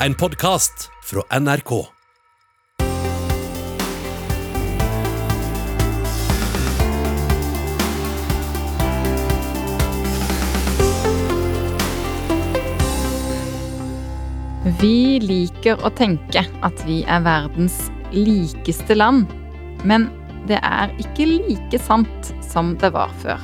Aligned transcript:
en 0.00 0.14
podkast 0.14 0.90
fra 1.02 1.40
NRK. 1.40 1.70
Vi 14.80 15.20
liker 15.22 15.80
å 15.80 15.90
tenke 15.96 16.44
at 16.44 16.82
vi 16.84 17.00
er 17.08 17.24
verdens 17.24 17.86
likeste 18.12 18.98
land, 18.98 19.32
men 19.88 20.10
det 20.50 20.60
er 20.60 20.92
ikke 21.00 21.24
like 21.30 21.80
sant 21.80 22.34
som 22.44 22.76
det 22.82 22.92
var 22.92 23.14
før. 23.24 23.40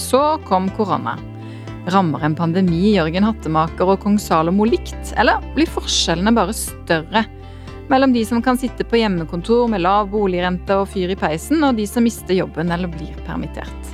Så 0.00 0.24
kom 0.48 0.72
korona. 0.78 1.18
Rammer 1.92 2.22
en 2.24 2.36
pandemi 2.36 2.94
Jørgen 2.94 3.26
Hattemaker 3.26 3.90
og 3.92 4.00
kong 4.04 4.16
Salomo 4.20 4.64
likt, 4.68 5.12
eller 5.20 5.42
blir 5.56 5.68
forskjellene 5.68 6.32
bare 6.36 6.54
større 6.56 7.26
mellom 7.88 8.14
de 8.14 8.24
som 8.24 8.42
kan 8.42 8.56
sitte 8.58 8.84
på 8.88 8.96
hjemmekontor 8.96 9.68
med 9.68 9.82
lav 9.84 10.08
boligrente 10.12 10.76
og 10.80 10.88
fyr 10.88 11.12
i 11.12 11.18
peisen, 11.18 11.60
og 11.64 11.76
de 11.76 11.84
som 11.88 12.06
mister 12.06 12.36
jobben 12.38 12.72
eller 12.72 12.88
blir 12.88 13.12
permittert? 13.26 13.90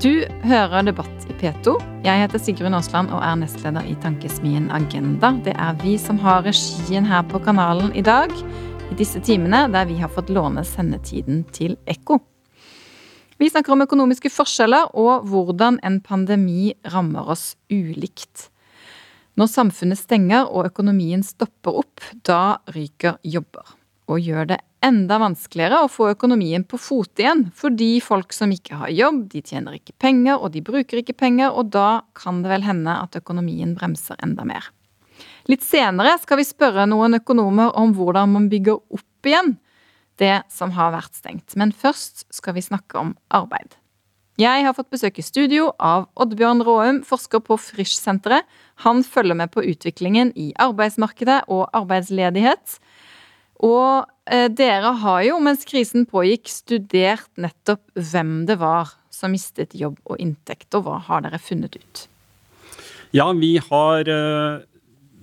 Du 0.00 0.24
hører 0.44 0.84
Debatt 0.84 1.24
i 1.28 1.34
P2. 1.40 1.72
Jeg 2.04 2.20
heter 2.20 2.40
Sigrun 2.40 2.76
Aasland 2.76 3.12
og 3.16 3.22
er 3.24 3.38
nestleder 3.40 3.86
i 3.88 3.96
Tankesmien 4.02 4.68
Agenda. 4.72 5.32
Det 5.44 5.56
er 5.56 5.76
vi 5.80 5.96
som 6.00 6.20
har 6.20 6.44
regien 6.44 7.08
her 7.08 7.24
på 7.28 7.40
kanalen 7.44 7.92
i 7.96 8.04
dag, 8.04 8.32
i 8.86 8.96
disse 9.00 9.20
timene 9.24 9.64
der 9.72 9.88
vi 9.88 9.96
har 9.98 10.12
fått 10.12 10.30
låne 10.30 10.64
sendetiden 10.68 11.44
til 11.52 11.78
Ekko. 11.90 12.20
Vi 13.36 13.50
snakker 13.50 13.74
om 13.74 13.84
økonomiske 13.84 14.30
forskjeller 14.32 14.94
og 14.96 15.26
hvordan 15.28 15.76
en 15.84 15.98
pandemi 16.00 16.70
rammer 16.88 17.26
oss 17.34 17.50
ulikt. 17.68 18.48
Når 19.36 19.50
samfunnet 19.52 20.00
stenger 20.00 20.46
og 20.48 20.70
økonomien 20.70 21.20
stopper 21.24 21.82
opp, 21.82 22.00
da 22.24 22.56
ryker 22.72 23.18
jobber. 23.20 23.74
Og 24.08 24.22
gjør 24.24 24.48
det 24.54 24.58
enda 24.86 25.18
vanskeligere 25.20 25.82
å 25.84 25.90
få 25.92 26.08
økonomien 26.14 26.64
på 26.64 26.80
fote 26.80 27.24
igjen, 27.24 27.42
fordi 27.52 27.98
folk 28.00 28.32
som 28.32 28.54
ikke 28.54 28.78
har 28.80 28.94
jobb, 28.94 29.26
de 29.34 29.42
tjener 29.44 29.76
ikke 29.76 29.96
penger, 30.00 30.38
og 30.38 30.54
de 30.54 30.64
bruker 30.64 31.02
ikke 31.02 31.18
penger, 31.18 31.52
og 31.52 31.74
da 31.74 32.06
kan 32.16 32.40
det 32.40 32.54
vel 32.54 32.64
hende 32.64 32.96
at 33.02 33.18
økonomien 33.20 33.76
bremser 33.76 34.16
enda 34.24 34.46
mer. 34.48 34.70
Litt 35.50 35.66
senere 35.66 36.16
skal 36.22 36.40
vi 36.40 36.48
spørre 36.48 36.88
noen 36.88 37.20
økonomer 37.20 37.76
om 37.76 37.92
hvordan 37.98 38.32
man 38.32 38.48
bygger 38.52 38.80
opp 38.80 39.28
igjen 39.28 39.58
det 40.20 40.40
som 40.52 40.72
har 40.76 40.94
vært 40.94 41.16
stengt. 41.18 41.56
Men 41.58 41.74
først 41.74 42.26
skal 42.34 42.56
vi 42.56 42.64
snakke 42.64 42.98
om 43.00 43.14
arbeid. 43.34 43.76
Jeg 44.36 44.66
har 44.66 44.74
fått 44.76 44.92
besøk 44.92 45.16
i 45.16 45.24
studio 45.24 45.70
av 45.80 46.10
Oddbjørn 46.20 46.60
Råum, 46.66 46.98
forsker 47.08 47.40
på 47.40 47.56
Frisch-senteret. 47.56 48.44
Han 48.84 49.00
følger 49.04 49.38
med 49.38 49.52
på 49.54 49.64
utviklingen 49.64 50.34
i 50.36 50.50
arbeidsmarkedet 50.60 51.46
og 51.48 51.70
arbeidsledighet. 51.76 52.76
Og 53.64 54.04
eh, 54.28 54.50
dere 54.52 54.92
har 55.00 55.22
jo, 55.24 55.38
mens 55.40 55.64
krisen 55.68 56.04
pågikk, 56.10 56.52
studert 56.52 57.30
nettopp 57.40 57.80
hvem 57.96 58.42
det 58.48 58.58
var 58.60 58.92
som 59.08 59.32
mistet 59.32 59.72
jobb 59.72 59.96
og 60.04 60.20
inntekt, 60.20 60.68
og 60.76 60.84
hva 60.84 61.00
har 61.08 61.24
dere 61.24 61.40
funnet 61.40 61.80
ut? 61.80 62.04
Ja, 63.16 63.30
vi 63.32 63.54
har 63.56 64.12
eh, 64.12 64.60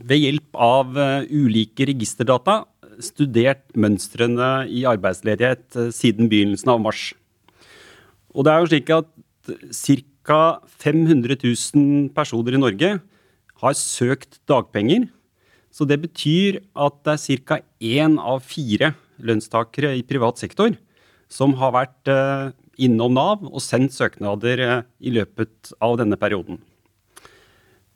ved 0.09 0.23
hjelp 0.25 0.57
av 0.57 0.97
eh, 0.97 1.29
ulike 1.29 1.85
registerdata 1.85 2.63
studert 3.01 3.63
mønstrene 3.75 4.67
i 4.69 4.83
arbeidsledighet 4.89 5.79
eh, 5.79 5.91
siden 5.95 6.29
begynnelsen 6.31 6.73
av 6.75 6.81
mars. 6.83 7.11
Og 8.33 8.45
det 8.45 8.53
er 8.53 8.61
jo 8.61 8.71
slik 8.71 8.93
at 8.93 9.09
ca. 10.23 10.39
500 10.79 11.35
000 11.35 12.13
personer 12.15 12.55
i 12.55 12.61
Norge 12.61 12.93
har 13.63 13.75
søkt 13.75 14.39
dagpenger. 14.47 15.09
Så 15.73 15.87
det 15.89 15.99
betyr 16.03 16.61
at 16.77 16.99
det 17.03 17.15
er 17.17 17.43
ca. 17.43 17.59
én 17.81 18.19
av 18.21 18.43
fire 18.45 18.93
lønnstakere 19.23 19.93
i 19.97 20.05
privat 20.05 20.41
sektor 20.41 20.75
som 21.33 21.55
har 21.59 21.73
vært 21.75 22.11
eh, 22.11 22.51
innom 22.83 23.15
Nav 23.15 23.45
og 23.49 23.61
sendt 23.63 23.95
søknader 23.95 24.61
eh, 24.61 24.83
i 25.01 25.13
løpet 25.13 25.73
av 25.83 25.97
denne 26.01 26.19
perioden. 26.19 26.59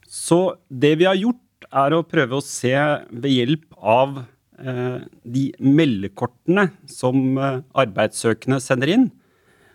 Så 0.08 0.58
det 0.70 0.96
vi 1.02 1.08
har 1.10 1.20
gjort, 1.20 1.44
er 1.68 1.92
å 1.98 2.06
prøve 2.06 2.38
å 2.38 2.46
se 2.46 2.72
ved 3.10 3.32
hjelp 3.34 3.66
av 3.76 4.22
de 4.58 5.44
meldekortene 5.62 6.70
som 6.90 7.38
eh, 7.38 7.62
arbeidssøkende 7.78 8.60
sender 8.64 8.94
inn, 8.96 9.08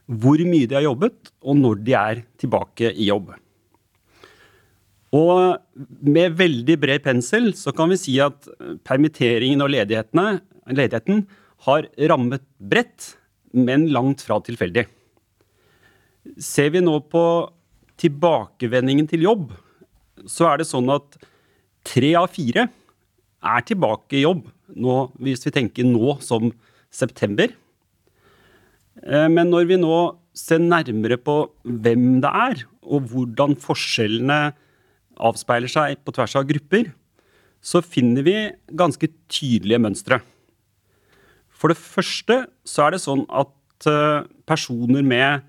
hvor 0.06 0.41
mye 0.43 0.66
de 0.66 0.76
har 0.76 0.87
jobbet, 0.88 1.31
og 1.47 1.56
når 1.60 1.82
de 1.87 1.94
er 1.97 2.22
tilbake 2.41 2.91
i 2.91 3.06
jobb. 3.09 3.31
Og 5.12 5.59
med 6.03 6.38
veldig 6.38 6.76
bred 6.81 7.04
pensel 7.04 7.53
så 7.59 7.72
kan 7.76 7.93
vi 7.93 8.00
si 8.00 8.16
at 8.25 8.48
permitteringen 8.87 9.62
og 9.62 9.70
ledigheten 9.72 11.26
har 11.66 11.88
rammet 12.10 12.44
bredt, 12.59 13.12
men 13.53 13.91
langt 13.93 14.25
fra 14.25 14.41
tilfeldig. 14.41 14.87
Ser 16.41 16.72
vi 16.72 16.81
nå 16.81 16.97
på 17.12 17.25
tilbakevendingen 18.00 19.09
til 19.10 19.26
jobb, 19.28 19.53
så 20.25 20.49
er 20.49 20.62
det 20.62 20.70
sånn 20.70 20.88
at 20.94 21.19
tre 21.87 22.14
av 22.19 22.31
fire 22.32 22.66
er 23.43 23.64
tilbake 23.69 24.16
i 24.16 24.25
jobb 24.25 24.47
nå, 24.77 24.97
hvis 25.22 25.44
vi 25.47 25.55
tenker 25.55 25.87
nå 25.88 26.16
som 26.25 26.50
september. 26.93 27.53
Eh, 29.03 29.28
men 29.28 29.50
når 29.53 29.69
vi 29.71 29.78
nå 29.81 29.97
ser 30.37 30.62
nærmere 30.62 31.19
på 31.21 31.37
hvem 31.62 32.21
det 32.25 32.33
er, 32.33 32.65
og 32.82 33.09
hvordan 33.12 33.56
forskjellene 33.61 34.41
avspeiler 35.22 35.71
seg 35.71 36.00
på 36.03 36.15
tvers 36.16 36.37
av 36.41 36.49
grupper, 36.49 36.91
så 37.62 37.82
finner 37.84 38.27
vi 38.27 38.37
ganske 38.75 39.06
tydelige 39.31 39.81
mønstre. 39.84 40.19
For 41.55 41.71
det 41.71 41.78
første 41.78 42.43
så 42.66 42.87
er 42.87 42.97
det 42.97 43.05
sånn 43.05 43.22
at 43.31 43.87
eh, 43.87 44.27
personer 44.49 45.05
med 45.06 45.47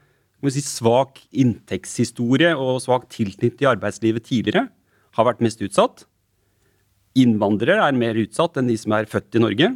si, 0.52 0.62
svak 0.62 1.24
inntektshistorie 1.32 2.54
og 2.54 2.84
svak 2.84 3.08
tilknytning 3.10 3.58
til 3.58 3.72
arbeidslivet 3.72 4.28
tidligere 4.28 4.68
har 5.18 5.28
vært 5.30 5.42
mest 5.46 5.62
utsatt. 5.66 6.06
Innvandrere 7.20 7.78
er 7.86 7.98
mer 7.98 8.18
utsatt 8.18 8.58
enn 8.58 8.70
de 8.72 8.78
som 8.80 8.96
er 8.98 9.10
født 9.10 9.38
i 9.38 9.44
Norge. 9.44 9.70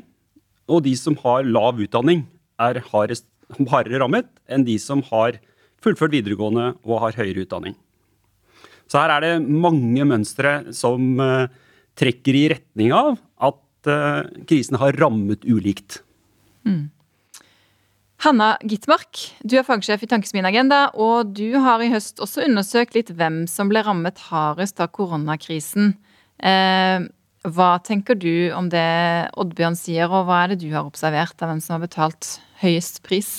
Og 0.67 0.83
de 0.87 0.93
som 0.99 1.17
har 1.21 1.45
lav 1.47 1.79
utdanning, 1.81 2.25
er 2.57 2.81
hardere 2.89 4.01
rammet 4.01 4.29
enn 4.49 4.65
de 4.65 4.79
som 4.81 5.03
har 5.11 5.37
fullført 5.83 6.15
videregående 6.15 6.71
og 6.81 7.03
har 7.03 7.19
høyere 7.19 7.45
utdanning. 7.45 7.77
Så 8.89 8.99
her 9.01 9.13
er 9.13 9.23
det 9.23 9.33
mange 9.45 10.03
mønstre 10.07 10.73
som 10.75 11.19
uh, 11.21 11.47
trekker 11.99 12.37
i 12.39 12.45
retning 12.55 12.93
av 12.95 13.17
at 13.43 13.89
uh, 13.91 14.25
krisen 14.47 14.79
har 14.81 14.97
rammet 14.97 15.45
ulikt. 15.45 16.01
Mm. 16.67 16.87
Hanna 18.25 18.55
Gitmark, 18.65 19.19
du 19.45 19.59
er 19.59 19.65
fagsjef 19.67 20.01
i 20.01 20.09
Tankesmien 20.09 20.47
Agenda, 20.49 20.87
og 20.97 21.35
du 21.37 21.59
har 21.61 21.83
i 21.85 21.91
høst 21.91 22.17
også 22.23 22.47
undersøkt 22.47 22.97
litt 22.97 23.11
hvem 23.13 23.43
som 23.51 23.69
ble 23.69 23.83
rammet 23.85 24.23
hardest 24.31 24.81
av 24.81 24.89
koronakrisen. 24.95 25.93
Eh, 26.41 27.05
hva 27.45 27.77
tenker 27.85 28.15
du 28.17 28.49
om 28.55 28.69
det 28.71 29.29
Oddbjørn 29.37 29.75
sier, 29.77 30.09
og 30.09 30.25
hva 30.27 30.43
er 30.43 30.47
det 30.53 30.61
du 30.63 30.69
har 30.73 30.85
observert 30.87 31.41
av 31.41 31.47
hvem 31.51 31.61
som 31.63 31.73
har 31.77 31.83
betalt 31.85 32.23
høyest 32.63 32.95
pris? 33.05 33.29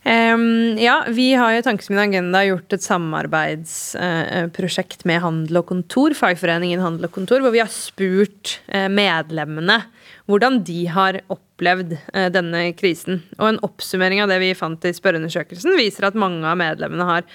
Um, 0.00 0.80
ja, 0.80 1.04
vi 1.12 1.36
har 1.36 1.52
i 1.52 1.62
Tankesmien 1.64 2.00
Agenda 2.00 2.40
gjort 2.46 2.72
et 2.72 2.84
samarbeidsprosjekt 2.86 5.02
uh, 5.04 5.08
med 5.10 5.20
Handel 5.20 5.56
og 5.60 5.66
Kontor, 5.68 6.14
fagforeningen 6.16 6.80
Handel 6.80 7.04
og 7.10 7.14
Kontor, 7.18 7.40
hvor 7.44 7.52
vi 7.52 7.60
har 7.60 7.68
spurt 7.74 8.64
uh, 8.72 8.88
medlemmene 8.88 9.84
hvordan 10.30 10.60
de 10.66 10.78
har 10.90 11.18
opplevd 11.32 11.96
uh, 11.98 12.28
denne 12.32 12.62
krisen. 12.78 13.20
Og 13.38 13.46
en 13.48 13.60
oppsummering 13.66 14.22
av 14.22 14.30
det 14.32 14.38
vi 14.42 14.52
fant 14.58 14.86
i 14.88 14.92
spørreundersøkelsen, 14.96 15.76
viser 15.78 16.08
at 16.08 16.18
mange 16.18 16.46
av 16.46 16.58
medlemmene 16.60 17.06
har 17.08 17.26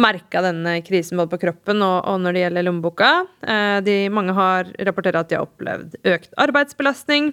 merka 0.00 0.44
denne 0.44 0.78
krisen 0.86 1.20
både 1.20 1.34
på 1.34 1.42
kroppen 1.46 1.82
og, 1.84 2.08
når 2.22 2.36
det 2.36 2.44
gjelder 2.44 2.66
lommeboka. 2.66 3.10
De, 3.84 3.96
mange 4.14 4.32
har 4.36 4.70
rapportert 4.88 5.18
at 5.20 5.28
de 5.28 5.36
har 5.36 5.44
opplevd 5.44 5.98
økt 6.08 6.32
arbeidsbelastning. 6.40 7.32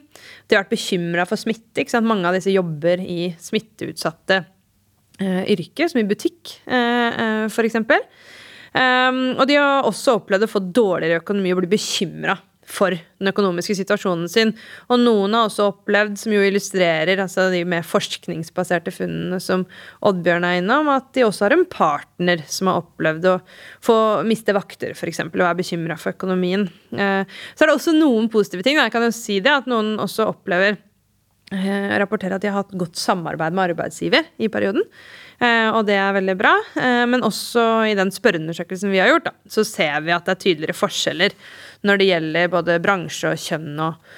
De 0.49 0.57
har 0.57 0.65
vært 0.65 0.73
bekymra 0.73 1.25
for 1.29 1.39
smitte. 1.39 1.85
Mange 2.03 2.27
av 2.27 2.35
disse 2.35 2.51
jobber 2.51 2.99
i 2.99 3.31
smitteutsatte 3.39 4.41
yrker, 5.19 5.87
som 5.91 6.01
i 6.01 6.07
butikk, 6.09 6.57
f.eks. 6.67 7.79
Um, 8.69 9.39
og 9.39 9.47
de 9.49 9.55
har 9.57 9.87
også 9.87 10.19
opplevd 10.19 10.45
å 10.45 10.51
få 10.51 10.61
dårligere 10.61 11.23
økonomi 11.23 11.55
og 11.55 11.63
bli 11.63 11.71
bekymra 11.71 12.35
for 12.69 12.93
den 12.93 13.31
økonomiske 13.31 13.75
situasjonen 13.79 14.29
sin. 14.31 14.51
Og 14.91 15.01
noen 15.01 15.35
har 15.35 15.47
også 15.47 15.69
opplevd, 15.71 16.17
som 16.21 16.33
jo 16.35 16.43
illustrerer 16.45 17.21
altså 17.23 17.47
de 17.53 17.63
mer 17.67 17.85
forskningsbaserte 17.87 18.93
funnene 18.93 19.39
som 19.43 19.65
Oddbjørn 20.05 20.45
er 20.47 20.59
innom, 20.61 20.91
at 20.93 21.09
de 21.17 21.25
også 21.25 21.47
har 21.47 21.57
en 21.57 21.65
partner 21.69 22.43
som 22.49 22.69
har 22.69 22.83
opplevd 22.83 23.29
å 23.31 23.37
få 23.85 23.97
miste 24.27 24.55
vakter, 24.55 24.93
f.eks., 24.93 25.23
og 25.29 25.41
er 25.45 25.57
bekymra 25.57 25.97
for 25.99 26.13
økonomien. 26.13 26.67
Eh, 26.93 27.23
så 27.25 27.65
er 27.65 27.71
det 27.71 27.77
også 27.79 27.95
noen 27.97 28.29
positive 28.31 28.65
ting. 28.65 28.77
Jeg 28.79 28.93
kan 28.93 29.07
jo 29.07 29.15
si 29.15 29.39
det, 29.43 29.55
at 29.63 29.69
noen 29.69 29.95
også 30.01 30.29
opplever 30.29 30.77
eh, 30.77 31.97
rapporterer 32.01 32.37
at 32.37 32.45
de 32.45 32.51
har 32.51 32.61
hatt 32.61 32.77
godt 32.77 32.99
samarbeid 33.01 33.55
med 33.55 33.71
arbeidsgiver 33.71 34.29
i 34.37 34.51
perioden. 34.51 34.85
Eh, 35.39 35.69
og 35.71 35.85
det 35.87 35.95
er 35.95 36.15
veldig 36.17 36.35
bra. 36.39 36.53
Eh, 36.75 37.05
men 37.09 37.23
også 37.25 37.65
i 37.87 37.95
den 37.97 38.11
spørreundersøkelsen 38.11 38.91
vi 38.91 38.99
har 38.99 39.11
gjort, 39.13 39.31
så 39.47 39.63
ser 39.67 40.03
vi 40.03 40.15
at 40.15 40.27
det 40.27 40.35
er 40.35 40.43
tydeligere 40.43 40.77
forskjeller 40.77 41.37
når 41.87 42.01
det 42.01 42.09
gjelder 42.09 42.51
både 42.51 42.81
bransje 42.83 43.31
og 43.31 43.39
kjønn 43.39 43.79
og, 43.85 44.11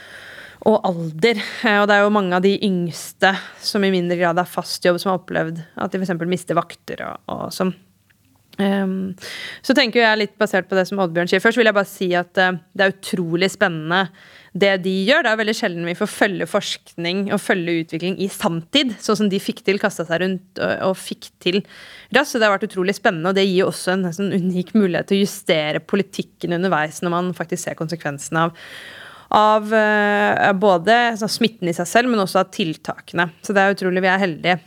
og 0.72 0.90
alder. 0.90 1.44
Eh, 1.68 1.78
og 1.78 1.86
det 1.90 1.98
er 1.98 2.04
jo 2.08 2.16
mange 2.18 2.40
av 2.40 2.46
de 2.46 2.56
yngste 2.66 3.36
som 3.62 3.86
i 3.86 3.94
mindre 3.94 4.18
grad 4.22 4.42
er 4.42 4.50
fast 4.50 4.86
jobb, 4.86 4.98
som 5.02 5.14
har 5.14 5.22
opplevd 5.22 5.62
at 5.62 5.94
de 5.94 6.02
f.eks. 6.02 6.18
mister 6.26 6.58
vakter 6.58 7.06
og, 7.12 7.24
og 7.30 7.48
sånn. 7.56 7.74
Um, 8.60 9.14
så 9.64 9.74
tenker 9.74 10.04
jeg 10.04 10.20
litt 10.20 10.34
basert 10.38 10.68
på 10.70 10.76
det 10.76 10.84
som 10.90 11.00
Oddbjørn 11.02 11.30
sier. 11.32 11.42
Først 11.42 11.58
vil 11.58 11.70
jeg 11.70 11.78
bare 11.78 11.90
si 11.90 12.10
at 12.18 12.36
uh, 12.38 12.58
det 12.76 12.84
er 12.84 12.94
utrolig 12.94 13.48
spennende 13.54 14.04
det 14.52 14.72
de 14.84 14.94
gjør. 15.08 15.24
Det 15.24 15.32
er 15.32 15.40
veldig 15.40 15.56
sjelden 15.56 15.88
vi 15.88 15.96
får 15.96 16.10
følge 16.12 16.48
forskning 16.50 17.22
og 17.32 17.40
følge 17.40 17.86
utvikling 17.86 18.18
i 18.20 18.28
samtid, 18.32 18.96
sånn 19.00 19.22
som 19.22 19.30
de 19.32 19.40
fikk 19.40 19.62
til, 19.68 19.80
kasta 19.80 20.04
seg 20.08 20.24
rundt 20.26 20.60
og, 20.60 20.74
og, 20.90 20.96
fikk 21.00 21.30
til 21.44 21.62
raskt. 22.12 22.34
Så 22.34 22.42
det 22.42 22.48
har 22.48 22.58
vært 22.58 22.68
utrolig 22.68 22.98
spennende, 22.98 23.32
og 23.32 23.38
det 23.38 23.48
gir 23.48 23.70
også 23.70 23.96
en, 23.96 24.10
sånn 24.16 24.34
unik 24.36 24.74
mulighet 24.76 25.12
til 25.12 25.22
å 25.22 25.24
justere 25.24 25.84
politikken 25.84 26.58
underveis 26.58 27.00
når 27.04 27.16
man 27.16 27.32
faktisk 27.38 27.68
ser 27.68 27.80
konsekvensene 27.80 28.50
av 28.50 28.66
av 29.32 29.70
uh, 29.72 30.50
både 30.60 30.96
altså, 31.14 31.30
smitten 31.32 31.70
i 31.72 31.74
seg 31.76 31.88
selv, 31.88 32.12
men 32.12 32.20
også 32.20 32.42
av 32.42 32.50
tiltakene. 32.52 33.30
Så 33.40 33.56
det 33.56 33.64
er 33.64 33.78
utrolig 33.78 34.04
vi 34.04 34.10
er 34.12 34.20
heldige 34.20 34.58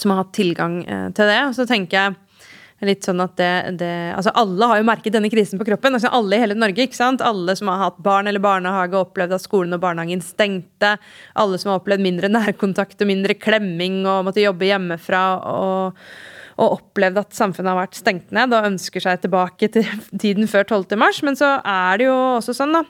som 0.00 0.14
har 0.14 0.22
hatt 0.22 0.32
tilgang 0.32 0.78
uh, 0.86 1.10
til 1.12 1.28
det. 1.28 1.36
Og 1.50 1.52
så 1.58 1.66
tenker 1.68 1.98
jeg 1.98 2.14
Litt 2.80 3.04
sånn 3.04 3.20
at 3.20 3.34
det, 3.36 3.52
det, 3.82 3.92
altså 4.16 4.32
Alle 4.40 4.68
har 4.70 4.78
jo 4.80 4.88
merket 4.88 5.12
denne 5.12 5.28
krisen 5.32 5.60
på 5.60 5.66
kroppen. 5.68 5.98
Altså 5.98 6.08
alle 6.16 6.38
i 6.38 6.40
hele 6.40 6.56
Norge. 6.56 6.86
ikke 6.86 6.96
sant? 6.96 7.20
Alle 7.20 7.52
som 7.58 7.68
har 7.68 7.82
hatt 7.82 7.98
barn 8.00 8.30
eller 8.30 8.40
barnehage, 8.40 8.96
opplevd 8.96 9.36
at 9.36 9.44
skolen 9.44 9.76
og 9.76 9.82
barnehagen 9.82 10.22
stengte. 10.24 10.94
Alle 11.36 11.60
som 11.60 11.72
har 11.72 11.82
opplevd 11.82 12.04
mindre 12.06 12.30
nærkontakt 12.32 13.04
og 13.04 13.10
mindre 13.10 13.36
klemming 13.36 14.02
og 14.06 14.24
måtte 14.28 14.44
jobbe 14.44 14.70
hjemmefra. 14.70 15.24
og, 15.50 16.00
og 16.60 16.76
opplevd 16.76 17.20
at 17.20 17.36
samfunnet 17.36 17.72
har 17.72 17.78
vært 17.78 17.96
stengt 17.96 18.32
ned 18.36 18.52
og 18.52 18.66
ønsker 18.68 19.04
seg 19.04 19.22
tilbake 19.22 19.70
til 19.72 19.86
tiden 20.20 20.48
før 20.50 20.66
12. 20.66 20.96
mars. 21.00 21.20
Men 21.26 21.38
så 21.38 21.58
er 21.60 22.00
det 22.00 22.08
jo 22.08 22.16
også 22.38 22.56
sånn, 22.56 22.74
da. 22.76 22.84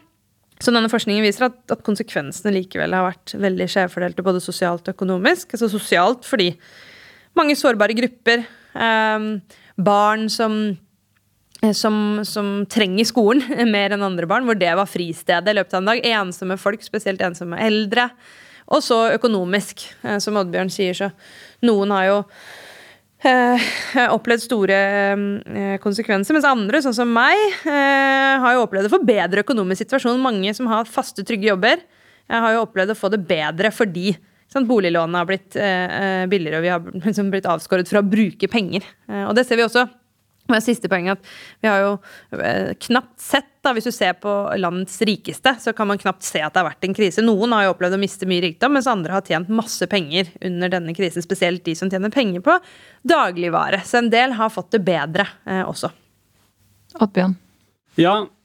Så 0.61 0.75
denne 0.75 0.91
forskningen 0.93 1.25
viser 1.25 1.47
at, 1.49 1.59
at 1.73 1.83
konsekvensene 1.87 2.53
likevel 2.53 2.93
har 2.93 3.07
vært 3.07 3.35
veldig 3.41 3.67
skjevfordelte, 3.73 4.25
både 4.27 4.43
sosialt 4.45 4.87
og 4.87 4.95
økonomisk. 4.95 5.55
Altså 5.57 5.71
sosialt 5.73 6.27
fordi 6.29 6.51
mange 7.39 7.57
sårbare 7.57 7.97
grupper 7.97 8.43
um, 8.75 9.33
barn 9.85 10.29
som 10.33 10.61
eh, 11.63 11.75
som, 11.77 12.21
som, 12.25 12.53
trenger 12.71 13.09
skolen 13.09 13.45
mer 13.75 13.97
enn 13.97 14.07
andre 14.07 14.29
barn, 14.31 14.47
hvor 14.49 14.59
det 14.59 14.73
var 14.77 14.91
fristedet 14.91 15.53
i 15.53 15.59
løpet 15.59 15.77
av 15.77 15.83
en 15.83 15.93
dag. 15.93 16.07
Ensomme 16.21 16.59
folk, 16.61 16.85
spesielt 16.85 17.23
ensomme 17.25 17.61
eldre. 17.61 18.11
Og 18.71 18.85
så 18.87 19.03
økonomisk, 19.17 19.89
eh, 20.07 20.19
som 20.23 20.39
Oddbjørn 20.41 20.73
sier, 20.73 20.97
så 20.97 21.11
noen 21.67 21.93
har 21.97 22.09
jo 22.09 22.19
eh, 23.27 23.71
opplevd 24.09 24.45
store 24.45 24.79
eh, 24.79 25.77
konsekvenser, 25.83 26.37
mens 26.37 26.49
andre, 26.49 26.83
sånn 26.85 26.97
som 26.97 27.13
meg, 27.13 27.39
eh, 27.67 28.35
har 28.43 28.57
jo 28.57 28.65
opplevd 28.65 28.89
å 28.89 28.95
få 28.95 29.03
bedre 29.07 29.45
økonomisk 29.45 29.85
situasjon. 29.85 30.23
Mange 30.23 30.55
som 30.57 30.71
har 30.71 30.89
faste, 30.89 31.27
trygge 31.27 31.51
jobber, 31.51 31.83
har 32.31 32.53
jo 32.55 32.63
opplevd 32.63 32.93
å 32.93 32.99
få 32.99 33.09
det 33.11 33.25
bedre 33.27 33.73
fordi 33.75 34.13
Sånn, 34.51 34.67
boliglånene 34.67 35.23
har 35.23 35.29
blitt 35.29 35.55
eh, 35.59 36.27
billigere, 36.31 36.59
og 36.59 36.65
vi 36.67 36.73
har 36.73 36.87
liksom 37.07 37.31
blitt 37.31 37.49
avskåret 37.49 37.91
fra 37.91 38.03
å 38.03 38.07
bruke 38.07 38.51
penger. 38.51 38.87
Eh, 39.07 39.25
og 39.29 39.35
det 39.39 39.47
ser 39.47 39.61
vi 39.61 39.67
også. 39.67 39.87
Og 40.51 40.57
det 40.57 40.65
siste 40.65 40.89
poenget 40.91 41.15
at 41.15 41.29
Vi 41.63 41.69
har 41.71 41.83
jo 41.85 41.91
eh, 42.35 42.73
knapt 42.89 43.21
sett, 43.23 43.47
da, 43.63 43.71
hvis 43.77 43.87
du 43.87 43.93
ser 43.95 44.17
på 44.19 44.33
landets 44.59 44.97
rikeste, 45.07 45.53
så 45.63 45.75
kan 45.77 45.87
man 45.87 46.01
knapt 46.01 46.27
se 46.27 46.41
at 46.43 46.55
det 46.55 46.63
har 46.63 46.71
vært 46.73 46.89
en 46.89 46.97
krise. 46.97 47.23
Noen 47.23 47.55
har 47.55 47.69
jo 47.69 47.75
opplevd 47.77 47.95
å 47.95 48.01
miste 48.03 48.27
mye 48.27 48.43
rikdom, 48.49 48.75
mens 48.75 48.91
andre 48.91 49.15
har 49.15 49.27
tjent 49.27 49.53
masse 49.55 49.87
penger 49.93 50.33
under 50.49 50.73
denne 50.73 50.97
krisen. 50.97 51.23
Spesielt 51.23 51.63
de 51.69 51.77
som 51.79 51.93
tjener 51.93 52.11
penger 52.15 52.43
på 52.43 52.57
dagligvare. 53.07 53.85
Så 53.87 54.01
en 54.01 54.11
del 54.11 54.35
har 54.41 54.51
fått 54.51 54.73
det 54.75 54.83
bedre 54.89 55.29
eh, 55.47 55.63
også. 55.63 55.93
Oddbjørn? 56.99 57.39
Ja, 58.01 58.17
Eh, 58.25 58.40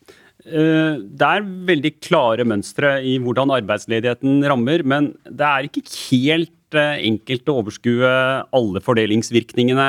det 0.45 1.25
er 1.25 1.47
veldig 1.65 1.91
klare 2.05 2.45
mønstre 2.45 2.99
i 3.01 3.15
hvordan 3.21 3.53
arbeidsledigheten 3.55 4.43
rammer, 4.45 4.83
men 4.85 5.09
det 5.25 5.47
er 5.47 5.65
ikke 5.65 5.81
helt 5.89 6.77
eh, 6.77 7.01
enkelt 7.07 7.49
å 7.49 7.57
overskue 7.63 8.11
alle 8.53 8.83
fordelingsvirkningene 8.85 9.87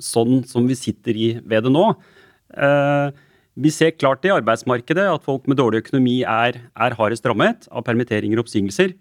sånn 0.00 0.40
som 0.48 0.68
vi 0.70 0.78
sitter 0.80 1.20
i 1.20 1.28
ved 1.44 1.68
det 1.68 1.74
nå. 1.74 1.90
Eh, 2.56 3.12
vi 3.56 3.72
ser 3.72 3.92
klart 3.96 4.24
i 4.24 4.32
arbeidsmarkedet 4.32 5.04
at 5.12 5.28
folk 5.28 5.44
med 5.48 5.60
dårlig 5.60 5.84
økonomi 5.84 6.22
er, 6.24 6.56
er 6.72 6.96
hardest 6.96 7.28
rammet 7.28 7.68
av 7.68 7.84
permitteringer 7.84 8.40
og 8.40 8.46
oppsigelser. 8.46 8.96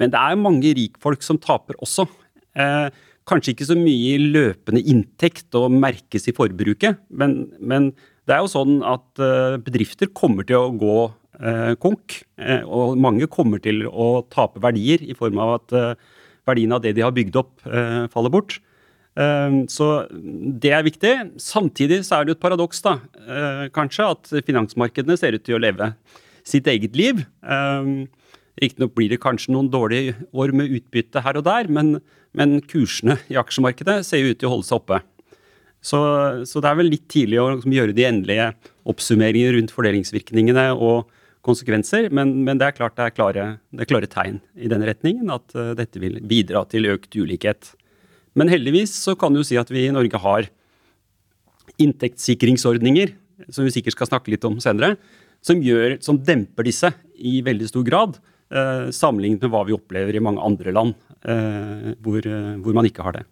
Men 0.00 0.12
det 0.12 0.20
er 0.20 0.40
mange 0.40 0.72
rikfolk 0.76 1.24
som 1.24 1.40
taper 1.40 1.76
også. 1.84 2.04
Kanskje 3.24 3.54
ikke 3.54 3.68
så 3.70 3.76
mye 3.78 4.16
i 4.18 4.26
løpende 4.34 4.82
inntekt 4.84 5.56
og 5.56 5.72
merkes 5.72 6.28
i 6.28 6.34
forbruket, 6.36 6.98
men, 7.08 7.46
men 7.56 7.94
det 8.24 8.34
er 8.34 8.44
jo 8.44 8.50
sånn 8.50 8.78
at 8.88 9.20
eh, 9.22 9.56
bedrifter 9.64 10.08
kommer 10.16 10.46
til 10.48 10.56
å 10.60 10.74
gå 10.80 10.98
eh, 11.04 11.72
konk, 11.80 12.22
eh, 12.40 12.62
og 12.64 12.96
mange 13.00 13.28
kommer 13.32 13.60
til 13.64 13.84
å 13.88 14.24
tape 14.32 14.62
verdier 14.64 15.04
i 15.04 15.16
form 15.18 15.40
av 15.44 15.58
at 15.58 15.74
verdien 16.48 16.72
av 16.76 16.80
det 16.84 16.94
de 16.96 17.04
har 17.04 17.12
bygd 17.16 17.36
opp, 17.40 17.52
faller 18.12 18.32
bort. 18.32 18.58
Så 19.16 19.86
det 20.60 20.72
er 20.76 20.82
viktig. 20.84 21.12
Samtidig 21.40 22.02
så 22.04 22.18
er 22.18 22.26
det 22.26 22.34
et 22.34 22.42
paradoks, 22.42 22.82
da, 22.84 22.98
kanskje, 23.72 24.10
at 24.12 24.32
finansmarkedene 24.44 25.16
ser 25.16 25.38
ut 25.38 25.44
til 25.46 25.56
å 25.56 25.62
leve 25.64 25.88
sitt 26.44 26.68
eget 26.68 26.98
liv. 27.00 27.22
Riktignok 28.60 28.92
blir 28.92 29.14
det 29.14 29.22
kanskje 29.24 29.54
noen 29.56 29.72
dårlige 29.72 30.18
år 30.36 30.52
med 30.52 30.76
utbytte 30.76 31.24
her 31.24 31.40
og 31.40 31.46
der, 31.48 31.72
men, 31.72 31.96
men 32.36 32.58
kursene 32.68 33.16
i 33.32 33.40
aksjemarkedet 33.40 34.02
ser 34.04 34.28
ut 34.28 34.42
til 34.42 34.50
å 34.50 34.58
holde 34.58 34.68
seg 34.68 34.82
oppe. 34.82 35.00
Så, 35.84 35.98
så, 36.48 36.62
det 36.64 36.70
er 36.70 36.78
vel 36.78 36.88
litt 36.94 37.04
tidlig 37.12 37.40
å 37.42 37.50
liksom, 37.52 37.74
gjøre 37.76 37.94
de 37.96 38.06
endelige 38.08 38.48
oppsummeringene 38.88 39.58
rundt 39.58 39.74
fordelingsvirkningene 39.74 40.70
og 40.72 41.10
konsekvenser, 41.44 42.08
men, 42.14 42.32
men 42.46 42.60
det 42.60 42.70
er 42.70 42.76
klart 42.78 42.96
det 42.96 43.04
er, 43.04 43.12
klare, 43.12 43.46
det 43.74 43.84
er 43.84 43.90
klare 43.90 44.08
tegn 44.08 44.38
i 44.56 44.70
den 44.72 44.84
retningen 44.86 45.32
at 45.34 45.52
uh, 45.52 45.74
dette 45.76 46.00
vil 46.00 46.22
bidra 46.24 46.64
til 46.70 46.88
økt 46.88 47.12
ulikhet. 47.20 47.74
Men 48.32 48.48
heldigvis 48.48 48.94
så 48.96 49.12
kan 49.18 49.36
du 49.36 49.42
si 49.44 49.58
at 49.60 49.68
vi 49.72 49.84
i 49.84 49.92
Norge 49.92 50.20
har 50.24 50.48
inntektssikringsordninger, 51.84 53.12
som 53.52 53.66
vi 53.66 53.74
sikkert 53.74 53.98
skal 53.98 54.08
snakke 54.08 54.32
litt 54.32 54.46
om 54.48 54.56
senere, 54.62 54.96
som, 55.44 55.60
gjør, 55.60 55.98
som 56.00 56.16
demper 56.16 56.64
disse 56.64 56.94
i 57.20 57.42
veldig 57.44 57.68
stor 57.68 57.84
grad, 57.84 58.16
uh, 58.54 58.88
sammenlignet 58.88 59.44
med 59.44 59.52
hva 59.52 59.66
vi 59.68 59.76
opplever 59.76 60.16
i 60.16 60.24
mange 60.24 60.40
andre 60.48 60.72
land 60.72 60.96
uh, 61.28 61.92
hvor, 62.00 62.24
hvor 62.64 62.80
man 62.80 62.88
ikke 62.88 63.04
har 63.04 63.20
det. 63.20 63.28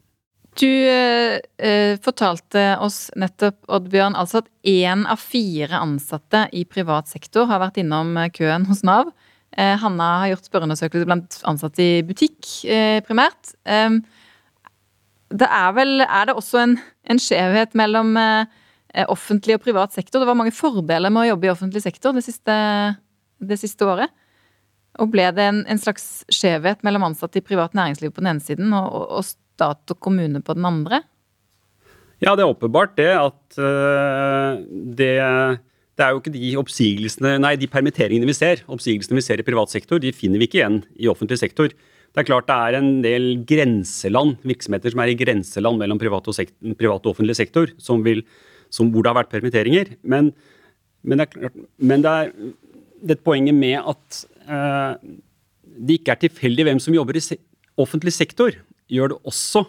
Du 0.61 0.69
eh, 0.69 1.97
fortalte 2.05 2.63
oss 2.85 3.07
nettopp, 3.17 3.57
Oddbjørn, 3.73 4.17
altså 4.19 4.43
at 4.43 4.51
én 4.69 5.07
av 5.09 5.21
fire 5.21 5.79
ansatte 5.81 6.45
i 6.53 6.67
privat 6.69 7.09
sektor 7.09 7.49
har 7.49 7.63
vært 7.63 7.81
innom 7.81 8.19
køen 8.37 8.67
hos 8.69 8.83
Nav. 8.85 9.15
Eh, 9.57 9.77
Hanna 9.81 10.09
har 10.23 10.33
gjort 10.33 10.49
spørreundersøkelse 10.51 11.09
blant 11.09 11.39
ansatte 11.49 11.85
i 11.85 12.03
butikk, 12.05 12.41
eh, 12.69 13.01
primært. 13.05 13.55
det 15.33 15.49
er 15.49 15.73
vel 15.73 16.01
Er 16.03 16.27
det 16.27 16.37
også 16.37 16.59
en, 16.61 16.79
en 17.09 17.19
skjevhet 17.19 17.75
mellom 17.75 18.17
eh, 18.17 19.07
offentlig 19.09 19.57
og 19.57 19.63
privat 19.65 19.93
sektor? 19.93 20.21
Det 20.21 20.29
var 20.29 20.37
mange 20.37 20.53
fordeler 20.53 21.11
med 21.11 21.23
å 21.23 21.31
jobbe 21.33 21.47
i 21.47 21.53
offentlig 21.53 21.83
sektor 21.83 22.13
det 22.13 22.25
siste, 22.25 22.53
det 23.41 23.59
siste 23.59 23.85
året. 23.85 24.11
Og 25.01 25.09
ble 25.09 25.31
det 25.33 25.45
en, 25.49 25.63
en 25.67 25.81
slags 25.81 26.25
skjevhet 26.29 26.83
mellom 26.85 27.09
ansatte 27.09 27.41
i 27.41 27.45
privat 27.45 27.73
næringsliv 27.73 28.13
på 28.13 28.21
den 28.21 28.35
ene 28.35 28.45
siden 28.45 28.73
og, 28.77 28.93
og, 28.93 29.25
stat 29.53 29.95
og 29.95 30.01
kommune 30.03 30.43
på 30.45 30.57
den 30.59 30.69
andre? 30.69 31.03
Ja, 32.23 32.37
det 32.39 32.45
er 32.45 32.53
åpenbart 32.53 32.95
det 32.99 33.11
at 33.19 33.57
uh, 33.59 34.61
det, 34.71 35.15
det 35.99 36.05
er 36.05 36.13
jo 36.13 36.21
ikke 36.21 36.35
de 36.35 36.53
oppsigelsene, 36.61 37.35
nei, 37.43 37.57
de 37.59 37.71
permitteringene 37.71 38.29
vi 38.29 38.37
ser, 38.37 38.63
oppsigelsene 38.71 39.19
vi 39.19 39.25
ser 39.27 39.43
i 39.43 39.47
privat 39.47 39.73
sektor, 39.73 39.99
de 40.03 40.15
finner 40.15 40.39
vi 40.39 40.47
ikke 40.47 40.61
igjen 40.61 40.79
i 41.03 41.11
offentlig 41.11 41.41
sektor. 41.43 41.75
Det 42.13 42.23
er 42.23 42.29
klart 42.29 42.47
det 42.47 42.55
er 42.55 42.79
en 42.79 42.91
del 43.03 43.29
grenseland, 43.49 44.37
virksomheter 44.47 44.93
som 44.93 45.03
er 45.03 45.11
i 45.11 45.19
grenseland 45.19 45.81
mellom 45.81 45.99
privat 45.99 46.29
og, 46.29 46.37
sekt, 46.37 46.55
privat 46.79 47.07
og 47.07 47.15
offentlig 47.15 47.39
sektor, 47.39 47.73
som 47.81 48.05
vil, 48.05 48.23
som, 48.71 48.93
hvor 48.93 49.03
det 49.03 49.11
har 49.11 49.21
vært 49.23 49.33
permitteringer. 49.33 49.95
Men, 50.05 50.31
men, 51.03 51.19
det, 51.19 51.27
er 51.27 51.33
klart, 51.33 51.63
men 51.81 52.05
det 52.05 52.13
er 52.13 52.35
det 53.13 53.23
poenget 53.27 53.57
med 53.57 53.81
at 53.81 54.21
uh, 54.47 54.95
det 55.73 55.99
ikke 55.99 56.15
er 56.15 56.23
tilfeldig 56.29 56.69
hvem 56.69 56.83
som 56.85 56.95
jobber 56.95 57.19
i 57.19 57.25
se 57.25 57.41
offentlig 57.81 58.13
sektor 58.13 58.53
gjør 58.91 59.15
det 59.15 59.21
også 59.29 59.67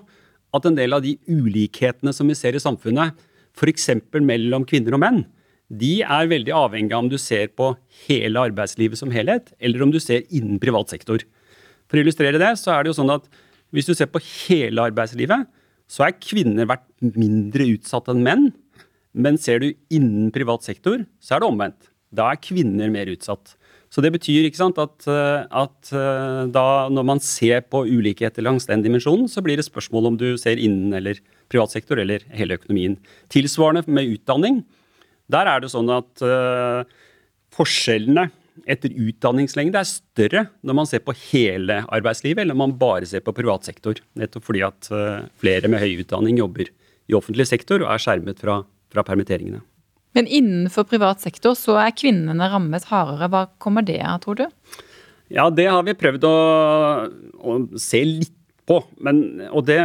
at 0.54 0.68
en 0.70 0.78
del 0.78 0.96
av 0.96 1.04
de 1.06 1.16
ulikhetene 1.28 2.14
som 2.14 2.30
vi 2.30 2.38
ser 2.38 2.56
i 2.58 2.62
samfunnet, 2.62 3.18
f.eks. 3.54 3.90
mellom 4.22 4.66
kvinner 4.70 4.98
og 4.98 5.02
menn, 5.04 5.24
de 5.74 6.02
er 6.06 6.30
veldig 6.30 6.54
avhengig 6.54 6.94
av 6.94 7.06
om 7.06 7.10
du 7.10 7.18
ser 7.22 7.50
på 7.58 7.72
hele 8.06 8.42
arbeidslivet 8.50 9.00
som 9.00 9.14
helhet, 9.14 9.54
eller 9.60 9.86
om 9.86 9.94
du 9.94 10.00
ser 10.02 10.26
innen 10.30 10.60
privat 10.62 10.92
sektor. 10.94 11.24
For 11.90 11.98
å 11.98 12.04
illustrere 12.04 12.42
det, 12.42 12.52
så 12.62 12.76
er 12.76 12.84
det 12.84 12.94
jo 12.94 13.00
sånn 13.00 13.14
at 13.14 13.26
hvis 13.74 13.90
du 13.90 13.96
ser 13.98 14.12
på 14.12 14.22
hele 14.22 14.86
arbeidslivet, 14.92 15.48
så 15.90 16.06
er 16.08 16.20
kvinner 16.22 16.70
vært 16.70 16.86
mindre 17.02 17.66
utsatt 17.74 18.12
enn 18.12 18.22
menn. 18.26 18.52
Men 19.14 19.38
ser 19.42 19.62
du 19.62 19.72
innen 19.94 20.30
privat 20.34 20.66
sektor, 20.66 21.04
så 21.22 21.36
er 21.36 21.44
det 21.44 21.50
omvendt. 21.50 21.90
Da 22.14 22.30
er 22.32 22.42
kvinner 22.42 22.92
mer 22.94 23.10
utsatt. 23.14 23.56
Så 23.94 24.02
det 24.02 24.10
betyr 24.16 24.48
sant, 24.58 24.80
at, 24.82 25.06
eh, 25.06 25.44
at 25.54 25.92
eh, 25.94 26.44
da, 26.50 26.66
når 26.90 27.06
man 27.06 27.20
ser 27.22 27.62
på 27.62 27.84
ulikheter 27.86 28.42
langs 28.42 28.66
den 28.66 28.82
dimensjonen, 28.82 29.28
så 29.30 29.44
blir 29.46 29.60
det 29.60 29.68
spørsmål 29.68 30.10
om 30.10 30.18
du 30.18 30.32
ser 30.42 30.58
innen 30.58 30.96
eller 30.98 31.20
privat 31.54 31.76
sektor 31.76 32.02
eller 32.02 32.26
hele 32.34 32.58
økonomien. 32.58 32.98
Tilsvarende 33.30 33.86
med 33.86 34.16
utdanning. 34.16 34.64
Der 35.30 35.50
er 35.50 35.62
det 35.62 35.70
sånn 35.72 35.92
at 35.94 36.24
uh, 36.26 36.82
forskjellene 37.54 38.26
etter 38.70 38.92
utdanningslengde 38.92 39.80
er 39.80 39.88
større 39.88 40.44
når 40.66 40.78
man 40.78 40.90
ser 40.90 41.04
på 41.06 41.16
hele 41.30 41.80
arbeidslivet, 41.86 42.42
eller 42.42 42.58
når 42.58 42.62
man 42.66 42.76
bare 42.82 43.08
ser 43.10 43.24
på 43.26 43.36
privat 43.38 43.70
sektor. 43.70 44.02
Nettopp 44.20 44.50
fordi 44.50 44.66
at 44.66 44.90
uh, 44.90 45.30
flere 45.42 45.70
med 45.72 45.82
høy 45.86 46.02
utdanning 46.02 46.42
jobber 46.42 46.74
i 47.08 47.18
offentlig 47.18 47.46
sektor 47.50 47.86
og 47.86 47.94
er 47.94 48.02
skjermet 48.02 48.42
fra, 48.42 48.60
fra 48.94 49.06
permitteringene. 49.06 49.62
Men 50.14 50.30
innenfor 50.30 50.86
privat 50.90 51.24
sektor 51.24 51.58
så 51.58 51.80
er 51.82 51.96
kvinnene 51.98 52.50
rammet 52.52 52.86
hardere. 52.92 53.30
Hva 53.34 53.46
kommer 53.62 53.86
det 53.86 54.00
av, 54.06 54.22
tror 54.24 54.44
du? 54.44 54.46
Ja, 55.34 55.48
det 55.50 55.66
har 55.72 55.82
vi 55.88 55.96
prøvd 55.98 56.26
å, 56.30 56.38
å 57.42 57.58
se 57.82 58.04
litt 58.06 58.36
på. 58.70 58.80
Men, 59.04 59.24
og 59.50 59.66
det 59.68 59.80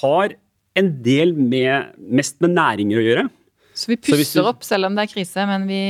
har 0.00 0.36
en 0.78 0.90
del 1.04 1.34
med, 1.36 1.92
mest 1.98 2.38
med 2.44 2.54
næringer 2.56 3.00
å 3.00 3.06
gjøre. 3.06 3.24
Så 3.76 3.92
vi 3.92 3.98
pusser 4.00 4.46
opp 4.46 4.64
selv 4.66 4.88
om 4.88 4.96
det 4.96 5.06
er 5.06 5.12
krise, 5.12 5.46
men 5.48 5.66
vi 5.68 5.82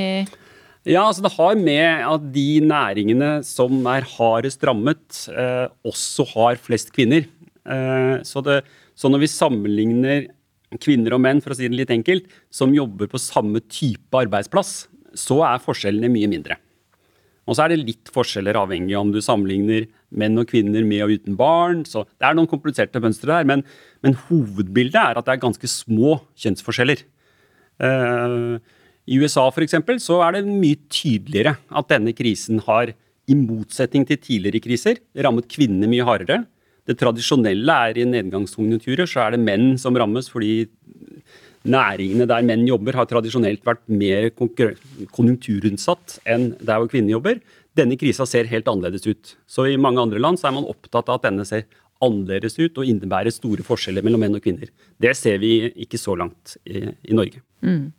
Ja, 0.88 1.04
altså 1.04 1.22
det 1.26 1.34
har 1.36 1.58
med 1.58 2.02
at 2.08 2.28
de 2.34 2.48
næringene 2.66 3.30
som 3.46 3.84
er 3.90 4.06
hardest 4.16 4.64
rammet, 4.66 5.24
eh, 5.30 5.66
også 5.86 6.26
har 6.32 6.58
flest 6.62 6.90
kvinner. 6.94 7.28
Eh, 7.62 8.16
så, 8.26 8.42
det, 8.42 8.62
så 8.98 9.10
når 9.10 9.26
vi 9.26 9.30
sammenligner 9.30 10.24
kvinner 10.80 11.16
og 11.16 11.22
menn, 11.24 11.42
for 11.44 11.52
å 11.52 11.58
si 11.58 11.68
det 11.68 11.78
litt 11.78 11.92
enkelt, 11.94 12.28
som 12.52 12.74
jobber 12.74 13.10
på 13.10 13.20
samme 13.20 13.60
type 13.68 14.24
arbeidsplass, 14.24 14.86
så 15.18 15.42
er 15.44 15.64
forskjellene 15.64 16.12
mye 16.12 16.30
mindre. 16.30 16.58
Og 17.48 17.56
så 17.56 17.64
er 17.64 17.72
det 17.72 17.82
litt 17.82 18.10
forskjeller 18.14 18.56
avhengig 18.60 18.94
av 18.94 19.02
om 19.02 19.10
du 19.14 19.18
sammenligner 19.24 19.88
menn 20.14 20.38
og 20.38 20.46
kvinner 20.52 20.84
med 20.86 21.02
og 21.04 21.16
uten 21.16 21.38
barn. 21.38 21.82
Så 21.88 22.04
det 22.06 22.28
er 22.28 22.36
noen 22.38 22.50
kompliserte 22.50 23.02
mønstre 23.02 23.32
der, 23.32 23.48
men, 23.48 23.64
men, 24.04 24.14
hovedbildet 24.28 25.00
er 25.00 25.18
at 25.18 25.26
det 25.26 25.34
er 25.34 25.42
ganske 25.42 25.70
små 25.70 26.20
kjønnsforskjeller. 26.38 27.02
Uh, 27.82 28.62
I 29.10 29.18
USA 29.18 29.48
for 29.50 29.66
eksempel, 29.66 29.98
så 30.02 30.20
er 30.22 30.38
det 30.38 30.44
mye 30.46 30.78
tydeligere 30.92 31.56
at 31.66 31.90
denne 31.90 32.14
krisen 32.14 32.62
har, 32.68 32.94
i 33.30 33.36
motsetning 33.38 34.02
til 34.06 34.18
tidligere 34.18 34.62
kriser, 34.62 34.98
rammet 35.24 35.46
kvinner 35.50 35.90
mye 35.90 36.06
hardere. 36.06 36.40
Det 36.92 36.98
tradisjonelle 37.00 37.78
er 37.88 37.98
i 38.02 38.04
nedgangskonjunkturer 38.10 39.08
så 39.08 39.24
er 39.24 39.34
det 39.34 39.42
menn 39.42 39.78
som 39.80 39.96
rammes, 39.96 40.28
fordi 40.28 40.66
næringene 41.62 42.26
der 42.28 42.44
menn 42.44 42.66
jobber, 42.68 42.98
har 42.98 43.08
tradisjonelt 43.08 43.64
vært 43.64 43.84
mer 43.88 44.28
konjunkturutsatt 44.36 46.18
enn 46.28 46.50
der 46.60 46.82
hvor 46.82 46.90
kvinner 46.92 47.16
jobber. 47.16 47.40
Denne 47.78 47.96
krisa 47.96 48.26
ser 48.28 48.50
helt 48.50 48.68
annerledes 48.68 49.06
ut. 49.08 49.36
Så 49.48 49.70
i 49.70 49.78
mange 49.80 50.02
andre 50.02 50.20
land 50.20 50.40
så 50.40 50.50
er 50.50 50.56
man 50.58 50.68
opptatt 50.68 51.08
av 51.08 51.20
at 51.20 51.30
denne 51.30 51.46
ser 51.48 51.64
annerledes 52.02 52.58
ut 52.58 52.76
og 52.82 52.88
innebærer 52.88 53.32
store 53.32 53.64
forskjeller 53.64 54.04
mellom 54.04 54.24
menn 54.24 54.36
og 54.36 54.44
kvinner. 54.44 54.68
Det 55.00 55.14
ser 55.16 55.38
vi 55.40 55.70
ikke 55.86 56.00
så 56.00 56.16
langt 56.18 56.56
i, 56.66 56.82
i 56.90 57.16
Norge. 57.16 57.40
Mm. 57.64 57.92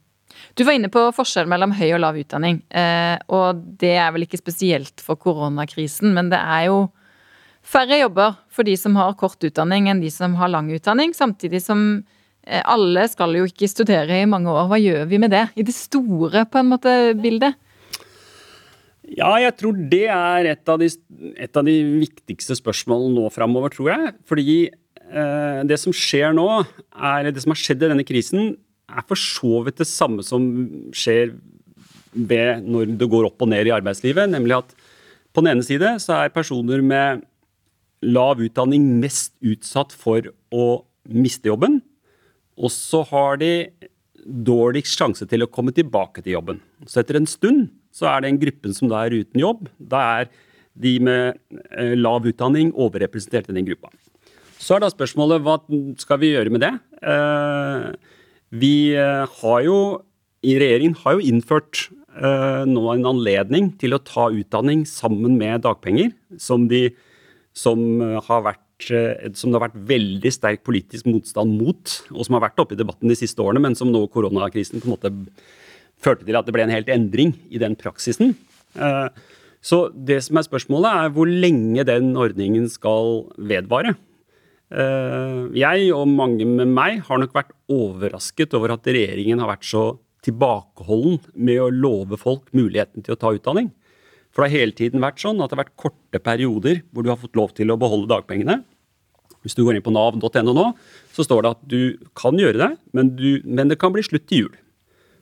Du 0.58 0.66
var 0.68 0.76
inne 0.76 0.92
på 0.92 1.06
forskjell 1.16 1.48
mellom 1.50 1.74
høy 1.78 1.88
og 1.94 2.02
lav 2.04 2.18
utdanning. 2.20 2.60
Eh, 2.70 3.16
og 3.32 3.64
det 3.80 3.96
er 3.96 4.12
vel 4.14 4.28
ikke 4.28 4.42
spesielt 4.42 5.02
for 5.02 5.18
koronakrisen, 5.22 6.12
men 6.18 6.30
det 6.34 6.42
er 6.42 6.68
jo 6.68 6.84
færre 7.64 8.00
jobber 8.02 8.38
for 8.54 8.68
de 8.68 8.76
som 8.80 8.98
har 9.00 9.16
kort 9.20 9.42
utdanning 9.44 9.90
enn 9.90 10.04
de 10.04 10.12
som 10.14 10.36
har 10.40 10.52
lang 10.52 10.70
utdanning, 10.76 11.16
samtidig 11.16 11.64
som 11.64 12.04
eh, 12.46 12.62
alle 12.62 13.08
skal 13.12 13.36
jo 13.40 13.48
ikke 13.50 13.72
studere 13.72 14.22
i 14.22 14.30
mange 14.30 14.52
år. 14.52 14.68
Hva 14.72 14.82
gjør 14.82 15.08
vi 15.12 15.22
med 15.24 15.34
det, 15.34 15.48
i 15.56 15.66
det 15.66 15.76
store 15.76 16.46
på 16.50 16.62
en 16.62 16.74
måte 16.76 16.96
bildet? 17.20 17.58
Ja, 19.14 19.34
jeg 19.42 19.56
tror 19.60 19.78
det 19.92 20.06
er 20.10 20.48
et 20.54 20.70
av 20.72 20.80
de, 20.80 20.88
et 21.36 21.60
av 21.60 21.66
de 21.68 21.76
viktigste 22.02 22.56
spørsmålene 22.58 23.18
nå 23.18 23.32
framover, 23.34 23.74
tror 23.74 23.92
jeg. 23.92 24.14
Fordi 24.30 24.60
eh, 24.70 25.60
det 25.68 25.80
som 25.82 25.96
skjer 25.96 26.36
nå, 26.36 26.48
er 26.96 27.30
det 27.30 27.44
som 27.44 27.54
har 27.54 27.60
skjedd 27.60 27.84
i 27.84 27.92
denne 27.92 28.08
krisen, 28.08 28.56
er 28.94 29.04
for 29.08 29.20
så 29.20 29.64
vidt 29.66 29.82
det 29.82 29.90
samme 29.90 30.24
som 30.26 30.46
skjer 30.96 31.34
ved 32.14 32.66
når 32.70 32.94
det 33.00 33.10
går 33.10 33.28
opp 33.28 33.44
og 33.44 33.52
ned 33.52 33.68
i 33.68 33.76
arbeidslivet. 33.76 34.32
Nemlig 34.32 34.60
at 34.62 34.74
på 35.34 35.42
den 35.42 35.56
ene 35.56 35.66
side 35.66 35.96
så 36.04 36.22
er 36.22 36.34
personer 36.34 36.84
med 36.86 37.24
lav 38.04 38.42
utdanning 38.44 38.86
mest 39.02 39.34
utsatt 39.44 39.96
for 39.96 40.28
å 40.54 40.68
miste 41.10 41.50
jobben. 41.50 41.82
Og 42.60 42.72
så 42.74 43.02
har 43.10 43.40
de 43.42 43.54
dårligst 44.24 45.00
sjanse 45.00 45.28
til 45.30 45.44
å 45.44 45.52
komme 45.52 45.74
tilbake 45.76 46.24
til 46.24 46.38
jobben. 46.38 46.62
Så 46.88 47.02
etter 47.02 47.20
en 47.20 47.30
stund 47.30 47.72
så 47.94 48.10
er 48.10 48.26
den 48.26 48.40
gruppen 48.42 48.74
som 48.76 48.90
da 48.92 49.04
er 49.06 49.16
uten 49.24 49.42
jobb, 49.42 49.68
da 49.78 50.04
er 50.22 50.32
de 50.74 50.96
med 51.04 51.38
eh, 51.78 51.94
lav 52.00 52.26
utdanning 52.26 52.72
overrepresentert 52.74 53.52
i 53.52 53.58
den 53.58 53.68
gruppa. 53.68 53.92
Så 54.58 54.78
er 54.78 54.84
da 54.84 54.90
spørsmålet 54.90 55.44
hva 55.44 55.60
skal 56.02 56.22
vi 56.22 56.32
gjøre 56.34 56.54
med 56.54 56.64
det? 56.64 56.72
Eh, 57.04 57.92
vi 58.64 58.76
eh, 58.98 59.38
har 59.42 59.62
jo 59.68 59.78
i 60.44 60.58
regjeringen 60.60 60.98
har 61.04 61.18
jo 61.18 61.24
innført 61.24 61.88
nå 62.14 62.82
en 62.92 63.08
anledning 63.10 63.72
til 63.82 63.96
å 63.96 64.02
ta 64.06 64.28
utdanning 64.30 64.84
sammen 64.86 65.34
med 65.40 65.64
dagpenger, 65.64 66.12
som 66.38 66.68
de 66.70 66.92
som 67.54 67.82
eh, 68.02 68.32
vært 68.48 68.90
eh, 68.92 69.30
som 69.38 69.52
det 69.52 69.60
har 69.60 69.68
vært 69.68 69.82
veldig 69.90 70.32
sterk 70.34 70.64
politisk 70.66 71.08
motstand 71.10 71.56
mot, 71.60 71.98
og 72.12 72.26
som 72.26 72.38
har 72.38 72.48
vært 72.48 72.64
oppe 72.64 72.76
i 72.76 72.80
debatten 72.80 73.12
de 73.12 73.18
siste 73.18 73.42
årene, 73.44 73.62
men 73.64 73.78
som 73.80 73.92
nå 73.94 74.06
koronakrisen 74.14 74.82
på 74.82 74.90
en 74.90 74.96
måte 74.96 75.14
førte 76.04 76.26
til 76.28 76.36
at 76.36 76.48
det 76.48 76.56
ble 76.56 76.66
en 76.66 76.74
helt 76.74 76.90
endring 76.92 77.36
i 77.54 77.62
den 77.62 77.78
praksisen. 77.80 78.34
Eh, 78.76 79.08
så 79.64 79.86
det 79.94 80.20
som 80.26 80.40
er 80.40 80.48
spørsmålet, 80.50 80.90
er 81.06 81.14
hvor 81.16 81.30
lenge 81.30 81.86
den 81.88 82.12
ordningen 82.20 82.66
skal 82.72 83.30
vedvare. 83.38 83.96
Jeg 84.74 85.92
og 85.94 86.08
mange 86.10 86.48
med 86.50 86.72
meg 86.74 87.04
har 87.06 87.20
nok 87.22 87.36
vært 87.36 87.52
overrasket 87.72 88.56
over 88.58 88.74
at 88.74 88.88
regjeringen 88.90 89.40
har 89.40 89.52
vært 89.52 89.68
så 89.70 89.84
tilbakeholden 90.26 91.20
med 91.36 91.62
å 91.62 91.70
love 91.70 92.18
folk 92.20 92.50
muligheten 92.58 93.06
til 93.06 93.16
å 93.16 93.20
ta 93.22 93.32
utdanning. 93.38 93.70
For 94.34 94.42
det 94.42 94.50
har 94.50 94.64
hele 94.64 94.76
tiden 94.78 95.04
vært 95.04 95.22
sånn 95.22 95.42
at 95.42 95.52
det 95.52 95.58
har 95.58 95.64
vært 95.68 95.80
korte 95.80 96.22
perioder 96.24 96.82
hvor 96.90 97.06
du 97.06 97.12
har 97.14 97.22
fått 97.22 97.38
lov 97.38 97.54
til 97.58 97.70
å 97.70 97.78
beholde 97.80 98.10
dagpengene. 98.10 98.64
Hvis 99.44 99.58
du 99.58 99.62
går 99.66 99.78
inn 99.78 99.86
på 99.86 99.94
nav.no 99.94 100.54
nå, 100.56 100.68
så 101.14 101.26
står 101.28 101.44
det 101.44 101.52
at 101.54 101.64
du 101.70 101.82
kan 102.18 102.38
gjøre 102.40 102.62
det, 102.62 102.70
men, 102.96 103.12
du, 103.18 103.44
men, 103.44 103.70
det 103.70 103.78
kan 103.82 103.94
bli 103.94 104.04
slutt 104.06 104.26
til 104.32 104.46
jul. 104.46 104.54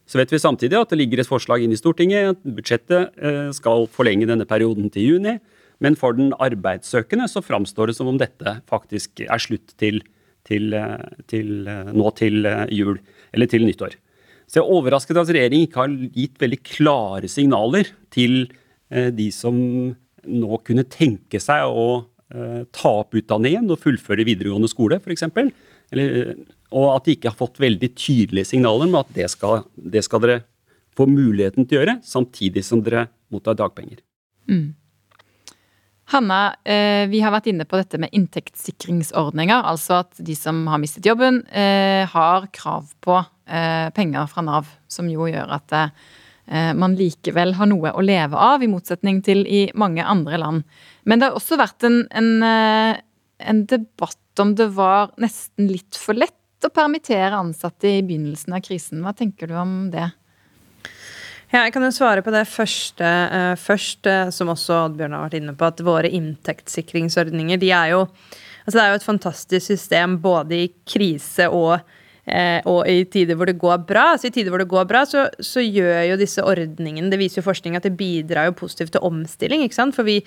Så 0.07 0.19
vet 0.19 0.31
vi 0.33 0.39
samtidig 0.41 0.77
at 0.77 0.91
det 0.91 0.99
ligger 0.99 1.21
et 1.21 1.29
forslag 1.29 1.63
inn 1.63 1.73
i 1.73 1.79
Stortinget. 1.79 2.35
at 2.35 2.45
Budsjettet 2.57 3.17
eh, 3.17 3.49
skal 3.55 3.87
forlenge 3.91 4.27
denne 4.29 4.47
perioden 4.47 4.91
til 4.93 5.15
juni. 5.15 5.37
Men 5.81 5.97
for 5.97 6.13
den 6.13 6.35
arbeidssøkende 6.37 7.27
så 7.31 7.41
framstår 7.43 7.89
det 7.89 7.97
som 7.97 8.09
om 8.11 8.19
dette 8.21 8.59
faktisk 8.69 9.23
er 9.25 9.41
slutt 9.41 9.73
til, 9.81 10.01
til, 10.47 10.71
eh, 10.77 11.05
til 11.31 11.67
eh, 11.69 11.91
nå 11.95 12.11
til 12.19 12.45
jul, 12.69 12.99
eller 13.33 13.49
til 13.49 13.65
nyttår. 13.65 13.97
Så 14.51 14.59
jeg 14.59 14.65
er 14.65 14.75
overrasket 14.75 15.17
at 15.17 15.31
regjeringen 15.31 15.69
ikke 15.69 15.79
har 15.79 15.93
gitt 16.11 16.41
veldig 16.43 16.61
klare 16.67 17.31
signaler 17.31 17.87
til 18.11 18.51
de 18.91 19.27
som 19.31 19.55
nå 20.27 20.59
kunne 20.65 20.85
tenke 20.89 21.39
seg 21.41 21.65
å 21.65 21.87
eh, 22.33 22.63
ta 22.73 22.93
opp 23.01 23.15
utdanningen 23.17 23.69
og 23.71 23.81
fullføre 23.81 24.25
videregående 24.27 24.69
skole, 24.71 24.99
f.eks. 25.01 25.25
Og 26.71 26.85
at 26.93 27.07
de 27.07 27.15
ikke 27.17 27.31
har 27.31 27.39
fått 27.39 27.59
veldig 27.61 27.89
tydelige 27.99 28.53
signaler 28.53 28.87
om 28.87 28.99
at 29.01 29.09
det 29.15 29.27
skal, 29.33 29.65
det 29.75 30.05
skal 30.07 30.23
dere 30.23 30.43
få 30.95 31.07
muligheten 31.09 31.65
til 31.65 31.79
å 31.79 31.81
gjøre, 31.81 31.97
samtidig 32.05 32.63
som 32.67 32.83
dere 32.83 33.09
mottar 33.31 33.57
dagpenger. 33.59 33.99
Mm. 34.51 34.71
Hanna, 36.11 36.39
eh, 36.67 37.07
vi 37.07 37.21
har 37.23 37.31
vært 37.31 37.47
inne 37.47 37.63
på 37.67 37.79
dette 37.79 37.99
med 38.01 38.11
inntektssikringsordninger. 38.15 39.67
Altså 39.67 40.01
at 40.03 40.19
de 40.19 40.35
som 40.35 40.65
har 40.67 40.81
mistet 40.83 41.07
jobben, 41.07 41.45
har 41.51 42.49
krav 42.55 42.91
på 43.03 43.21
penger 43.95 44.27
fra 44.31 44.43
Nav. 44.43 44.67
Som 44.91 45.07
jo 45.11 45.25
gjør 45.27 45.55
at 45.55 45.71
Eh, 45.71 45.87
man 46.47 46.97
likevel 46.99 47.53
har 47.55 47.69
noe 47.69 47.93
å 47.95 48.01
leve 48.03 48.35
av, 48.35 48.63
i 48.63 48.67
motsetning 48.67 49.21
til 49.23 49.45
i 49.47 49.61
mange 49.77 50.03
andre 50.03 50.39
land. 50.41 50.63
Men 51.07 51.21
det 51.21 51.29
har 51.29 51.37
også 51.37 51.57
vært 51.59 51.85
en, 51.87 52.01
en, 52.11 52.31
eh, 52.43 53.01
en 53.47 53.61
debatt 53.69 54.41
om 54.41 54.55
det 54.57 54.69
var 54.75 55.13
nesten 55.21 55.69
litt 55.71 55.97
for 55.99 56.17
lett 56.17 56.65
å 56.65 56.71
permittere 56.73 57.37
ansatte 57.37 57.89
i 57.89 58.01
begynnelsen 58.05 58.55
av 58.57 58.65
krisen. 58.65 59.01
Hva 59.05 59.13
tenker 59.17 59.49
du 59.49 59.55
om 59.57 59.75
det? 59.93 60.09
Ja, 61.51 61.65
jeg 61.65 61.73
kan 61.75 61.83
jo 61.83 61.91
svare 61.91 62.23
på 62.23 62.31
det 62.31 62.45
første 62.47 63.07
uh, 63.07 63.55
først, 63.59 64.07
som 64.31 64.53
også 64.53 64.85
Oddbjørn 64.85 65.17
har 65.17 65.25
vært 65.25 65.39
inne 65.41 65.55
på, 65.57 65.67
at 65.67 65.81
våre 65.83 66.11
inntektssikringsordninger 66.19 67.59
de 67.61 67.73
er 67.75 67.95
jo 67.95 68.05
Altså 68.61 68.77
det 68.77 68.81
er 68.83 68.91
jo 68.91 68.97
et 68.99 69.05
fantastisk 69.07 69.65
system 69.71 70.19
både 70.21 70.53
i 70.53 70.67
krise 70.85 71.47
og 71.49 71.79
Eh, 72.29 72.61
og 72.69 72.85
i 72.85 73.01
tider 73.09 73.37
hvor 73.37 73.49
det 73.49 73.57
går 73.61 73.81
bra, 73.89 74.13
så 74.21 74.29
går 74.29 74.89
bra, 74.89 75.05
så, 75.09 75.27
så, 75.41 75.61
gjør 75.61 76.03
jo 76.11 76.17
disse 76.21 76.43
ordningene 76.45 77.09
Det 77.09 77.17
viser 77.17 77.41
jo 77.41 77.47
forskning 77.47 77.75
at 77.75 77.87
det 77.87 77.97
bidrar 77.97 78.45
jo 78.49 78.59
positivt 78.59 78.93
til 78.93 79.01
omstilling. 79.01 79.63
ikke 79.65 79.75
sant? 79.75 79.95
For 79.95 80.05
vi 80.05 80.19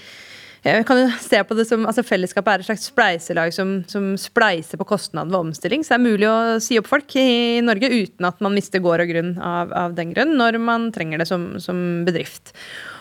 eh, 0.64 0.82
kan 0.82 0.98
jo 0.98 1.06
se 1.22 1.38
på 1.46 1.54
det 1.54 1.68
som, 1.68 1.86
altså 1.86 2.02
Fellesskapet 2.02 2.50
er 2.50 2.64
et 2.64 2.68
slags 2.68 2.88
spleiselag 2.90 3.54
som, 3.54 3.76
som 3.86 4.14
spleiser 4.18 4.80
på 4.80 4.88
kostnaden 4.90 5.30
ved 5.30 5.52
omstilling. 5.52 5.84
Så 5.84 5.94
det 5.94 6.00
er 6.00 6.10
mulig 6.10 6.30
å 6.30 6.58
si 6.64 6.80
opp 6.80 6.90
folk 6.90 7.14
i 7.20 7.62
Norge 7.62 7.92
uten 7.92 8.26
at 8.26 8.42
man 8.42 8.58
mister 8.58 8.82
gård 8.82 9.04
og 9.04 9.14
grunn 9.14 9.36
av, 9.38 9.70
av 9.70 9.94
den 9.94 10.10
grunn, 10.16 10.34
når 10.40 10.58
man 10.58 10.90
trenger 10.94 11.22
det 11.22 11.30
som, 11.30 11.52
som, 11.62 12.02
bedrift. 12.08 12.56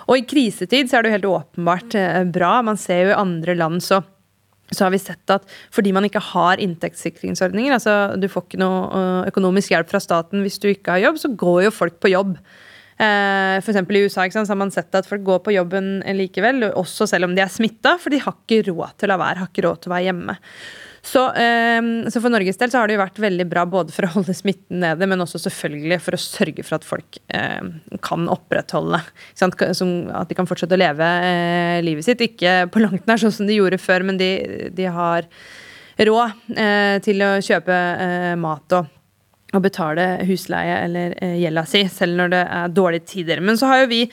Og 0.05 0.19
i 0.19 0.27
krisetid 0.27 0.91
så 0.91 1.00
er 1.00 1.03
det 1.03 1.09
jo 1.09 1.17
helt 1.17 1.31
åpenbart 1.33 1.97
eh, 1.97 2.23
bra. 2.29 2.59
Man 2.62 2.77
ser 2.77 3.07
jo 3.07 3.15
i 3.15 3.21
andre 3.23 3.57
land 3.57 3.81
så 3.81 4.03
så 4.72 4.86
har 4.86 4.93
vi 4.93 5.01
sett 5.01 5.34
at 5.34 5.48
fordi 5.74 5.91
man 5.96 6.08
ikke 6.08 6.22
har 6.32 6.62
inntektssikringsordninger, 6.63 7.75
altså 7.75 8.15
du 8.20 8.29
får 8.32 8.48
ikke 8.48 8.62
noe 8.62 8.86
eh, 9.00 9.32
økonomisk 9.34 9.74
hjelp 9.74 9.91
fra 9.91 10.01
staten 10.03 10.46
hvis 10.46 10.62
du 10.63 10.70
ikke 10.72 10.96
har 10.96 11.10
jobb, 11.10 11.20
så 11.22 11.34
går 11.43 11.65
jo 11.67 11.74
folk 11.75 12.00
på 12.01 12.13
jobb. 12.13 12.38
for 12.98 13.74
F.eks. 13.74 13.89
i 13.89 14.03
USA 14.05 14.29
sant, 14.32 14.50
har 14.50 14.60
man 14.60 14.72
sett 14.72 14.96
at 14.96 15.10
folk 15.10 15.24
går 15.25 15.43
på 15.43 15.55
jobben 15.55 16.00
likevel, 16.15 16.72
også 16.72 17.08
selv 17.10 17.27
om 17.27 17.36
de 17.36 17.41
er 17.41 17.51
smitta, 17.51 17.98
for 18.00 18.13
de 18.13 18.22
har 18.24 18.38
ikke 18.38 18.72
råd 18.72 18.98
til 18.98 19.10
å 19.10 19.13
la 19.13 19.20
være, 19.20 19.41
har 19.43 19.51
ikke 19.51 19.65
råd 19.67 19.82
til 19.82 19.91
å 19.91 19.96
være 19.96 20.08
hjemme. 20.08 20.38
Så, 21.05 21.33
eh, 21.33 21.81
så, 22.10 22.22
for 22.22 22.31
Norges 22.31 22.57
del 22.57 22.72
så 22.72 22.79
har 22.79 22.88
det 22.88 22.95
jo 22.95 23.01
vært 23.01 23.19
veldig 23.19 23.45
bra 23.51 23.65
både 23.67 23.91
for 23.91 24.07
å 24.07 24.12
holde 24.13 24.36
smitten 24.38 24.79
nede, 24.86 25.07
men 25.10 25.19
også 25.19 25.41
selvfølgelig 25.50 26.00
for 26.05 26.15
å 26.15 26.22
sørge 26.22 26.63
for 26.63 26.77
at 26.77 26.88
folk 26.88 27.19
eh, 27.36 27.65
kan 28.07 28.29
opprettholde 28.31 29.01
sant, 29.36 29.60
At 29.60 30.31
de 30.31 30.38
kan 30.38 30.48
fortsette 30.48 30.77
å 30.77 30.79
leve 30.79 31.10
eh, 31.27 31.81
livet 31.83 32.07
sitt. 32.07 32.24
Ikke 32.24 32.69
på 32.72 32.86
langt 32.86 33.03
nær 33.10 33.19
sånn 33.19 33.36
som 33.36 33.51
de 33.51 33.60
gjorde 33.60 33.81
før, 33.83 34.07
men 34.07 34.22
de, 34.22 34.31
de 34.72 34.88
har 34.95 35.27
råd 36.00 36.55
eh, 36.55 36.95
til 37.03 37.27
å 37.27 37.36
kjøpe 37.43 37.79
mat 38.39 38.79
og 38.79 39.00
å 39.53 39.62
betale 39.62 40.07
husleie 40.25 40.79
eller 40.88 41.13
gjelda 41.38 41.67
si, 41.69 41.83
selv 41.91 42.17
når 42.17 42.31
det 42.31 42.41
er 42.48 42.72
dårlige 42.74 43.10
tider. 43.12 43.43
Men 43.43 43.60
så 43.60 43.67
har 43.69 43.83
jo 43.83 43.91
vi 43.91 44.05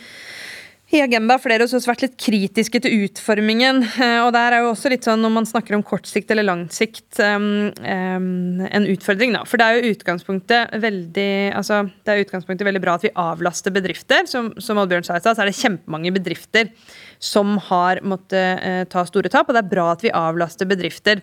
i 0.91 1.01
Agenda 1.05 1.37
flere 1.39 1.63
hos 1.63 1.75
oss 1.77 1.87
vært 1.87 2.03
litt 2.03 2.17
kritiske 2.19 2.81
til 2.83 3.05
utformingen. 3.07 3.83
Eh, 4.03 4.19
og 4.25 4.33
der 4.35 4.57
er 4.57 4.65
jo 4.65 4.73
også 4.73 4.91
litt 4.91 5.07
sånn, 5.07 5.23
Når 5.23 5.33
man 5.37 5.47
snakker 5.47 5.77
om 5.77 5.85
kort 5.87 6.09
sikt 6.11 6.31
eller 6.31 6.47
lang 6.47 6.65
sikt, 6.73 7.21
um, 7.23 7.71
um, 7.79 8.61
en 8.67 8.89
utfordring. 8.91 9.33
da. 9.37 9.45
For 9.47 9.61
det 9.61 9.67
er 9.67 9.79
jo 9.79 9.95
utgangspunktet 9.95 10.75
veldig 10.83 11.55
altså, 11.55 11.85
det 12.05 12.15
er 12.15 12.25
utgangspunktet 12.25 12.67
veldig 12.67 12.83
bra 12.83 12.97
at 12.99 13.07
vi 13.07 13.15
avlaster 13.15 13.75
bedrifter. 13.75 14.27
Som, 14.27 14.53
som 14.59 14.81
Oddbjørn 14.83 15.07
sa 15.07 15.21
så 15.23 15.37
er 15.37 15.51
det 15.51 15.59
kjempemange 15.61 16.15
bedrifter 16.17 16.73
som 17.21 17.59
har 17.71 18.03
måttet 18.03 18.65
uh, 18.65 18.83
ta 18.91 19.07
store 19.07 19.31
tap. 19.31 19.49
Og 19.49 19.55
det 19.55 19.63
er 19.63 19.75
bra 19.77 19.93
at 19.95 20.03
vi 20.03 20.15
avlaster 20.15 20.67
bedrifter 20.67 21.23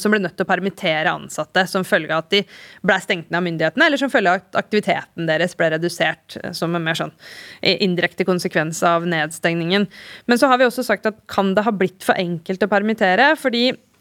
som 0.00 0.12
ble 0.12 0.22
nødt 0.22 0.36
til 0.38 0.46
å 0.46 0.48
permittere 0.48 1.12
ansatte 1.12 1.66
som 1.68 1.84
følge 1.84 2.14
av 2.14 2.24
at 2.24 2.30
de 2.32 2.40
ble 2.86 2.96
stengt 3.02 3.28
ned 3.30 3.38
av 3.38 3.44
myndighetene, 3.44 3.86
eller 3.86 4.00
som 4.00 4.12
følge 4.12 4.32
av 4.32 4.40
at 4.40 4.58
aktiviteten 4.62 5.28
deres 5.28 5.56
ble 5.58 5.70
redusert 5.74 6.38
eh, 6.40 6.54
som 6.56 6.74
en 6.74 6.84
mer 6.84 6.98
sånn 6.98 7.12
indirekte 7.62 8.26
konsekvens 8.28 8.82
av 8.86 9.06
nedstengningen. 9.08 9.88
Men 10.26 10.40
så 10.40 10.50
har 10.50 10.60
vi 10.60 10.68
også 10.68 10.86
sagt 10.86 11.08
at 11.10 11.20
kan 11.30 11.54
det 11.56 11.66
ha 11.66 11.74
blitt 11.74 12.04
for 12.06 12.18
enkelt 12.18 12.64
å 12.64 12.70
permittere? 12.72 13.32
fordi 13.36 13.70
Eh, 13.72 13.76
eh, 13.76 13.91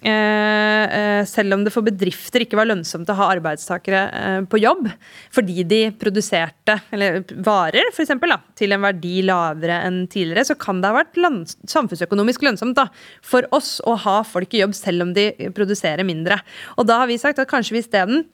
selv 1.30 1.54
om 1.54 1.64
det 1.66 1.74
for 1.74 1.86
bedrifter 1.86 2.42
ikke 2.42 2.58
var 2.58 2.70
lønnsomt 2.70 3.10
å 3.12 3.18
ha 3.20 3.28
arbeidstakere 3.36 4.02
eh, 4.18 4.40
på 4.50 4.62
jobb 4.62 4.88
fordi 5.34 5.66
de 5.68 5.82
produserte 6.02 6.80
eller 6.96 7.22
varer 7.46 7.92
for 7.94 8.04
eksempel, 8.06 8.34
da, 8.34 8.40
til 8.58 8.74
en 8.74 8.82
verdi 8.82 9.22
lavere 9.28 9.82
enn 9.86 10.04
tidligere, 10.12 10.48
så 10.50 10.58
kan 10.58 10.82
det 10.82 10.90
ha 10.90 10.98
vært 11.02 11.22
samfunnsøkonomisk 11.70 12.46
lønnsomt 12.48 12.80
da, 12.80 12.88
for 13.22 13.46
oss 13.54 13.78
å 13.86 13.96
ha 14.08 14.22
folk 14.28 14.54
i 14.56 14.64
jobb 14.64 14.76
selv 14.78 15.06
om 15.06 15.16
de 15.18 15.30
produserer 15.56 16.08
mindre. 16.08 16.40
Og 16.82 16.90
da 16.90 17.04
har 17.04 17.12
vi 17.12 17.22
sagt 17.22 17.42
at 17.42 17.50
kanskje 17.52 17.78
vi 17.78 17.84
isteden 17.86 18.26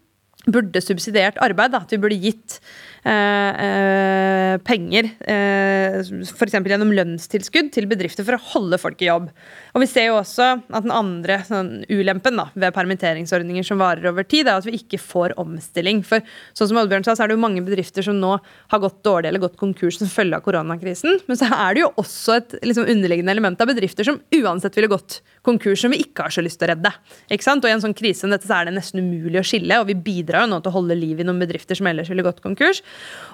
burde 0.48 0.82
subsidiert 0.84 1.40
arbeid. 1.44 1.74
Da. 1.74 1.84
At 1.84 1.94
vi 1.94 2.00
burde 2.02 2.20
gitt 2.22 2.60
eh, 3.08 3.66
eh, 3.68 4.54
penger, 4.68 5.10
eh, 5.28 6.00
f.eks. 6.04 6.56
gjennom 6.58 6.92
lønnstilskudd, 6.96 7.72
til 7.74 7.88
bedrifter 7.90 8.26
for 8.28 8.38
å 8.38 8.44
holde 8.54 8.80
folk 8.82 9.02
i 9.04 9.10
jobb. 9.10 9.30
Og 9.74 9.84
Vi 9.84 9.90
ser 9.90 10.10
jo 10.10 10.18
også 10.20 10.50
at 10.58 10.86
den 10.86 10.94
andre 10.94 11.40
sånn, 11.48 11.72
ulempen 11.90 12.40
da, 12.40 12.48
ved 12.58 12.76
permitteringsordninger 12.76 13.66
som 13.66 13.82
varer 13.82 14.10
over 14.12 14.28
tid, 14.28 14.48
er 14.48 14.60
at 14.60 14.68
vi 14.68 14.78
ikke 14.80 15.00
får 15.02 15.36
omstilling. 15.40 16.04
For 16.08 16.26
sånn 16.58 16.72
som 16.72 16.82
Oddbjørn 16.82 17.08
sa, 17.08 17.16
så 17.16 17.26
er 17.26 17.32
det 17.32 17.38
jo 17.38 17.46
mange 17.46 17.64
bedrifter 17.66 18.06
som 18.06 18.20
nå 18.20 18.36
har 18.42 18.84
gått 18.84 19.00
dårlig 19.08 19.32
eller 19.32 19.46
gått 19.46 19.60
konkurs 19.60 20.02
som 20.02 20.12
følge 20.12 20.40
av 20.40 20.46
koronakrisen. 20.46 21.22
Men 21.30 21.40
så 21.40 21.50
er 21.54 21.78
det 21.78 21.86
jo 21.86 21.94
også 22.04 22.38
et 22.40 22.58
liksom, 22.66 22.90
underliggende 22.90 23.34
element 23.34 23.62
av 23.64 23.72
bedrifter 23.72 24.08
som 24.08 24.20
uansett 24.42 24.78
ville 24.78 24.92
gått 24.92 25.22
konkurs, 25.48 25.82
som 25.86 25.94
vi 25.94 26.02
ikke 26.04 26.28
har 26.28 26.34
så 26.34 26.44
lyst 26.44 26.60
til 26.60 26.68
å 26.68 26.74
redde. 26.74 26.92
Ikke 27.32 27.46
sant? 27.46 27.64
Og 27.64 27.72
I 27.72 27.76
en 27.78 27.84
sånn 27.84 27.96
krise 27.98 28.26
som 28.26 28.34
dette 28.34 28.50
så 28.50 28.60
er 28.60 28.68
det 28.68 28.76
nesten 28.76 29.04
umulig 29.04 29.40
å 29.40 29.46
skille, 29.48 29.80
og 29.80 29.88
vi 29.90 29.96
bidrar 29.96 30.46
jo 30.46 30.52
nå 30.52 30.60
til 30.62 30.74
å 30.74 30.78
holde 30.80 30.98
liv 30.98 31.22
i 31.22 31.28
noen 31.28 31.40
bedrifter 31.42 31.78
som 31.78 31.88
ellers 31.90 32.10
ville 32.12 32.26
gått 32.26 32.44
konkurs. 32.44 32.82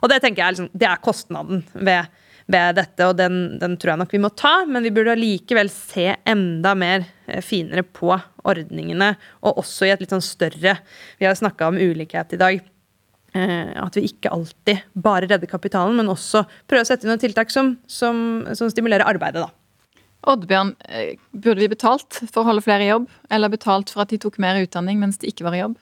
Og 0.02 0.12
det 0.12 0.20
tenker 0.24 0.44
jeg 0.44 0.56
liksom, 0.56 0.70
det 0.74 0.90
er 0.90 1.02
kostnaden 1.04 1.64
ved, 1.74 2.12
ved 2.52 2.78
dette, 2.80 3.08
og 3.08 3.18
den, 3.20 3.40
den, 3.62 3.78
tror 3.80 3.94
jeg 3.94 4.04
nok 4.04 4.14
vi 4.16 4.22
må 4.26 4.34
ta. 4.36 4.54
Men 4.70 4.86
vi 4.86 4.94
burde 4.96 5.16
allikevel 5.16 5.72
se 5.74 6.10
enda 6.30 6.76
mer 6.80 7.08
eh, 7.28 7.42
finere 7.46 7.86
på 7.88 8.12
ordningene, 8.44 9.14
og 9.44 9.64
også 9.64 9.88
i 9.88 9.94
et 9.94 10.04
litt 10.04 10.12
sånn 10.12 10.24
større 10.24 10.78
Vi 11.20 11.28
har 11.28 11.40
snakka 11.40 11.72
om 11.72 11.80
ulikhet 11.80 12.36
i 12.36 12.42
dag. 12.42 12.70
Eh, 13.34 13.74
at 13.82 13.96
vi 13.98 14.06
ikke 14.12 14.30
alltid 14.30 14.84
bare 14.94 15.26
redder 15.26 15.50
kapitalen, 15.50 15.98
men 15.98 16.12
også 16.12 16.44
prøver 16.70 16.86
å 16.86 16.90
sette 16.92 17.08
inn 17.08 17.14
noen 17.16 17.22
tiltak 17.22 17.50
som, 17.54 17.76
som, 17.90 18.44
som 18.54 18.70
stimulerer 18.70 19.08
arbeidet. 19.10 19.48
da. 19.48 19.50
Oddbjørn, 20.30 20.76
eh, 20.88 21.16
burde 21.34 21.64
vi 21.64 21.72
betalt 21.72 22.22
for 22.30 22.44
å 22.44 22.52
holde 22.52 22.64
flere 22.64 22.86
i 22.86 22.92
jobb, 22.92 23.10
eller 23.34 23.52
betalt 23.52 23.90
for 23.92 24.06
at 24.06 24.14
de 24.14 24.22
tok 24.22 24.38
mer 24.40 24.62
utdanning 24.62 25.02
mens 25.02 25.18
de 25.20 25.32
ikke 25.32 25.48
var 25.48 25.58
i 25.58 25.64
jobb? 25.64 25.80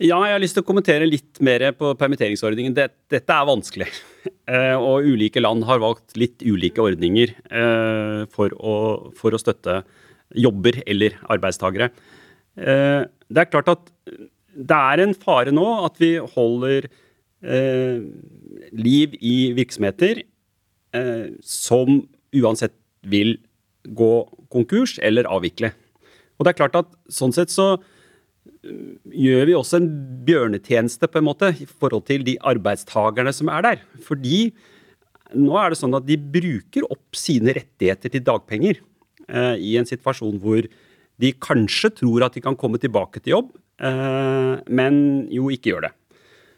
Ja, 0.00 0.16
jeg 0.24 0.32
har 0.32 0.40
lyst 0.40 0.56
til 0.56 0.62
å 0.62 0.64
kommentere 0.64 1.04
litt 1.04 1.42
mer 1.44 1.60
på 1.76 1.90
permitteringsordningen. 2.00 2.72
Dette 2.72 3.20
er 3.20 3.48
vanskelig. 3.48 3.90
Eh, 4.50 4.74
og 4.74 5.06
ulike 5.06 5.38
land 5.38 5.62
har 5.64 5.78
valgt 5.80 6.16
litt 6.18 6.42
ulike 6.42 6.82
ordninger 6.82 7.30
eh, 7.54 8.24
for 8.34 8.52
å, 8.58 8.72
for 9.16 9.32
å 9.32 9.38
støtte 9.38 9.76
jobber 10.34 10.80
eller 10.90 11.14
arbeidstakere. 11.30 11.86
Eh, 12.58 13.06
det 13.06 13.44
er 13.44 13.48
klart 13.52 13.70
at 13.70 13.92
det 14.50 14.80
er 14.90 15.04
en 15.04 15.14
fare 15.14 15.54
nå 15.54 15.68
at 15.86 16.02
vi 16.02 16.10
holder 16.34 16.90
liv 18.74 19.14
i 19.22 19.36
virksomheter 19.56 20.24
som 21.46 22.02
uansett 22.36 22.74
vil 23.06 23.36
gå 23.86 24.12
konkurs 24.52 24.98
eller 24.98 25.30
avvikle. 25.30 25.70
Og 26.36 26.44
det 26.44 26.52
er 26.52 26.60
klart 26.64 26.82
at 26.82 26.92
sånn 27.08 27.32
sett 27.36 27.54
så 27.54 27.70
gjør 28.60 29.48
vi 29.48 29.56
også 29.56 29.80
en 29.80 29.88
bjørnetjeneste 30.26 31.08
på 31.10 31.20
en 31.20 31.26
måte 31.28 31.50
i 31.60 31.66
forhold 31.68 32.06
til 32.08 32.24
de 32.26 32.36
arbeidstakerne 32.52 33.32
som 33.36 33.50
er 33.52 33.66
der. 33.66 33.82
Fordi 34.04 34.50
nå 35.36 35.56
er 35.60 35.70
det 35.70 35.80
sånn 35.80 35.96
at 35.96 36.06
de 36.08 36.18
bruker 36.18 36.86
opp 36.90 37.16
sine 37.18 37.54
rettigheter 37.56 38.12
til 38.12 38.24
dagpenger 38.26 38.80
eh, 38.80 39.56
i 39.60 39.76
en 39.78 39.88
situasjon 39.88 40.40
hvor 40.42 40.66
de 41.20 41.32
kanskje 41.36 41.92
tror 42.00 42.26
at 42.26 42.36
de 42.36 42.42
kan 42.44 42.56
komme 42.58 42.80
tilbake 42.80 43.20
til 43.20 43.36
jobb, 43.36 43.54
eh, 43.84 44.54
men 44.72 45.00
jo 45.32 45.52
ikke 45.52 45.74
gjør 45.74 45.88
det. 45.88 45.94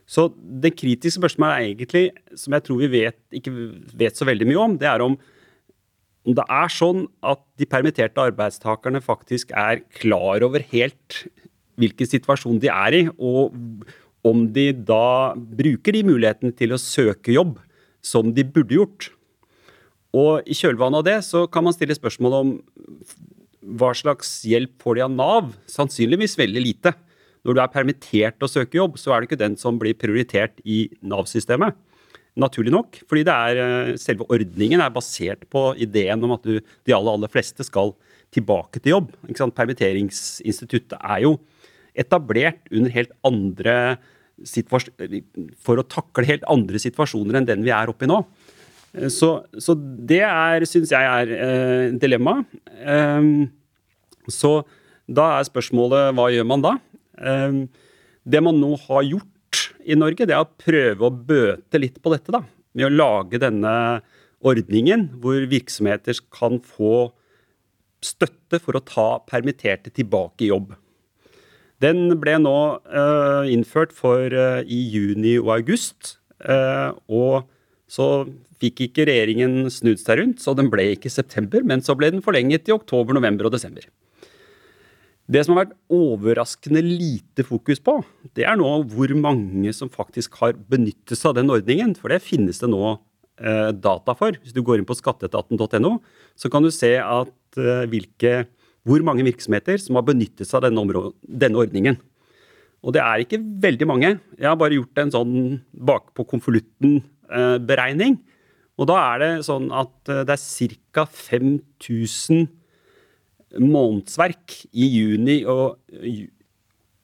Så 0.08 0.28
det 0.34 0.74
kritiske 0.78 1.20
spørsmålet 1.20 1.54
er 1.54 1.68
egentlig, 1.68 2.04
som 2.38 2.54
jeg 2.56 2.66
tror 2.66 2.80
vi 2.82 2.90
vet, 2.94 3.18
ikke 3.34 3.52
vet 3.98 4.18
så 4.18 4.26
veldig 4.28 4.48
mye 4.48 4.64
om, 4.66 4.74
det 4.80 4.90
er 4.90 5.04
om 5.04 5.16
om 6.22 6.36
det 6.38 6.44
er 6.54 6.70
sånn 6.70 7.06
at 7.26 7.40
de 7.58 7.66
permitterte 7.66 8.22
arbeidstakerne 8.22 9.00
faktisk 9.02 9.50
er 9.58 9.80
klar 9.98 10.44
over 10.46 10.62
helt 10.70 11.24
hvilken 11.80 12.08
situasjon 12.08 12.60
de 12.62 12.70
er 12.72 12.98
i, 12.98 13.02
og 13.16 13.54
om 14.26 14.44
de 14.54 14.70
da 14.72 15.34
bruker 15.34 15.96
de 15.96 16.04
mulighetene 16.06 16.54
til 16.54 16.74
å 16.74 16.80
søke 16.80 17.34
jobb 17.34 17.56
som 18.04 18.30
de 18.34 18.44
burde 18.46 18.76
gjort. 18.76 19.10
Og 20.12 20.44
i 20.44 20.56
kjølvannet 20.56 21.00
av 21.00 21.06
det 21.06 21.18
så 21.26 21.46
kan 21.50 21.64
man 21.64 21.74
stille 21.74 21.96
spørsmål 21.96 22.36
om 22.38 22.50
hva 23.78 23.92
slags 23.96 24.40
hjelp 24.46 24.74
får 24.82 24.98
de 24.98 25.04
av 25.06 25.14
Nav? 25.14 25.54
Sannsynligvis 25.70 26.36
veldig 26.38 26.62
lite. 26.62 26.92
Når 27.46 27.56
du 27.56 27.62
er 27.62 27.72
permittert 27.72 28.44
og 28.44 28.50
søker 28.50 28.82
jobb, 28.82 28.98
så 29.00 29.14
er 29.14 29.22
det 29.22 29.30
ikke 29.30 29.40
den 29.40 29.56
som 29.58 29.78
blir 29.80 29.96
prioritert 29.98 30.60
i 30.62 30.84
Nav-systemet. 31.02 31.78
Naturlig 32.38 32.72
nok, 32.72 32.96
fordi 33.10 33.26
er, 33.28 33.58
eh, 33.60 33.96
selve 34.00 34.24
ordningen 34.24 34.80
er 34.80 34.90
basert 34.90 35.44
på 35.50 35.76
ideen 35.76 36.22
om 36.24 36.32
at 36.32 36.42
du, 36.42 36.60
de 36.60 36.92
aller, 36.92 37.12
aller 37.12 37.28
fleste 37.28 37.62
skal 37.64 37.92
tilbake 38.32 38.80
til 38.80 38.94
jobb. 38.96 39.12
Permitteringsinstituttet 39.28 40.96
er 40.96 41.20
jo 41.26 41.38
etablert 41.98 42.66
under 42.72 42.92
helt 42.94 43.12
andre 43.26 43.76
for 45.62 45.78
å 45.78 45.86
takle 45.86 46.26
helt 46.26 46.46
andre 46.50 46.80
situasjoner 46.80 47.38
enn 47.38 47.48
den 47.48 47.64
vi 47.66 47.72
er 47.74 47.90
oppe 47.92 48.06
i 48.06 48.10
nå. 48.10 48.22
Eh, 48.96 49.10
så, 49.12 49.34
så 49.60 49.76
det 49.76 50.22
er, 50.26 50.66
syns 50.68 50.92
jeg 50.94 51.10
er 51.18 51.34
eh, 51.36 51.84
dilemma. 52.00 52.40
Eh, 52.80 53.28
så 54.32 54.54
da 55.06 55.28
er 55.36 55.48
spørsmålet 55.48 56.16
hva 56.16 56.30
gjør 56.32 56.48
man 56.48 56.64
da? 56.64 56.74
Eh, 57.18 57.62
det 58.22 58.42
man 58.44 58.58
nå 58.62 58.74
har 58.86 59.06
gjort 59.06 59.28
i 59.82 59.96
Norge, 59.98 60.26
det 60.26 60.34
er 60.34 60.44
å 60.44 60.52
prøve 60.58 61.08
å 61.08 61.12
bøte 61.12 61.80
litt 61.80 61.98
på 62.02 62.12
dette. 62.14 62.32
da, 62.32 62.44
Med 62.72 62.88
å 62.88 62.94
lage 62.94 63.40
denne 63.42 63.74
ordningen 64.42 65.08
hvor 65.22 65.42
virksomheter 65.50 66.18
kan 66.34 66.60
få 66.62 67.10
støtte 68.02 68.58
for 68.62 68.78
å 68.78 68.82
ta 68.82 69.08
permitterte 69.26 69.92
tilbake 69.94 70.46
i 70.46 70.50
jobb. 70.50 70.72
Den 71.82 72.14
ble 72.22 72.36
nå 72.38 72.56
uh, 72.86 73.42
innført 73.50 73.94
for 73.96 74.30
uh, 74.30 74.60
i 74.62 74.78
juni 74.92 75.34
og 75.40 75.50
august. 75.56 76.16
Uh, 76.42 76.94
og 77.10 77.48
så 77.90 78.26
fikk 78.62 78.84
ikke 78.86 79.06
regjeringen 79.08 79.66
snudd 79.72 79.98
seg 79.98 80.20
rundt, 80.20 80.42
så 80.42 80.54
den 80.58 80.70
ble 80.70 80.92
ikke 80.92 81.10
i 81.10 81.14
september, 81.14 81.64
men 81.66 81.82
så 81.82 81.96
ble 81.98 82.12
den 82.14 82.22
forlenget 82.22 82.70
i 82.70 82.74
oktober, 82.74 83.16
november 83.16 83.48
og 83.48 83.56
desember. 83.56 83.88
Det 85.32 85.42
som 85.42 85.56
har 85.56 85.64
vært 85.64 85.76
overraskende 85.94 86.82
lite 86.84 87.44
fokus 87.46 87.82
på, 87.82 87.98
det 88.36 88.46
er 88.46 88.58
nå 88.58 88.70
hvor 88.92 89.14
mange 89.18 89.74
som 89.74 89.90
faktisk 89.90 90.38
har 90.42 90.54
benyttet 90.70 91.16
seg 91.18 91.32
av 91.32 91.38
den 91.38 91.52
ordningen. 91.54 91.94
For 91.98 92.12
det 92.12 92.20
finnes 92.26 92.58
det 92.60 92.70
nå 92.70 92.98
data 93.82 94.14
for. 94.18 94.36
Hvis 94.42 94.54
du 94.54 94.60
går 94.66 94.82
inn 94.82 94.86
på 94.86 94.98
skatteetaten.no, 94.98 95.94
så 96.38 96.50
kan 96.52 96.66
du 96.66 96.70
se 96.74 96.92
at, 97.00 97.32
hvilke, 97.90 98.34
hvor 98.88 99.04
mange 99.06 99.24
virksomheter 99.26 99.78
som 99.80 99.98
har 99.98 100.06
benyttet 100.06 100.48
seg 100.48 100.58
av 100.60 100.66
denne, 100.68 101.04
denne, 101.22 101.60
ordningen. 101.62 101.98
Og 102.82 102.96
det 102.96 103.02
er 103.04 103.22
ikke 103.22 103.38
veldig 103.62 103.86
mange. 103.86 104.10
Jeg 104.38 104.48
har 104.48 104.58
bare 104.58 104.78
gjort 104.78 104.98
en 104.98 105.12
sånn 105.14 105.34
bakpå 105.70 106.26
konvolutten-beregning. 106.32 108.18
Eh, 108.18 108.28
og 108.80 108.88
da 108.90 108.98
er 109.12 109.22
det 109.22 109.30
sånn 109.46 109.68
at 109.70 110.10
eh, 110.10 110.24
det 110.26 110.34
er 110.34 110.74
ca. 110.96 111.06
5000 111.06 112.48
månedsverk 113.62 114.62
i 114.72 114.88
juni 114.88 115.42
og 115.44 115.76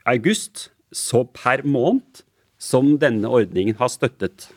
august, 0.09 0.71
så 0.91 1.23
per 1.29 1.63
måned, 1.69 2.25
som 2.59 2.97
denne 2.99 3.29
ordningen 3.31 3.77
har 3.79 3.91
støttet. 3.93 4.49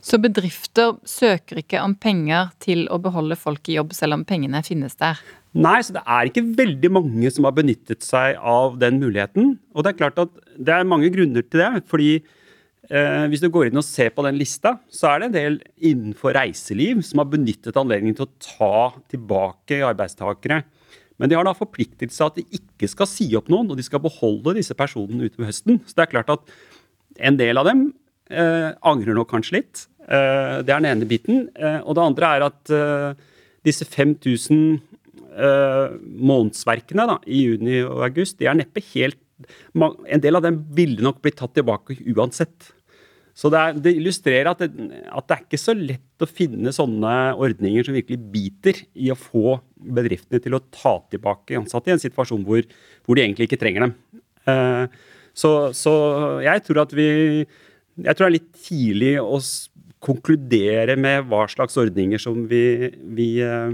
Så 0.00 0.18
bedrifter 0.20 0.96
søker 1.08 1.60
ikke 1.60 1.80
om 1.84 1.94
penger 1.96 2.50
til 2.60 2.86
å 2.92 2.98
beholde 3.00 3.36
folk 3.36 3.68
i 3.68 3.76
jobb, 3.78 3.92
selv 3.96 4.18
om 4.18 4.24
pengene 4.28 4.62
finnes 4.64 4.96
der? 5.00 5.20
Nei, 5.50 5.78
så 5.82 5.96
det 5.96 6.02
er 6.06 6.28
ikke 6.28 6.46
veldig 6.58 6.90
mange 6.94 7.30
som 7.34 7.48
har 7.48 7.56
benyttet 7.56 8.04
seg 8.06 8.36
av 8.38 8.76
den 8.78 9.00
muligheten. 9.02 9.56
Og 9.74 9.82
det 9.82 9.92
er 9.92 9.98
klart 9.98 10.20
at 10.22 10.36
det 10.54 10.76
er 10.76 10.86
mange 10.86 11.10
grunner 11.10 11.42
til 11.42 11.64
det. 11.64 11.84
fordi 11.90 12.10
eh, 12.20 13.24
hvis 13.32 13.42
du 13.42 13.48
går 13.50 13.70
inn 13.70 13.80
og 13.82 13.86
ser 13.86 14.12
på 14.14 14.22
den 14.26 14.38
lista, 14.38 14.76
så 14.86 15.10
er 15.10 15.18
det 15.18 15.30
en 15.30 15.38
del 15.38 15.58
innenfor 15.76 16.36
reiseliv 16.38 17.02
som 17.06 17.24
har 17.24 17.32
benyttet 17.32 17.80
anledningen 17.80 18.20
til 18.20 18.28
å 18.28 18.34
ta 18.46 18.76
tilbake 19.10 19.82
arbeidstakere 19.90 20.62
men 21.20 21.28
de 21.28 21.36
har 21.36 21.44
da 21.44 21.52
forpliktet 21.52 22.14
seg 22.14 22.30
at 22.30 22.38
de 22.40 22.60
ikke 22.60 22.88
skal 22.88 23.08
si 23.08 23.26
opp 23.36 23.50
noen, 23.52 23.68
og 23.68 23.76
de 23.76 23.84
skal 23.84 24.00
beholde 24.00 24.56
disse 24.56 24.74
personene 24.76 25.28
utover 25.28 25.50
høsten. 25.50 25.82
Så 25.84 25.98
det 25.98 26.06
er 26.06 26.14
klart 26.14 26.32
at 26.32 26.54
en 27.28 27.36
del 27.36 27.60
av 27.60 27.68
dem 27.68 27.90
eh, 28.32 28.70
angrer 28.88 29.18
nok 29.18 29.28
kanskje 29.34 29.58
litt. 29.58 29.82
Eh, 30.08 30.62
det 30.64 30.72
er 30.72 30.80
den 30.80 30.88
ene 30.88 31.08
biten. 31.10 31.42
Eh, 31.52 31.82
og 31.84 31.98
det 31.98 32.06
andre 32.06 32.30
er 32.38 32.46
at 32.48 32.72
eh, 32.72 33.20
disse 33.68 33.84
5000 33.84 34.80
eh, 35.30 35.96
månedsverkene 36.00 37.06
da, 37.08 37.16
i 37.26 37.44
juni 37.46 37.80
og 37.84 38.04
august, 38.08 38.38
de 38.40 38.50
er 38.50 38.58
neppe 38.58 38.84
helt 38.92 39.20
En 39.80 40.20
del 40.20 40.36
av 40.36 40.42
dem 40.44 40.58
ville 40.76 41.00
nok 41.00 41.22
blitt 41.24 41.38
tatt 41.40 41.54
tilbake 41.56 41.94
uansett. 42.12 42.66
Så 43.32 43.48
det, 43.48 43.60
er, 43.60 43.78
det 43.80 43.94
illustrerer 43.96 44.50
at 44.50 44.60
det, 44.60 44.68
at 45.08 45.24
det, 45.30 45.36
er 45.36 45.44
ikke 45.46 45.60
så 45.62 45.72
lett 45.72 46.24
å 46.24 46.28
finne 46.28 46.74
sånne 46.76 47.12
ordninger 47.40 47.86
som 47.86 47.96
virkelig 47.96 48.18
biter 48.34 48.82
i 49.00 49.08
å 49.08 49.16
få 49.16 49.54
bedriftene 49.80 50.42
til 50.44 50.58
å 50.58 50.60
ta 50.68 50.98
tilbake 51.08 51.56
ansatte 51.56 51.88
i 51.88 51.94
en 51.94 52.02
situasjon 52.02 52.44
hvor, 52.44 52.66
hvor 53.06 53.16
de 53.16 53.24
egentlig 53.24 53.48
ikke 53.48 53.60
trenger 53.62 53.86
dem. 53.86 53.94
Uh, 54.44 54.84
så, 55.32 55.70
så, 55.76 55.94
jeg 56.44 56.64
tror 56.66 56.82
at 56.82 56.92
vi 56.96 57.06
Jeg 58.00 58.16
tror 58.16 58.24
det 58.24 58.28
er 58.28 58.36
litt 58.38 58.52
tidlig 58.66 59.14
å 59.20 59.40
konkludere 60.00 60.96
med 61.00 61.26
hva 61.28 61.44
slags 61.52 61.76
ordninger 61.80 62.20
som 62.20 62.46
vi, 62.48 62.90
vi 63.16 63.30
uh, 63.44 63.72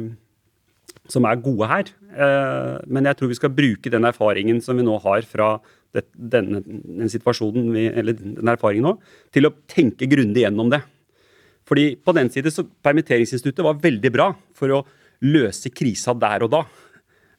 som 1.12 1.26
er 1.28 1.40
gode 1.42 1.68
her. 1.70 1.90
Uh, 2.16 2.76
men 2.88 3.08
jeg 3.08 3.18
tror 3.18 3.30
vi 3.30 3.38
skal 3.38 3.54
bruke 3.54 3.92
den 3.92 4.08
erfaringen 4.08 4.62
som 4.64 4.78
vi 4.78 4.86
nå 4.86 4.96
har 5.04 5.26
fra 5.28 5.56
denne, 5.96 6.60
den 6.66 7.10
situasjonen 7.12 7.70
eller 7.76 8.16
den 8.16 8.52
erfaringen 8.52 8.88
nå, 8.90 8.94
til 9.32 9.48
å 9.48 9.54
tenke 9.70 10.08
grundig 10.10 10.44
gjennom 10.44 10.70
det. 10.72 10.82
Fordi 11.66 11.96
på 11.98 12.14
den 12.14 12.30
side 12.30 12.52
så 12.54 12.66
Permitteringsinstituttet 12.84 13.64
var 13.66 13.80
veldig 13.82 14.12
bra 14.14 14.30
for 14.54 14.74
å 14.74 14.82
løse 15.26 15.72
krisa 15.74 16.14
der 16.18 16.44
og 16.46 16.52
da. 16.52 16.62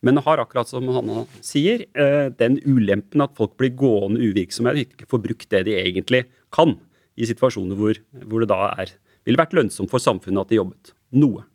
Men 0.05 0.19
har 0.21 0.41
akkurat 0.41 0.69
som 0.69 0.85
Hanna 0.93 1.23
sier, 1.41 1.85
eh, 1.97 2.29
den 2.29 2.59
ulempen 2.65 3.23
at 3.23 3.35
folk 3.37 3.55
blir 3.57 3.73
gående 3.73 4.21
uvirksomme 4.21 4.73
og 4.73 4.83
ikke 4.83 5.07
får 5.09 5.23
brukt 5.23 5.49
det 5.49 5.63
de 5.65 5.77
egentlig 5.79 6.25
kan, 6.53 6.75
i 7.17 7.25
situasjoner 7.25 7.77
hvor, 7.77 7.97
hvor 8.29 8.43
det 8.43 8.51
da 8.51 8.73
er, 8.77 8.91
ville 9.25 9.39
vært 9.39 9.55
lønnsomt 9.57 9.89
for 9.89 10.03
samfunnet 10.03 10.45
at 10.45 10.51
de 10.51 10.59
jobbet. 10.59 10.93
Noe. 11.17 11.47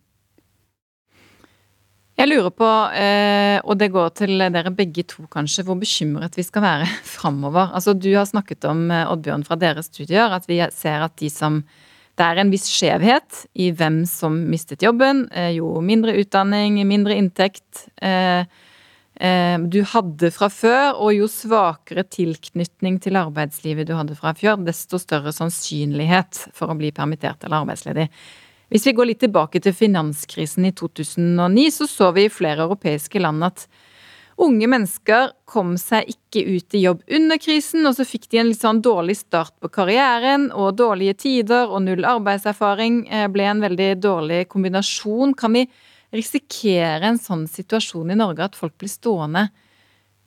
Jeg 2.20 2.28
lurer 2.28 2.52
på, 2.52 2.68
eh, 2.92 3.56
og 3.64 3.78
det 3.80 3.88
går 3.92 4.10
til 4.20 4.42
dere 4.52 4.72
begge 4.76 5.04
to 5.08 5.24
kanskje, 5.32 5.64
hvor 5.64 5.78
bekymret 5.80 6.36
vi 6.36 6.44
skal 6.44 6.64
være 6.64 6.88
framover. 7.16 7.72
Altså, 7.72 7.94
du 7.96 8.10
har 8.12 8.28
snakket 8.28 8.66
om, 8.68 8.84
eh, 8.92 9.08
Oddbjørn, 9.08 9.46
fra 9.48 9.56
deres 9.56 9.88
studier, 9.88 10.28
at 10.28 10.44
vi 10.48 10.60
ser 10.76 11.08
at 11.08 11.16
de 11.16 11.32
som 11.32 11.64
Det 12.12 12.26
er 12.28 12.42
en 12.42 12.50
viss 12.52 12.66
skjevhet 12.68 13.46
i 13.56 13.70
hvem 13.72 14.02
som 14.04 14.34
mistet 14.50 14.82
jobben. 14.84 15.30
Eh, 15.32 15.54
jo 15.56 15.80
mindre 15.80 16.12
utdanning, 16.20 16.76
mindre 16.86 17.16
inntekt 17.16 17.88
du 19.72 19.78
hadde 19.86 20.30
fra 20.34 20.48
før, 20.50 20.98
og 20.98 21.14
jo 21.14 21.28
svakere 21.30 22.02
tilknytning 22.04 22.98
til 23.00 23.16
arbeidslivet 23.16 23.86
du 23.86 23.94
hadde 23.94 24.16
fra 24.18 24.34
før, 24.34 24.60
desto 24.66 24.98
større 24.98 25.32
sannsynlighet 25.32 26.50
for 26.52 26.68
å 26.68 26.76
bli 26.76 26.90
permittert 26.92 27.44
eller 27.44 27.62
arbeidsledig. 27.62 28.08
Hvis 28.72 28.86
vi 28.88 28.94
går 28.96 29.10
litt 29.10 29.20
tilbake 29.20 29.60
til 29.60 29.74
finanskrisen 29.76 30.64
i 30.64 30.72
2009, 30.72 31.66
så 31.74 31.86
så 31.90 32.06
vi 32.16 32.24
i 32.24 32.32
flere 32.32 32.64
europeiske 32.64 33.20
land 33.20 33.44
at 33.44 33.66
unge 34.40 34.64
mennesker 34.64 35.34
kom 35.44 35.74
seg 35.76 36.08
ikke 36.08 36.44
ut 36.54 36.76
i 36.78 36.80
jobb 36.86 37.02
under 37.18 37.36
krisen, 37.36 37.84
og 37.84 37.98
så 37.98 38.06
fikk 38.08 38.30
de 38.32 38.40
en 38.40 38.48
litt 38.48 38.64
sånn 38.64 38.80
dårlig 38.80 39.18
start 39.20 39.52
på 39.60 39.68
karrieren, 39.76 40.48
og 40.56 40.78
dårlige 40.80 41.18
tider 41.26 41.68
og 41.68 41.84
null 41.84 42.06
arbeidserfaring 42.08 43.02
eh, 43.12 43.28
ble 43.28 43.50
en 43.50 43.60
veldig 43.60 43.90
dårlig 44.00 44.46
kombinasjon. 44.48 45.36
Kan 45.36 45.58
vi 45.58 45.66
risikere 46.16 47.12
en 47.12 47.20
sånn 47.20 47.44
situasjon 47.52 48.16
i 48.16 48.20
Norge, 48.24 48.48
at 48.48 48.56
folk 48.56 48.78
blir 48.80 48.92
stående 48.92 49.50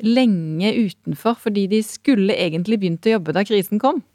lenge 0.05 0.69
utenfor 0.75 1.37
fordi 1.39 1.69
de 1.71 1.79
skulle 1.87 2.35
egentlig 2.35 2.77
begynt 2.81 3.07
å 3.07 3.17
jobbe 3.17 3.33
da 3.33 3.45
krisen 3.47 3.81
kom? 3.81 4.05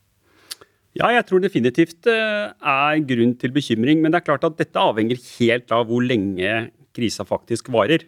Ja, 0.99 1.13
jeg 1.15 1.27
tror 1.29 1.43
definitivt 1.43 2.01
det 2.07 2.17
eh, 2.17 2.71
er 2.73 3.05
grunn 3.07 3.37
til 3.39 3.55
bekymring. 3.55 4.01
Men 4.03 4.11
det 4.11 4.21
er 4.21 4.27
klart 4.27 4.47
at 4.47 4.59
dette 4.59 4.83
avhenger 4.83 5.21
helt 5.37 5.71
av 5.75 5.87
hvor 5.91 6.03
lenge 6.03 6.71
krisa 6.97 7.27
faktisk 7.29 7.71
varer. 7.71 8.07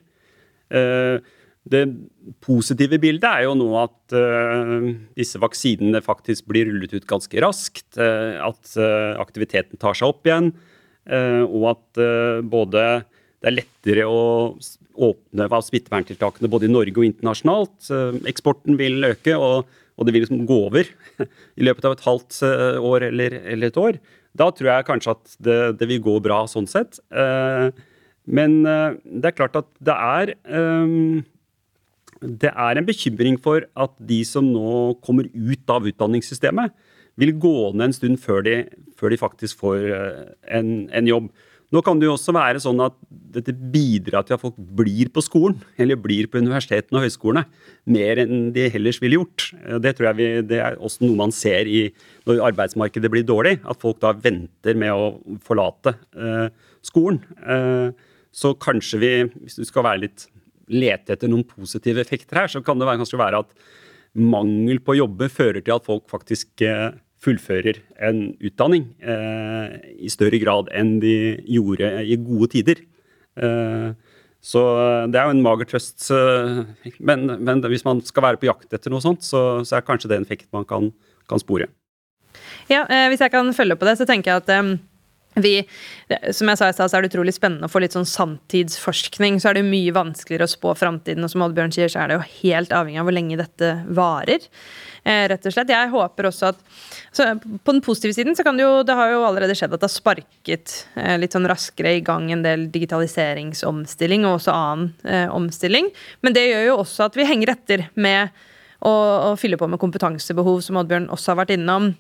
Eh, 0.73 1.23
det 1.63 1.85
positive 2.43 2.99
bildet 2.99 3.29
er 3.29 3.45
jo 3.47 3.55
nå 3.55 3.69
at 3.79 4.17
eh, 4.19 4.89
disse 5.15 5.39
vaksinene 5.39 6.03
faktisk 6.03 6.49
blir 6.51 6.67
rullet 6.67 6.97
ut 6.97 7.07
ganske 7.07 7.45
raskt. 7.45 7.95
At 7.99 8.75
aktiviteten 9.23 9.79
tar 9.79 9.99
seg 9.99 10.11
opp 10.11 10.27
igjen. 10.27 10.51
Og 11.03 11.65
at 11.71 12.01
både 12.47 12.83
det 13.43 13.49
er 13.51 13.57
lettere 13.57 14.05
å 14.07 14.21
åpne 15.03 15.47
av 15.49 15.65
smitteverntiltakene 15.67 16.51
både 16.51 16.69
i 16.69 16.71
Norge 16.71 16.95
og 16.95 17.07
internasjonalt. 17.09 17.89
Eksporten 18.31 18.79
vil 18.79 19.03
øke. 19.07 19.35
og 19.35 19.71
og 19.97 20.07
det 20.07 20.15
vil 20.15 20.25
liksom 20.25 20.45
gå 20.49 20.59
over 20.69 20.89
i 21.59 21.67
løpet 21.67 21.87
av 21.89 21.97
et 21.97 22.05
halvt 22.07 22.39
eh, 22.49 22.79
år 22.81 23.09
eller, 23.11 23.37
eller 23.55 23.71
et 23.71 23.81
år, 23.81 23.99
da 24.39 24.49
tror 24.51 24.71
jeg 24.71 24.89
kanskje 24.89 25.15
at 25.17 25.35
det, 25.45 25.59
det, 25.81 25.89
vil 25.91 26.05
gå 26.05 26.17
bra 26.25 26.43
sånn 26.49 26.69
sett. 26.71 26.97
Eh, 27.13 27.69
men 28.33 28.63
eh, 28.69 28.97
det 29.05 29.33
er 29.33 29.37
klart 29.37 29.59
at 29.61 29.69
det 29.83 29.97
er 29.99 30.35
Det 32.23 32.53
er 32.55 32.79
en 32.79 32.87
bekymring 32.87 33.37
for 33.43 33.67
at 33.75 33.95
de 33.99 34.23
som 34.25 34.47
nå 34.47 34.95
kommer 35.05 35.27
ut 35.35 35.71
av 35.75 35.87
utdanningssystemet, 35.91 36.73
vil 37.19 37.35
gå 37.37 37.73
ned 37.75 37.91
en 37.91 37.93
stund 37.93 38.21
før 38.23 38.41
de, 38.47 38.55
før 38.97 39.13
de 39.13 39.19
faktisk 39.21 39.59
får 39.61 39.83
en, 40.49 40.89
en 40.89 41.09
jobb. 41.11 41.27
Nå 41.73 41.81
kan 41.85 42.01
det 42.01 42.05
jo 42.05 42.15
også 42.15 42.35
være 42.37 42.61
sånn 42.61 42.81
at 42.85 42.97
dette 43.33 43.55
bidrar 43.73 44.27
til 44.29 44.37
at 44.37 44.43
folk 44.43 44.59
blir 44.77 45.09
på 45.13 45.23
skolen, 45.25 45.57
eller 45.81 45.97
blir 46.01 46.29
på 46.29 46.43
universitetene 46.43 47.01
og 47.01 47.07
høyskolene, 47.07 47.47
mer 47.89 48.21
enn 48.21 48.51
de 48.53 48.67
ellers 48.69 49.01
ville 49.01 49.17
gjort. 49.17 49.47
Det 49.81 49.95
tror 49.97 50.11
jeg 50.11 50.19
vi, 50.19 50.29
det 50.51 50.61
er 50.61 50.77
også 50.77 51.07
noe 51.07 51.17
man 51.23 51.33
ser 51.33 51.71
i, 51.71 51.87
når 52.29 52.43
arbeidsmarkedet 52.51 53.13
blir 53.13 53.25
dårlig, 53.25 53.57
at 53.65 53.81
folk 53.81 54.03
da 54.05 54.13
venter 54.13 54.77
med 54.79 54.93
å 54.93 55.39
forlate 55.47 55.95
eh, 56.13 56.49
skolen. 56.85 57.23
Eh, 57.41 58.11
så 58.33 58.53
kanskje 58.61 59.01
vi, 59.01 59.15
hvis 59.47 59.57
du 59.61 59.65
skal 59.69 59.89
være 59.89 60.05
litt 60.05 60.27
lete 60.73 61.17
etter 61.17 61.31
noen 61.31 61.47
positive 61.49 62.05
effekter 62.05 62.43
her, 62.43 62.53
så 62.53 62.61
kan 62.65 62.81
det 62.81 62.89
være, 62.89 63.01
kanskje 63.01 63.21
være 63.21 63.43
at 63.47 63.57
mangel 64.13 64.81
på 64.85 64.99
jobber 64.99 65.33
fører 65.33 65.65
til 65.65 65.77
at 65.77 65.89
folk 65.89 66.05
faktisk 66.13 66.65
eh, 66.69 66.91
fullfører 67.23 67.79
en 68.03 68.33
utdanning 68.43 68.89
eh, 68.99 69.77
i 70.03 70.11
større 70.11 70.41
grad 70.43 70.71
enn 70.75 70.97
de 71.03 71.15
gjorde 71.47 71.91
i 72.03 72.19
gode 72.19 72.51
tider. 72.57 72.83
Eh, 73.39 73.93
så 74.43 74.63
det 75.07 75.21
er 75.21 75.29
jo 75.29 75.37
en 75.37 75.45
mager 75.45 75.69
trøst. 75.71 76.09
Men, 76.99 77.29
men, 77.39 77.63
hvis 77.71 77.85
man 77.87 78.01
skal 78.03 78.27
være 78.27 78.41
på 78.43 78.49
jakt 78.49 78.75
etter 78.75 78.91
noe 78.91 79.05
sånt, 79.05 79.23
så, 79.23 79.63
så 79.63 79.79
er 79.79 79.87
kanskje 79.87 80.11
det 80.11 80.19
en 80.19 80.27
effekt 80.27 80.49
man 80.55 80.67
kan, 80.67 80.91
kan 81.31 81.39
spore. 81.39 81.69
Ja, 82.71 82.83
eh, 82.89 83.07
Hvis 83.13 83.23
jeg 83.23 83.31
kan 83.31 83.55
følge 83.55 83.77
på 83.79 83.87
det, 83.87 83.97
så 84.01 84.07
tenker 84.09 84.33
jeg 84.33 84.43
at 84.43 84.51
eh, 84.51 84.75
vi, 85.35 85.55
som 86.35 86.51
jeg 86.51 86.61
sa 86.61 86.69
i 86.69 86.77
stad, 86.77 86.91
så 86.91 86.99
er 86.99 87.05
det 87.05 87.13
utrolig 87.13 87.35
spennende 87.37 87.69
å 87.69 87.73
få 87.73 87.81
litt 87.83 87.97
sånn 87.97 88.09
sanntidsforskning. 88.09 89.39
Så 89.41 89.51
er 89.51 89.59
det 89.59 89.67
mye 89.67 89.95
vanskeligere 89.97 90.49
å 90.49 90.53
spå 90.53 90.75
framtiden, 90.79 91.25
og 91.25 91.33
som 91.33 91.45
Oddbjørn 91.47 91.73
sier, 91.75 91.93
så 91.93 92.03
er 92.03 92.11
det 92.11 92.19
jo 92.19 92.29
helt 92.43 92.75
avhengig 92.77 93.01
av 93.01 93.09
hvor 93.09 93.17
lenge 93.17 93.39
dette 93.41 93.71
varer. 93.97 94.49
Eh, 95.03 95.25
rett 95.33 95.49
og 95.49 95.55
slett. 95.55 95.73
Jeg 95.73 95.91
håper 95.91 96.29
også 96.29 96.53
at 96.53 96.61
På 97.65 97.73
den 97.73 97.81
positive 97.83 98.15
siden 98.15 98.37
så 98.39 98.45
kan 98.47 98.55
det 98.55 98.63
jo 98.63 98.85
Det 98.87 98.95
har 98.95 99.11
jo 99.11 99.25
allerede 99.27 99.57
skjedd 99.59 99.73
at 99.75 99.83
det 99.83 99.89
har 99.89 99.91
sparket 99.91 100.75
eh, 100.95 101.17
litt 101.19 101.35
sånn 101.35 101.49
raskere 101.51 101.97
i 101.97 102.05
gang 102.07 102.31
en 102.31 102.45
del 102.45 102.69
digitaliseringsomstilling, 102.71 104.23
og 104.29 104.39
også 104.39 104.55
annen 104.55 104.93
eh, 105.03 105.27
omstilling. 105.27 105.91
Men 106.23 106.37
det 106.37 106.47
gjør 106.47 106.65
jo 106.69 106.79
også 106.85 107.09
at 107.09 107.19
vi 107.19 107.27
henger 107.27 107.57
etter 107.57 107.89
med 107.95 108.31
å, 108.79 108.93
å 109.33 109.35
fylle 109.39 109.59
på 109.59 109.67
med 109.71 109.83
kompetansebehov, 109.83 110.63
som 110.63 110.79
Oddbjørn 110.79 111.11
også 111.11 111.33
har 111.33 111.43
vært 111.43 111.57
innom. 111.57 111.93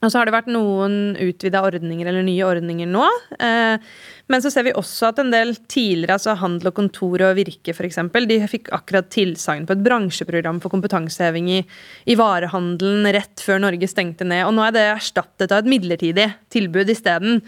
Og 0.00 0.08
så 0.08 0.20
har 0.20 0.28
det 0.28 0.32
vært 0.32 0.48
noen 0.48 1.16
utvida 1.20 1.60
ordninger 1.66 2.08
eller 2.08 2.24
nye 2.24 2.46
ordninger 2.46 2.88
nå. 2.88 3.04
Eh, 3.36 3.90
men 4.30 4.44
så 4.44 4.52
ser 4.52 4.64
vi 4.68 4.74
også 4.78 5.10
at 5.10 5.20
en 5.20 5.32
del 5.32 5.52
tidligere, 5.68 6.16
altså 6.16 6.36
Handel 6.40 6.70
og 6.70 6.76
Kontor 6.78 7.26
og 7.26 7.36
Virke 7.36 7.74
f.eks., 7.74 7.98
de 8.30 8.38
fikk 8.48 8.70
akkurat 8.76 9.10
tilsagn 9.12 9.66
på 9.68 9.76
et 9.76 9.84
bransjeprogram 9.84 10.62
for 10.62 10.72
kompetanseheving 10.72 11.50
i, 11.58 11.60
i 12.08 12.16
varehandelen 12.18 13.10
rett 13.12 13.44
før 13.44 13.60
Norge 13.66 13.90
stengte 13.90 14.28
ned. 14.28 14.46
Og 14.46 14.56
nå 14.56 14.64
er 14.64 14.76
det 14.76 14.86
erstattet 14.94 15.52
av 15.52 15.64
et 15.64 15.70
midlertidig 15.74 16.30
tilbud 16.54 16.94
isteden. 16.94 17.42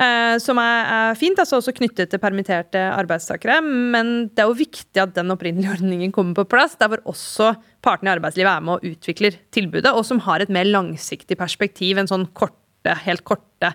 Eh, 0.00 0.36
som 0.40 0.56
er, 0.62 1.12
fint, 1.20 1.36
altså 1.42 1.58
også 1.58 1.74
knyttet 1.76 2.08
til 2.12 2.22
permitterte 2.22 2.80
arbeidstakere. 2.94 3.58
Men 3.60 4.30
det 4.32 4.44
er 4.44 4.48
jo 4.48 4.56
viktig 4.62 5.02
at 5.02 5.12
den 5.18 5.34
opprinnelige 5.34 5.74
ordningen 5.76 6.14
kommer 6.14 6.38
på 6.40 6.48
plass, 6.54 6.78
der 6.80 6.88
hvor 6.92 7.04
også 7.12 7.52
partene 7.84 8.10
i 8.10 8.16
arbeidslivet 8.16 8.50
er 8.52 8.64
med 8.64 8.78
og 8.78 8.92
utvikler 8.92 9.38
tilbudet, 9.54 9.92
og 9.92 10.04
som 10.06 10.22
har 10.26 10.42
et 10.42 10.52
mer 10.52 10.68
langsiktig 10.68 11.38
perspektiv 11.40 12.00
enn 12.00 12.10
sånn 12.10 12.28
korte, 12.36 12.96
helt 13.06 13.24
korte 13.28 13.72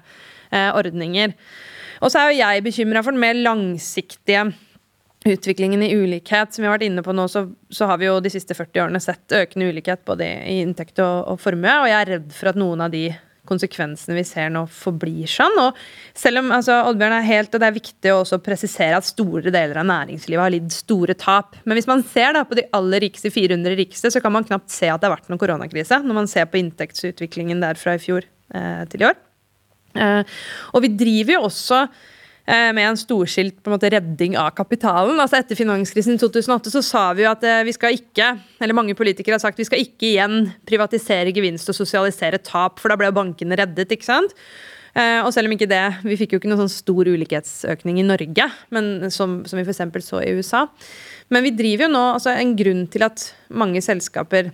eh, 0.52 0.70
ordninger. 0.72 1.36
Og 2.04 2.12
så 2.12 2.22
er 2.22 2.32
jo 2.32 2.40
jeg 2.44 2.66
bekymra 2.66 3.04
for 3.06 3.16
den 3.16 3.24
mer 3.24 3.38
langsiktige 3.40 4.50
utviklingen 5.26 5.84
i 5.84 5.94
ulikhet. 5.96 6.54
Som 6.54 6.64
vi 6.64 6.70
har 6.70 6.76
vært 6.78 6.88
inne 6.90 7.04
på 7.06 7.16
nå, 7.16 7.28
så, 7.32 7.48
så, 7.74 7.88
har 7.90 8.02
vi 8.02 8.10
jo 8.10 8.20
de 8.22 8.32
siste 8.34 8.58
40 8.58 8.84
årene 8.86 9.02
sett 9.04 9.34
økende 9.34 9.72
ulikhet 9.72 10.06
både 10.08 10.28
i 10.52 10.60
inntekt 10.64 11.02
og, 11.04 11.32
og 11.34 11.42
formue, 11.42 11.80
og 11.82 11.90
jeg 11.90 12.00
er 12.02 12.12
redd 12.16 12.36
for 12.36 12.52
at 12.52 12.60
noen 12.60 12.86
av 12.86 12.94
de 12.94 13.08
konsekvensene 13.48 14.18
vi 14.18 14.24
ser 14.28 14.52
nå, 14.54 14.66
forblir 14.72 15.30
sånn. 15.30 15.58
Og 15.62 15.78
selv 16.18 16.42
om 16.42 16.52
altså, 16.56 16.80
Oddbjørn 16.90 17.18
er 17.20 17.28
helt, 17.28 17.54
og 17.54 17.62
det 17.62 17.70
er 17.70 17.78
viktig 17.78 18.14
å 18.14 18.22
også 18.24 18.42
presisere 18.46 18.98
at 19.00 19.08
store 19.08 19.54
deler 19.54 19.82
av 19.82 19.88
næringslivet 19.90 20.44
har 20.44 20.54
lidd 20.54 20.74
store 20.74 21.18
tap. 21.20 21.58
Men 21.64 21.80
hvis 21.80 21.90
man 21.90 22.04
ser 22.12 22.36
da 22.38 22.46
på 22.48 22.58
de 22.60 22.66
aller 22.76 23.06
rikeste 23.08 23.32
400 23.34 23.78
rikeste, 23.80 24.12
så 24.14 24.24
kan 24.24 24.34
man 24.36 24.48
knapt 24.48 24.74
se 24.74 24.90
at 24.92 25.02
det 25.02 25.10
har 25.10 25.16
vært 25.18 25.32
noen 25.32 25.42
koronakrise, 25.42 26.02
når 26.04 26.20
man 26.24 26.32
ser 26.32 26.50
på 26.50 26.60
inntektsutviklingen 26.62 27.64
der 27.64 27.80
fra 27.80 27.96
i 27.98 28.02
fjor 28.02 28.26
eh, 28.26 28.84
til 28.92 29.06
i 29.06 29.10
år. 29.12 29.22
Eh, 29.96 30.38
og 30.76 30.84
vi 30.84 30.92
driver 31.00 31.38
jo 31.38 31.46
også 31.48 31.86
med 32.46 32.84
en 32.86 33.00
storskilt 33.00 33.58
på 33.64 33.72
en 33.72 33.74
måte, 33.74 33.90
redding 33.90 34.36
av 34.38 34.52
kapitalen. 34.58 35.18
Altså 35.22 35.40
Etter 35.40 35.58
finanskrisen 35.58 36.14
i 36.14 36.22
2008 36.22 36.74
så 36.76 36.84
sa 36.86 37.08
vi 37.18 37.26
jo 37.26 37.32
at 37.32 37.44
eh, 37.48 37.64
vi 37.66 37.74
skal 37.74 37.98
ikke, 37.98 38.30
eller 38.62 38.78
mange 38.78 38.94
politikere 38.98 39.40
har 39.40 39.42
sagt 39.42 39.60
vi 39.62 39.66
skal 39.66 39.82
ikke 39.82 40.12
igjen 40.12 40.52
privatisere 40.70 41.34
gevinst 41.36 41.72
og 41.72 41.78
sosialisere 41.78 42.42
tap, 42.46 42.78
for 42.82 42.94
da 42.94 43.00
ble 43.00 43.10
jo 43.10 43.18
bankene 43.18 43.58
reddet. 43.58 43.92
ikke 43.92 44.06
sant? 44.08 44.36
Eh, 44.96 45.20
og 45.26 45.34
selv 45.36 45.50
om 45.50 45.56
ikke 45.58 45.68
det, 45.68 45.84
Vi 46.08 46.16
fikk 46.22 46.34
jo 46.34 46.40
ikke 46.40 46.48
noen 46.52 46.66
sånn 46.66 46.78
stor 46.78 47.10
ulikhetsøkning 47.10 48.00
i 48.00 48.08
Norge, 48.08 48.46
men 48.72 49.10
som, 49.12 49.42
som 49.50 49.60
vi 49.60 49.66
f.eks. 49.66 50.06
så 50.06 50.22
i 50.24 50.36
USA. 50.38 50.68
Men 51.34 51.44
vi 51.44 51.56
driver 51.58 51.88
jo 51.88 51.96
nå 51.96 52.04
altså 52.14 52.36
En 52.38 52.54
grunn 52.56 52.86
til 52.88 53.04
at 53.04 53.34
mange 53.50 53.82
selskaper 53.82 54.54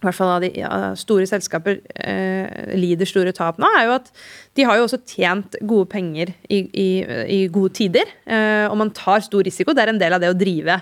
i 0.00 0.08
hvert 0.08 0.16
fall 0.16 0.32
av 0.34 0.44
de 0.44 0.50
ja, 0.56 0.70
store 0.98 1.26
selskaper 1.28 1.80
eh, 2.00 2.74
lider 2.78 3.08
store 3.08 3.34
tap 3.36 3.60
nå, 3.60 3.68
er 3.78 3.88
jo 3.88 3.96
at 3.98 4.08
de 4.56 4.66
har 4.66 4.78
jo 4.78 4.86
også 4.86 5.02
tjent 5.04 5.58
gode 5.60 5.90
penger 5.92 6.32
i, 6.48 6.62
i, 6.64 6.88
i 7.36 7.40
gode 7.52 7.74
tider. 7.76 8.08
Eh, 8.24 8.64
og 8.70 8.78
man 8.80 8.94
tar 8.96 9.22
stor 9.26 9.44
risiko. 9.46 9.76
Det 9.76 9.84
er 9.84 9.94
en 9.94 10.00
del 10.00 10.16
av 10.16 10.24
det 10.24 10.32
å 10.32 10.38
drive 10.38 10.80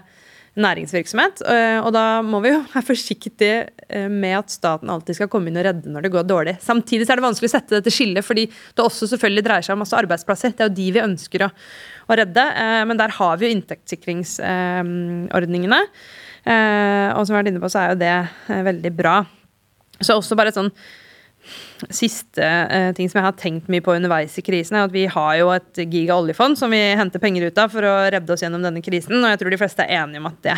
næringsvirksomhet. 0.59 1.43
Eh, 1.47 1.79
og 1.83 1.93
da 1.95 2.23
må 2.25 2.41
vi 2.45 2.51
jo 2.53 2.61
være 2.73 2.87
forsiktige 2.87 3.69
eh, 3.89 4.09
med 4.11 4.39
at 4.41 4.51
staten 4.53 4.91
alltid 4.93 5.15
skal 5.19 5.31
komme 5.33 5.49
inn 5.51 5.61
og 5.61 5.67
redde 5.67 5.91
når 5.93 6.01
det 6.05 6.15
går 6.15 6.25
dårlig. 6.29 6.55
Samtidig 6.65 7.05
er 7.07 7.17
det 7.19 7.27
vanskelig 7.27 7.51
å 7.51 7.57
sette 7.57 7.77
dette 7.77 7.95
skillet, 7.95 8.25
fordi 8.27 8.45
det 8.49 8.85
også 8.85 9.05
selvfølgelig 9.13 9.47
dreier 9.47 9.65
seg 9.67 9.75
om 9.77 9.83
masse 9.85 9.99
arbeidsplasser. 9.99 10.51
Det 10.55 10.63
er 10.65 10.71
jo 10.71 10.81
de 10.81 10.89
vi 10.97 11.05
ønsker 11.05 11.41
å, 11.47 11.49
å 12.09 12.13
redde. 12.23 12.45
Eh, 12.65 12.83
men 12.91 12.97
der 13.01 13.11
har 13.19 13.35
vi 13.39 13.43
jo 13.47 13.55
inntektssikringsordningene. 13.57 15.81
Eh, 16.45 17.09
og 17.15 17.25
som 17.25 17.33
vi 17.33 17.37
har 17.37 17.43
vært 17.43 17.53
inne 17.53 17.63
på, 17.63 17.71
så 17.73 17.83
er 17.83 17.93
jo 17.93 18.01
det 18.03 18.15
eh, 18.15 18.65
veldig 18.69 18.93
bra. 18.97 19.19
Så 19.99 20.19
også 20.19 20.39
bare 20.39 20.53
et 20.53 20.59
sånn 20.59 20.73
siste 21.95 22.45
eh, 22.45 22.91
ting 22.97 23.09
som 23.09 23.21
jeg 23.21 23.27
har 23.29 23.37
tenkt 23.39 23.71
mye 23.73 23.83
på 23.85 23.95
underveis 23.95 24.35
i 24.41 24.45
krisen, 24.45 24.77
er 24.77 24.89
at 24.89 24.95
vi 24.95 25.07
har 25.11 25.33
jo 25.41 25.51
et 25.55 25.83
giga 25.87 26.19
oljefond 26.19 26.59
som 26.61 26.73
vi 26.75 26.81
henter 26.99 27.23
penger 27.23 27.49
ut 27.49 27.61
av 27.63 27.73
for 27.73 27.87
å 27.87 27.95
redde 28.13 28.35
oss 28.35 28.45
gjennom 28.45 28.65
denne 28.65 28.83
krisen. 28.85 29.19
Og 29.21 29.33
jeg 29.33 29.41
tror 29.43 29.55
de 29.55 29.61
fleste 29.61 29.87
er 29.87 30.03
enige 30.03 30.23
om 30.23 30.31
at 30.31 30.41
det 30.45 30.57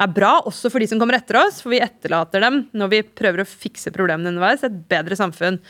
er 0.00 0.14
bra, 0.14 0.36
også 0.48 0.70
for 0.72 0.82
de 0.82 0.88
som 0.90 1.00
kommer 1.00 1.18
etter 1.18 1.40
oss. 1.42 1.60
For 1.64 1.74
vi 1.74 1.82
etterlater 1.84 2.44
dem, 2.44 2.64
når 2.76 2.92
vi 2.94 3.04
prøver 3.22 3.42
å 3.42 3.48
fikse 3.48 3.92
problemene 3.94 4.32
underveis, 4.32 4.64
et 4.64 4.82
bedre 4.90 5.18
samfunn. 5.18 5.60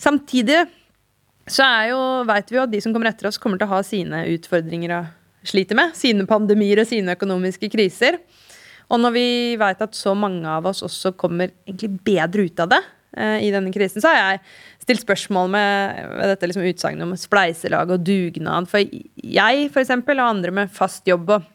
Samtidig 0.00 0.64
så 1.50 1.66
er 1.66 1.90
jo, 1.92 2.00
veit 2.28 2.50
vi 2.50 2.58
jo 2.58 2.64
at 2.64 2.72
de 2.72 2.80
som 2.82 2.94
kommer 2.94 3.10
etter 3.10 3.28
oss, 3.28 3.40
kommer 3.40 3.60
til 3.60 3.68
å 3.68 3.74
ha 3.74 3.80
sine 3.86 4.22
utfordringer 4.32 4.94
å 4.94 5.00
slite 5.46 5.76
med. 5.78 5.96
Sine 5.98 6.26
pandemier 6.30 6.82
og 6.82 6.88
sine 6.88 7.16
økonomiske 7.18 7.70
kriser. 7.72 8.20
Og 8.90 8.98
når 8.98 9.14
vi 9.14 9.26
veit 9.60 9.82
at 9.84 9.94
så 9.96 10.16
mange 10.18 10.48
av 10.50 10.66
oss 10.70 10.82
også 10.86 11.14
kommer 11.18 11.52
egentlig 11.68 11.92
bedre 12.06 12.48
ut 12.48 12.62
av 12.64 12.72
det 12.72 12.80
eh, 13.16 13.46
i 13.46 13.52
denne 13.54 13.70
krisen, 13.74 14.02
så 14.02 14.10
har 14.10 14.18
jeg 14.18 14.42
stilt 14.82 15.04
spørsmål 15.04 15.52
med, 15.52 16.02
med 16.16 16.32
dette 16.32 16.50
liksom 16.50 16.66
utsagnet 16.66 17.06
om 17.06 17.14
spleiselag 17.18 17.94
og 17.94 18.02
dugnad. 18.06 18.66
For 18.70 18.82
jeg 18.82 19.70
for 19.70 19.84
eksempel, 19.84 20.18
og 20.18 20.34
andre 20.34 20.54
med 20.62 20.74
fast 20.74 21.06
jobb 21.08 21.30
og 21.36 21.46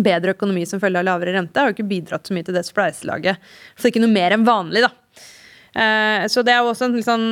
bedre 0.00 0.32
økonomi 0.36 0.64
som 0.68 0.80
følge 0.80 1.02
av 1.02 1.08
lavere 1.08 1.34
rente, 1.36 1.60
har 1.60 1.68
jo 1.68 1.76
ikke 1.76 1.90
bidratt 1.90 2.28
så 2.28 2.36
mye 2.36 2.46
til 2.46 2.56
det 2.56 2.64
spleiselaget. 2.68 3.50
Så 3.76 3.90
ikke 3.90 4.02
noe 4.02 4.14
mer 4.14 4.36
enn 4.36 4.46
vanlig, 4.48 4.86
da. 4.86 4.92
Eh, 5.76 6.26
så 6.32 6.44
det 6.46 6.54
er 6.54 6.62
jo 6.62 6.72
også 6.72 6.88
en, 6.88 6.96
liksom, 6.96 7.26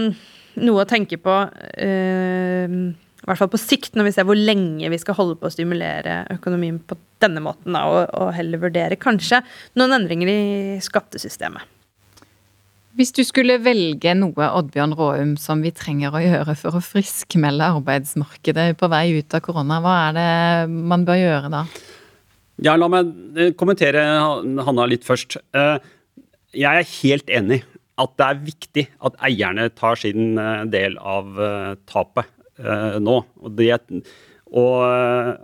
noe 0.66 0.84
å 0.84 0.88
tenke 0.90 1.20
på. 1.22 1.40
Eh, 1.72 2.80
i 3.28 3.30
hvert 3.34 3.42
fall 3.42 3.50
på 3.52 3.60
sikt, 3.60 3.92
når 3.92 4.06
vi 4.08 4.12
ser 4.16 4.24
hvor 4.24 4.38
lenge 4.38 4.88
vi 4.88 4.98
skal 5.00 5.16
holde 5.18 5.36
på 5.36 5.50
å 5.50 5.52
stimulere 5.52 6.22
økonomien 6.32 6.78
på 6.80 6.96
denne 7.20 7.42
måten, 7.44 7.74
da, 7.76 7.82
og, 7.84 7.98
og, 8.16 8.30
heller 8.32 8.62
vurdere 8.62 8.96
kanskje 9.00 9.42
noen 9.76 9.98
endringer 9.98 10.30
i 10.32 10.38
skattesystemet. 10.80 11.74
Hvis 12.96 13.12
du 13.14 13.20
skulle 13.22 13.60
velge 13.62 14.14
noe 14.16 14.48
Oddbjørn 14.58 14.96
Råum, 14.96 15.34
som 15.38 15.60
vi 15.62 15.74
trenger 15.76 16.16
å 16.16 16.22
gjøre 16.24 16.56
for 16.58 16.78
å 16.78 16.82
friskmelde 16.82 17.68
arbeidsmarkedet 17.76 18.72
på 18.80 18.88
vei 18.90 19.04
ut 19.20 19.36
av 19.36 19.44
korona, 19.44 19.78
hva 19.84 19.98
er 20.08 20.16
det 20.16 20.32
man 20.72 21.04
bør 21.06 21.20
gjøre 21.20 21.52
da? 21.52 21.62
Ja, 22.64 22.74
La 22.80 22.88
meg 22.90 23.12
eh, 23.36 23.52
kommentere 23.54 24.02
Hanna 24.66 24.88
litt 24.90 25.04
først. 25.06 25.36
Eh, 25.54 25.76
jeg 26.56 26.80
er 26.80 26.90
helt 26.96 27.30
enig 27.30 27.60
at 28.00 28.16
det 28.18 28.26
er 28.26 28.42
viktig 28.48 28.84
at 29.04 29.20
eierne 29.28 29.68
tar 29.76 30.00
sin 30.00 30.40
eh, 30.40 30.64
del 30.72 30.96
av 30.98 31.38
tapet 31.86 32.32
nå. 32.58 33.16
Og 33.42 33.54
det, 33.58 33.70
og, 34.48 34.78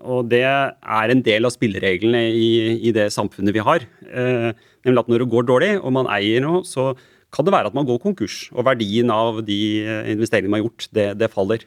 og 0.00 0.30
det, 0.30 0.44
er 0.44 1.12
en 1.12 1.24
del 1.24 1.44
av 1.44 1.52
spillereglene 1.52 2.22
i, 2.32 2.48
i 2.88 2.92
det 2.96 3.10
samfunnet 3.14 3.54
vi 3.56 3.64
har. 3.64 3.84
Uh, 4.08 4.50
nemlig 4.86 5.02
at 5.02 5.10
når 5.12 5.24
det 5.24 5.32
går 5.34 5.48
dårlig, 5.50 5.72
og 5.80 5.92
man 5.96 6.08
eier 6.12 6.44
noe, 6.44 6.62
så 6.68 6.92
kan 7.34 7.46
det 7.46 7.54
være 7.54 7.72
at 7.72 7.76
man 7.76 7.86
går 7.88 8.00
konkurs. 8.02 8.44
Og 8.54 8.64
verdien 8.66 9.10
av 9.12 9.42
de 9.44 9.58
investeringene 10.12 10.52
man 10.52 10.62
har 10.62 10.68
gjort, 10.68 10.88
det, 10.94 11.08
det 11.18 11.32
faller. 11.32 11.64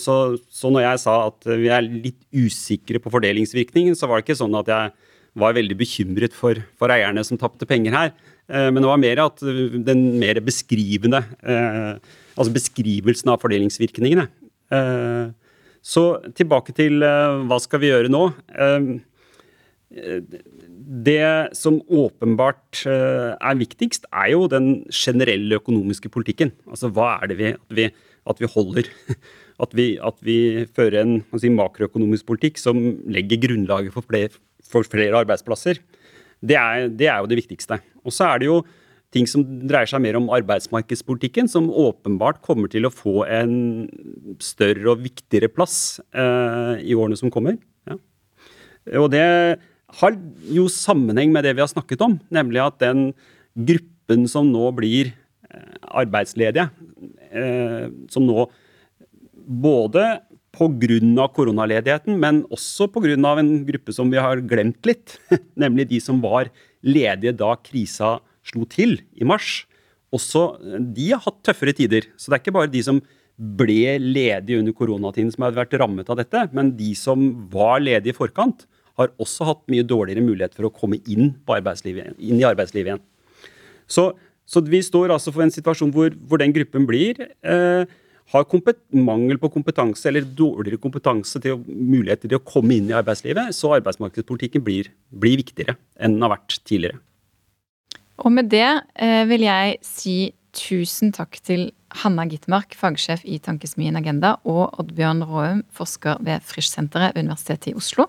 Så, 0.00 0.14
så, 0.48 0.70
når 0.72 0.86
jeg 0.86 1.00
sa 1.02 1.14
at 1.26 1.44
vi 1.44 1.66
er 1.68 1.84
litt 1.84 2.22
usikre 2.32 2.96
på 2.96 3.12
fordelingsvirkningen, 3.12 3.92
så 3.92 4.08
var 4.08 4.16
det 4.16 4.24
ikke 4.24 4.38
sånn 4.38 4.56
at 4.56 4.70
jeg 4.72 4.94
var 5.44 5.58
veldig 5.58 5.76
bekymret 5.76 6.32
for, 6.32 6.62
for 6.80 6.94
eierne 6.94 7.20
som 7.28 7.36
tapte 7.36 7.68
penger 7.68 7.92
her. 7.92 8.14
Men 8.48 8.80
det 8.80 8.88
var 8.88 9.04
mer 9.04 9.20
at 9.26 9.44
den 9.44 10.06
mer 10.22 10.40
beskrivende 10.42 11.20
Altså 11.44 12.54
beskrivelsen 12.56 13.28
av 13.34 13.42
fordelingsvirkningene 13.44 14.30
Eh, 14.30 14.39
så 15.80 16.04
tilbake 16.36 16.74
til 16.76 17.02
eh, 17.04 17.42
hva 17.48 17.58
skal 17.62 17.82
vi 17.82 17.90
gjøre 17.90 18.12
nå? 18.12 18.26
Eh, 18.52 18.90
det 19.90 21.56
som 21.58 21.80
åpenbart 21.82 22.84
er 22.86 23.56
viktigst, 23.58 24.04
er 24.14 24.28
jo 24.36 24.44
den 24.50 24.84
generelle 24.94 25.58
økonomiske 25.58 26.12
politikken. 26.14 26.52
Altså 26.70 26.92
hva 26.94 27.16
er 27.16 27.32
det 27.32 27.38
vi, 27.40 27.48
at, 27.56 27.74
vi, 27.74 27.88
at 28.30 28.42
vi 28.42 28.50
holder? 28.54 28.90
At 29.60 29.74
vi, 29.76 29.98
at 30.00 30.16
vi 30.24 30.64
fører 30.72 31.02
en 31.02 31.18
si, 31.36 31.50
makroøkonomisk 31.52 32.24
politikk 32.30 32.56
som 32.56 32.78
legger 33.12 33.42
grunnlaget 33.42 33.92
for 33.92 34.06
flere, 34.08 34.30
for 34.64 34.88
flere 34.88 35.18
arbeidsplasser. 35.18 35.82
Det 36.40 36.56
er, 36.56 36.86
det 36.88 37.10
er, 37.10 37.18
jo 37.20 37.28
det 37.28 37.42
viktigste. 37.42 37.76
Og 38.00 38.14
så 38.16 38.30
er 38.30 38.40
det 38.40 38.48
jo 38.48 38.62
ting 39.14 39.26
som 39.26 39.42
dreier 39.66 39.90
seg 39.90 40.02
mer 40.04 40.18
om 40.18 40.28
arbeidsmarkedspolitikken, 40.32 41.48
som 41.50 41.70
åpenbart 41.70 42.40
kommer 42.46 42.70
til 42.70 42.86
å 42.86 42.92
få 42.94 43.24
en 43.26 43.88
større 44.42 44.92
og 44.92 45.02
viktigere 45.02 45.50
plass 45.50 45.98
eh, 46.14 46.78
i 46.86 46.94
årene 46.94 47.18
som 47.18 47.32
kommer. 47.34 47.58
Ja. 47.90 47.98
Og 49.02 49.10
det 49.12 49.26
har 50.00 50.16
jo 50.54 50.68
sammenheng 50.70 51.34
med 51.34 51.46
det 51.46 51.56
vi 51.56 51.64
har 51.64 51.70
snakket 51.70 52.06
om, 52.06 52.18
nemlig 52.30 52.62
at 52.62 52.78
den 52.82 53.10
gruppen 53.58 54.28
som 54.30 54.52
nå 54.54 54.70
blir 54.78 55.10
eh, 55.50 55.76
arbeidsledige, 55.90 56.70
eh, 57.34 57.90
som 58.14 58.26
nå 58.28 58.46
både 59.50 60.20
pga. 60.54 61.26
koronaledigheten, 61.34 62.18
men 62.18 62.44
også 62.50 62.86
pga. 62.86 63.38
en 63.38 63.66
gruppe 63.66 63.92
som 63.92 64.10
vi 64.10 64.18
har 64.18 64.36
glemt 64.38 64.86
litt. 64.86 65.18
Nemlig 65.56 65.88
de 65.88 66.00
som 66.00 66.20
var 66.20 66.50
ledige 66.82 67.32
da 67.36 67.56
krisa 67.56 68.20
slo 68.50 68.66
til 68.70 68.98
i 69.16 69.26
mars. 69.26 69.64
Også 70.14 70.58
de 70.94 71.12
har 71.12 71.22
hatt 71.24 71.40
tøffere 71.46 71.74
tider. 71.76 72.08
Så 72.18 72.30
det 72.30 72.38
er 72.38 72.44
ikke 72.44 72.56
bare 72.58 72.72
de 72.72 72.82
som 72.84 73.00
ble 73.40 73.96
ledige 74.02 74.60
under 74.60 74.74
koronatiden 74.76 75.30
som 75.32 75.46
har 75.46 75.56
vært 75.56 75.78
rammet 75.80 76.10
av 76.12 76.18
dette, 76.20 76.44
men 76.56 76.74
de 76.76 76.92
som 76.98 77.30
var 77.52 77.80
ledige 77.80 78.12
i 78.12 78.18
forkant, 78.18 78.66
har 79.00 79.12
også 79.22 79.46
hatt 79.48 79.62
mye 79.72 79.86
dårligere 79.86 80.24
mulighet 80.24 80.56
for 80.58 80.68
å 80.68 80.74
komme 80.74 80.98
inn, 81.08 81.32
inn 81.40 82.40
i 82.40 82.44
arbeidslivet 82.44 82.90
igjen. 82.90 83.02
Så, 83.88 84.10
så, 84.44 84.60
vi 84.60 84.82
står 84.84 85.14
altså 85.14 85.32
for 85.32 85.46
en 85.46 85.54
situasjon 85.54 85.94
hvor, 85.94 86.12
hvor 86.28 86.42
den 86.42 86.52
gruppen 86.52 86.84
blir 86.90 87.22
eh, 87.24 87.88
har 88.30 88.46
mangel 88.92 89.40
på 89.42 89.50
kompetanse 89.50 90.06
eller 90.08 90.22
dårligere 90.22 90.78
kompetanse 90.78 91.40
til 91.42 91.58
muligheter 91.66 92.28
til 92.28 92.38
å 92.38 92.44
komme 92.44 92.76
inn 92.76 92.90
i 92.90 92.98
arbeidslivet, 92.98 93.54
så 93.56 93.72
arbeidsmarkedspolitikken 93.80 94.62
blir, 94.62 94.92
blir 95.10 95.40
viktigere 95.40 95.78
enn 95.98 96.14
den 96.14 96.26
har 96.26 96.36
vært 96.36 96.60
tidligere. 96.62 97.00
Og 98.20 98.32
med 98.34 98.50
det 98.52 98.68
eh, 99.00 99.24
vil 99.30 99.46
jeg 99.46 99.78
si 99.86 100.16
tusen 100.56 101.12
takk 101.14 101.38
til 101.46 101.70
Hanna 102.02 102.26
Gitmark, 102.28 102.74
fagsjef 102.78 103.24
i 103.26 103.38
Tankesmien 103.42 103.96
Agenda, 103.98 104.36
og 104.46 104.76
Oddbjørn 104.78 105.24
Råum, 105.26 105.64
forsker 105.74 106.20
ved 106.26 106.44
Frischsenteret 106.46 107.16
ved 107.16 107.26
Universitetet 107.26 107.72
i 107.72 107.76
Oslo. 107.78 108.06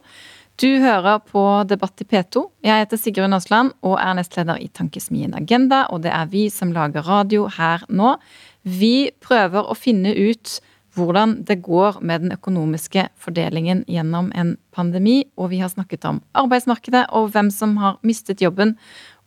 Du 0.61 0.67
hører 0.77 1.21
på 1.25 1.41
Debatt 1.65 2.03
i 2.03 2.05
P2. 2.05 2.43
Jeg 2.67 2.83
heter 2.83 2.99
Sigrun 2.99 3.33
Aasland 3.33 3.71
og 3.87 3.95
er 3.97 4.17
nestleder 4.17 4.59
i 4.61 4.67
Tankesmien 4.69 5.33
Agenda, 5.33 5.87
og 5.89 6.03
det 6.03 6.11
er 6.13 6.27
vi 6.29 6.49
som 6.53 6.73
lager 6.75 7.07
radio 7.07 7.47
her 7.49 7.85
nå. 7.89 8.17
Vi 8.61 9.09
prøver 9.23 9.65
å 9.65 9.77
finne 9.77 10.13
ut 10.13 10.59
hvordan 10.93 11.37
det 11.47 11.61
går 11.63 12.01
med 12.03 12.25
den 12.25 12.35
økonomiske 12.35 13.07
fordelingen 13.19 13.85
gjennom 13.87 14.29
en 14.35 14.57
pandemi, 14.75 15.23
og 15.39 15.49
vi 15.53 15.61
har 15.63 15.71
snakket 15.71 16.05
om 16.05 16.19
arbeidsmarkedet 16.37 17.05
og 17.15 17.31
hvem 17.31 17.51
som 17.53 17.77
har 17.79 17.99
mistet 18.03 18.43
jobben, 18.43 18.75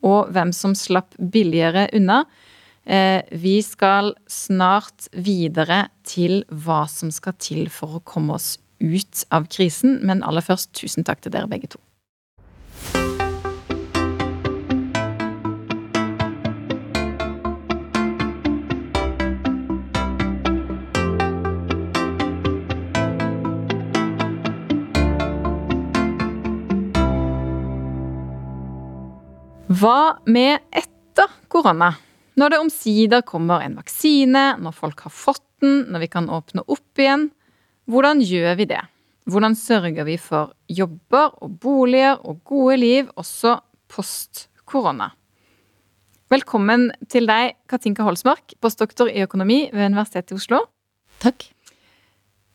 og 0.05 0.33
hvem 0.35 0.53
som 0.57 0.77
slapp 0.79 1.17
billigere 1.19 1.89
unna. 1.97 2.25
Eh, 2.85 3.23
vi 3.33 3.57
skal 3.65 4.13
snart 4.29 5.09
videre 5.17 5.87
til 6.05 6.43
hva 6.53 6.85
som 6.91 7.13
skal 7.15 7.37
til 7.41 7.71
for 7.73 7.99
å 7.99 8.05
komme 8.05 8.37
oss 8.37 8.59
ut 8.85 9.25
av 9.33 9.49
krisen, 9.49 10.01
men 10.05 10.25
aller 10.27 10.45
først 10.45 10.75
tusen 10.77 11.07
takk 11.07 11.25
til 11.25 11.33
dere 11.33 11.49
begge 11.49 11.73
to. 11.73 11.81
Hva 29.85 30.17
med 30.25 30.63
etter 30.73 31.29
korona? 31.53 31.91
Når 32.41 32.53
det 32.55 32.59
omsider 32.63 33.21
kommer 33.29 33.61
en 33.61 33.75
vaksine, 33.77 34.55
når 34.57 34.73
folk 34.73 35.03
har 35.05 35.13
fått 35.13 35.43
den, 35.61 35.83
når 35.93 36.01
vi 36.07 36.09
kan 36.09 36.31
åpne 36.33 36.63
opp 36.73 37.03
igjen. 37.03 37.27
Hvordan 37.93 38.23
gjør 38.25 38.57
vi 38.63 38.67
det? 38.71 38.81
Hvordan 39.29 39.53
sørger 39.53 40.09
vi 40.09 40.15
for 40.17 40.55
jobber 40.73 41.37
og 41.45 41.59
boliger 41.61 42.17
og 42.25 42.41
gode 42.49 42.79
liv 42.81 43.13
også 43.21 43.59
post 43.93 44.47
korona? 44.65 45.11
Velkommen 46.33 46.89
til 47.13 47.29
deg, 47.29 47.53
Katinka 47.69 48.09
Holsmark, 48.09 48.57
postdoktor 48.65 49.13
i 49.13 49.21
økonomi 49.27 49.67
ved 49.69 49.91
Universitetet 49.93 50.33
i 50.33 50.41
Oslo. 50.41 50.65
Takk. 51.21 51.51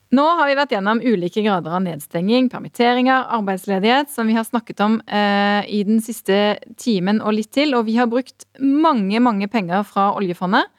Nå 0.10 0.24
har 0.26 0.48
vi 0.50 0.56
vært 0.58 0.72
gjennom 0.74 1.02
ulike 1.06 1.44
grader 1.46 1.76
av 1.78 1.84
nedstenging, 1.86 2.48
permitteringer, 2.50 3.28
arbeidsledighet, 3.38 4.10
som 4.10 4.26
vi 4.26 4.34
har 4.34 4.48
snakket 4.48 4.82
om 4.82 4.98
eh, 5.06 5.62
i 5.70 5.84
den 5.86 6.00
siste 6.02 6.58
timen 6.82 7.22
og 7.22 7.36
litt 7.38 7.52
til. 7.54 7.76
Og 7.78 7.86
vi 7.86 8.00
har 8.00 8.10
brukt 8.10 8.48
mange, 8.58 9.22
mange 9.22 9.46
penger 9.54 9.86
fra 9.86 10.10
oljefondet. 10.18 10.72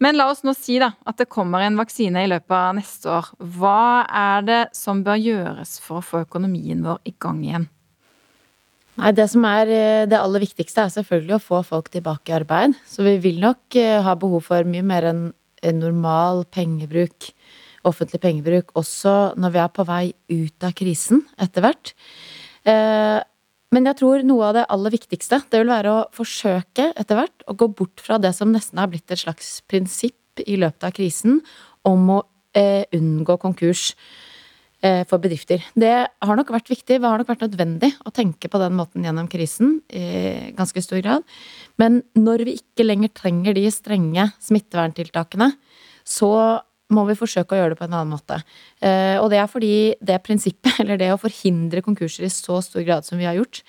Men 0.00 0.16
la 0.16 0.30
oss 0.32 0.40
nå 0.46 0.54
si 0.56 0.78
da, 0.80 0.94
at 1.04 1.20
det 1.20 1.28
kommer 1.28 1.66
en 1.66 1.76
vaksine 1.76 2.22
i 2.24 2.30
løpet 2.30 2.54
av 2.54 2.78
neste 2.78 3.12
år. 3.12 3.28
Hva 3.58 4.06
er 4.08 4.48
det 4.48 4.62
som 4.78 5.04
bør 5.04 5.20
gjøres 5.20 5.76
for 5.84 6.00
å 6.00 6.06
få 6.08 6.22
økonomien 6.24 6.80
vår 6.86 7.02
i 7.10 7.16
gang 7.20 7.44
igjen? 7.44 7.68
Nei, 8.98 9.12
Det 9.12 9.28
som 9.28 9.44
er 9.52 9.68
eh, 9.68 10.08
det 10.08 10.16
aller 10.16 10.48
viktigste, 10.48 10.86
er 10.86 10.96
selvfølgelig 10.96 11.36
å 11.36 11.44
få 11.44 11.60
folk 11.76 11.92
tilbake 11.92 12.32
i 12.32 12.38
arbeid. 12.40 12.80
Så 12.88 13.04
vi 13.04 13.18
vil 13.20 13.44
nok 13.44 13.76
eh, 13.76 14.00
ha 14.00 14.16
behov 14.16 14.48
for 14.48 14.64
mye 14.64 14.86
mer 14.86 15.12
enn 15.12 15.26
en 15.60 15.80
normal 15.82 16.46
pengebruk 16.54 17.34
offentlig 17.86 18.20
pengebruk 18.22 18.72
også 18.78 19.34
når 19.38 19.54
vi 19.54 19.62
er 19.62 19.72
på 19.74 19.86
vei 19.88 20.04
ut 20.32 20.66
av 20.66 20.74
krisen 20.78 21.24
etter 21.40 21.64
hvert. 21.64 21.92
Eh, 22.66 23.18
men 23.74 23.90
jeg 23.90 23.98
tror 23.98 24.24
noe 24.24 24.46
av 24.48 24.56
det 24.56 24.68
aller 24.72 24.94
viktigste 24.94 25.42
det 25.52 25.60
vil 25.60 25.72
være 25.72 25.92
å 25.92 26.06
forsøke 26.16 26.90
etter 26.96 27.18
hvert 27.18 27.44
å 27.50 27.56
gå 27.58 27.68
bort 27.76 28.00
fra 28.00 28.16
det 28.22 28.32
som 28.36 28.52
nesten 28.54 28.80
har 28.80 28.88
blitt 28.90 29.10
et 29.12 29.20
slags 29.20 29.58
prinsipp 29.68 30.40
i 30.46 30.56
løpet 30.60 30.88
av 30.88 30.94
krisen 30.96 31.42
om 31.88 32.08
å 32.14 32.22
eh, 32.56 32.86
unngå 32.96 33.36
konkurs 33.42 33.90
eh, 34.80 35.04
for 35.08 35.20
bedrifter. 35.20 35.64
Det 35.76 35.94
har 36.08 36.38
nok 36.38 36.52
vært 36.54 36.70
viktig, 36.72 36.96
det 36.96 37.04
har 37.04 37.20
nok 37.20 37.28
vært 37.28 37.44
nødvendig 37.44 37.92
å 38.06 38.14
tenke 38.14 38.48
på 38.48 38.60
den 38.62 38.78
måten 38.78 39.04
gjennom 39.04 39.28
krisen 39.30 39.78
i 39.92 40.54
ganske 40.56 40.82
stor 40.84 41.02
grad. 41.04 41.26
Men 41.80 42.00
når 42.16 42.46
vi 42.48 42.56
ikke 42.62 42.86
lenger 42.86 43.12
trenger 43.20 43.58
de 43.58 43.66
strenge 43.74 44.30
smitteverntiltakene, 44.48 45.52
så 46.08 46.32
må 46.94 47.04
vi 47.08 47.16
forsøke 47.18 47.54
å 47.54 47.60
gjøre 47.60 47.74
det 47.74 47.80
på 47.80 47.86
en 47.86 47.94
annen 47.94 48.16
måte. 48.16 48.40
Eh, 48.80 49.16
og 49.20 49.28
det 49.32 49.40
er 49.42 49.48
fordi 49.50 49.76
det 50.00 50.20
prinsippet, 50.24 50.78
eller 50.82 51.00
det 51.00 51.12
å 51.12 51.20
forhindre 51.20 51.84
konkurser 51.84 52.28
i 52.28 52.32
så 52.32 52.60
stor 52.64 52.84
grad 52.86 53.08
som 53.08 53.20
vi 53.20 53.28
har 53.28 53.36
gjort, 53.38 53.62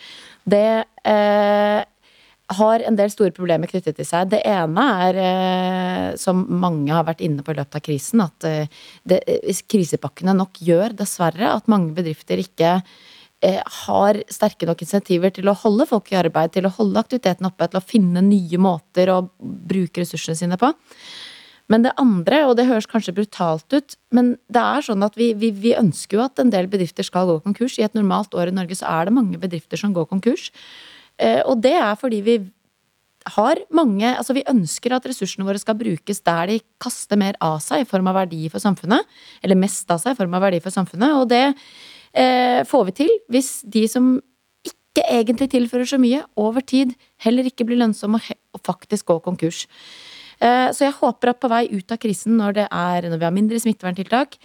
det 0.49 0.67
eh, 1.08 1.82
har 2.60 2.82
en 2.82 2.97
del 2.97 3.12
store 3.13 3.36
problemer 3.36 3.69
knyttet 3.69 3.99
til 3.99 4.08
seg. 4.08 4.32
Det 4.32 4.41
ene 4.47 4.88
er, 5.10 5.21
eh, 5.25 6.08
som 6.21 6.41
mange 6.49 6.95
har 6.95 7.05
vært 7.10 7.23
inne 7.25 7.45
på 7.45 7.53
i 7.53 7.60
løpet 7.60 7.77
av 7.77 7.86
krisen, 7.86 8.23
at 8.25 8.49
det, 9.05 9.21
krisepakkene 9.69 10.34
nok 10.38 10.62
gjør 10.65 10.95
dessverre 10.97 11.53
at 11.53 11.69
mange 11.71 11.93
bedrifter 11.97 12.41
ikke 12.41 12.79
har 13.39 14.17
sterke 14.27 14.67
nok 14.67 14.82
insentiver 14.84 15.32
til 15.32 15.47
å 15.47 15.55
holde 15.55 15.86
folk 15.88 16.10
i 16.12 16.17
arbeid, 16.19 16.51
til 16.51 16.65
å 16.67 16.73
holde 16.75 16.99
aktiviteten 16.99 17.47
oppe, 17.47 17.69
til 17.71 17.79
å 17.79 17.86
finne 17.88 18.19
nye 18.25 18.60
måter 18.60 19.13
å 19.13 19.21
bruke 19.39 20.03
ressursene 20.03 20.36
sine 20.36 20.58
på. 20.60 20.73
Men 21.69 21.86
det 21.86 21.93
andre, 22.01 22.43
og 22.49 22.55
det 22.58 22.65
høres 22.65 22.89
kanskje 22.89 23.13
brutalt 23.15 23.75
ut, 23.75 23.95
men 24.15 24.34
det 24.49 24.62
er 24.62 24.86
sånn 24.86 25.05
at 25.05 25.17
vi, 25.19 25.32
vi, 25.38 25.51
vi, 25.53 25.75
ønsker 25.77 26.17
jo 26.17 26.23
at 26.25 26.41
en 26.41 26.49
del 26.53 26.69
bedrifter 26.71 27.05
skal 27.05 27.29
gå 27.29 27.39
konkurs. 27.45 27.77
I 27.77 27.86
et 27.86 27.97
normalt 27.97 28.34
år 28.34 28.49
i 28.49 28.55
Norge 28.58 28.79
så 28.79 28.89
er 28.89 29.05
det 29.05 29.15
mange 29.15 29.38
bedrifter 29.41 29.77
som 29.77 29.93
går 29.93 30.10
konkurs. 30.10 30.49
Eh, 31.21 31.43
og 31.45 31.62
det 31.62 31.75
er 31.77 31.93
fordi 31.99 32.23
vi 32.25 32.39
har 33.36 33.60
mange 33.75 34.08
Altså 34.08 34.34
vi 34.34 34.45
ønsker 34.47 34.93
at 34.95 35.03
ressursene 35.05 35.43
våre 35.45 35.60
skal 35.60 35.75
brukes 35.77 36.21
der 36.25 36.47
de 36.47 36.55
kaster 36.82 37.19
mer 37.19 37.36
av 37.43 37.58
seg 37.62 37.84
i 37.84 37.88
form 37.89 38.08
av 38.10 38.15
verdi 38.21 38.47
for 38.49 38.63
samfunnet. 38.63 39.05
Eller 39.43 39.60
mest 39.60 39.91
av 39.91 39.99
seg 40.01 40.15
i 40.15 40.19
form 40.19 40.34
av 40.34 40.45
verdi 40.47 40.62
for 40.63 40.73
samfunnet. 40.73 41.17
Og 41.19 41.27
det 41.29 41.43
eh, 42.13 42.63
får 42.65 42.88
vi 42.89 42.95
til 43.03 43.12
hvis 43.29 43.51
de 43.67 43.86
som 43.91 44.15
ikke 44.65 45.05
egentlig 45.05 45.49
tilfører 45.51 45.91
så 45.91 45.99
mye, 46.01 46.23
over 46.39 46.65
tid 46.65 46.95
heller 47.21 47.45
ikke 47.45 47.67
blir 47.67 47.77
lønnsomme 47.84 48.17
og 48.17 48.63
faktisk 48.65 49.12
gå 49.12 49.19
konkurs. 49.27 49.67
Eh, 50.39 50.71
så 50.75 50.88
jeg 50.88 50.97
håper 51.02 51.34
at 51.34 51.39
på 51.41 51.52
vei 51.52 51.65
ut 51.71 51.91
av 51.91 51.99
krisen, 52.02 52.38
når, 52.39 52.65
er, 52.67 53.10
når 53.12 53.19
vi 53.19 53.28
har 53.28 53.36
mindre 53.36 53.62
smitteverntiltak, 53.62 54.38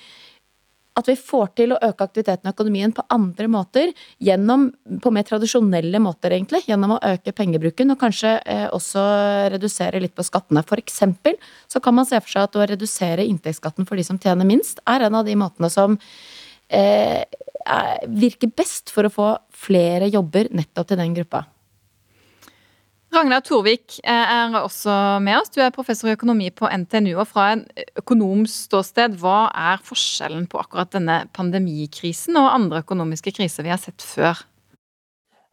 at 0.94 1.08
vi 1.10 1.16
får 1.18 1.48
til 1.58 1.74
å 1.74 1.78
øke 1.82 2.06
aktiviteten 2.06 2.46
i 2.46 2.52
økonomien 2.52 2.92
på 2.94 3.02
andre 3.10 3.48
måter, 3.50 3.90
gjennom, 4.22 4.68
på 5.02 5.10
mer 5.14 5.26
tradisjonelle 5.26 5.98
måter, 6.02 6.36
egentlig. 6.36 6.62
Gjennom 6.68 6.94
å 6.94 7.00
øke 7.02 7.34
pengebruken, 7.34 7.90
og 7.90 7.98
kanskje 8.02 8.36
eh, 8.46 8.66
også 8.74 9.02
redusere 9.54 10.02
litt 10.02 10.14
på 10.14 10.26
skattene. 10.26 10.62
For 10.66 10.82
eksempel 10.82 11.38
så 11.70 11.82
kan 11.82 11.98
man 11.98 12.06
se 12.06 12.20
for 12.22 12.36
seg 12.36 12.46
at 12.46 12.58
å 12.58 12.68
redusere 12.70 13.26
inntektsskatten 13.26 13.88
for 13.88 13.98
de 13.98 14.06
som 14.06 14.20
tjener 14.22 14.46
minst, 14.46 14.82
er 14.86 15.08
en 15.08 15.18
av 15.18 15.26
de 15.26 15.34
måtene 15.38 15.70
som 15.72 15.98
eh, 16.70 17.24
virker 18.06 18.54
best 18.54 18.94
for 18.94 19.08
å 19.08 19.12
få 19.12 19.32
flere 19.66 20.10
jobber 20.12 20.52
nettopp 20.54 20.92
til 20.92 21.02
den 21.02 21.18
gruppa. 21.18 21.42
Ragnar 23.14 23.44
Torvik 23.46 24.00
eh, 24.02 24.10
er 24.10 24.56
også 24.58 24.94
med 25.22 25.38
oss. 25.38 25.52
Du 25.54 25.60
er 25.62 25.74
professor 25.74 26.10
i 26.10 26.16
økonomi 26.16 26.48
på 26.54 26.66
NTNU. 26.66 27.12
og 27.22 27.28
Fra 27.30 27.50
en 27.52 27.62
økonoms 28.00 28.56
ståsted, 28.66 29.14
hva 29.22 29.46
er 29.54 29.82
forskjellen 29.86 30.48
på 30.50 30.58
akkurat 30.58 30.90
denne 30.96 31.20
pandemikrisen 31.36 32.34
og 32.40 32.50
andre 32.50 32.82
økonomiske 32.82 33.36
kriser 33.36 33.66
vi 33.66 33.72
har 33.72 33.80
sett 33.82 34.02
før? 34.02 34.42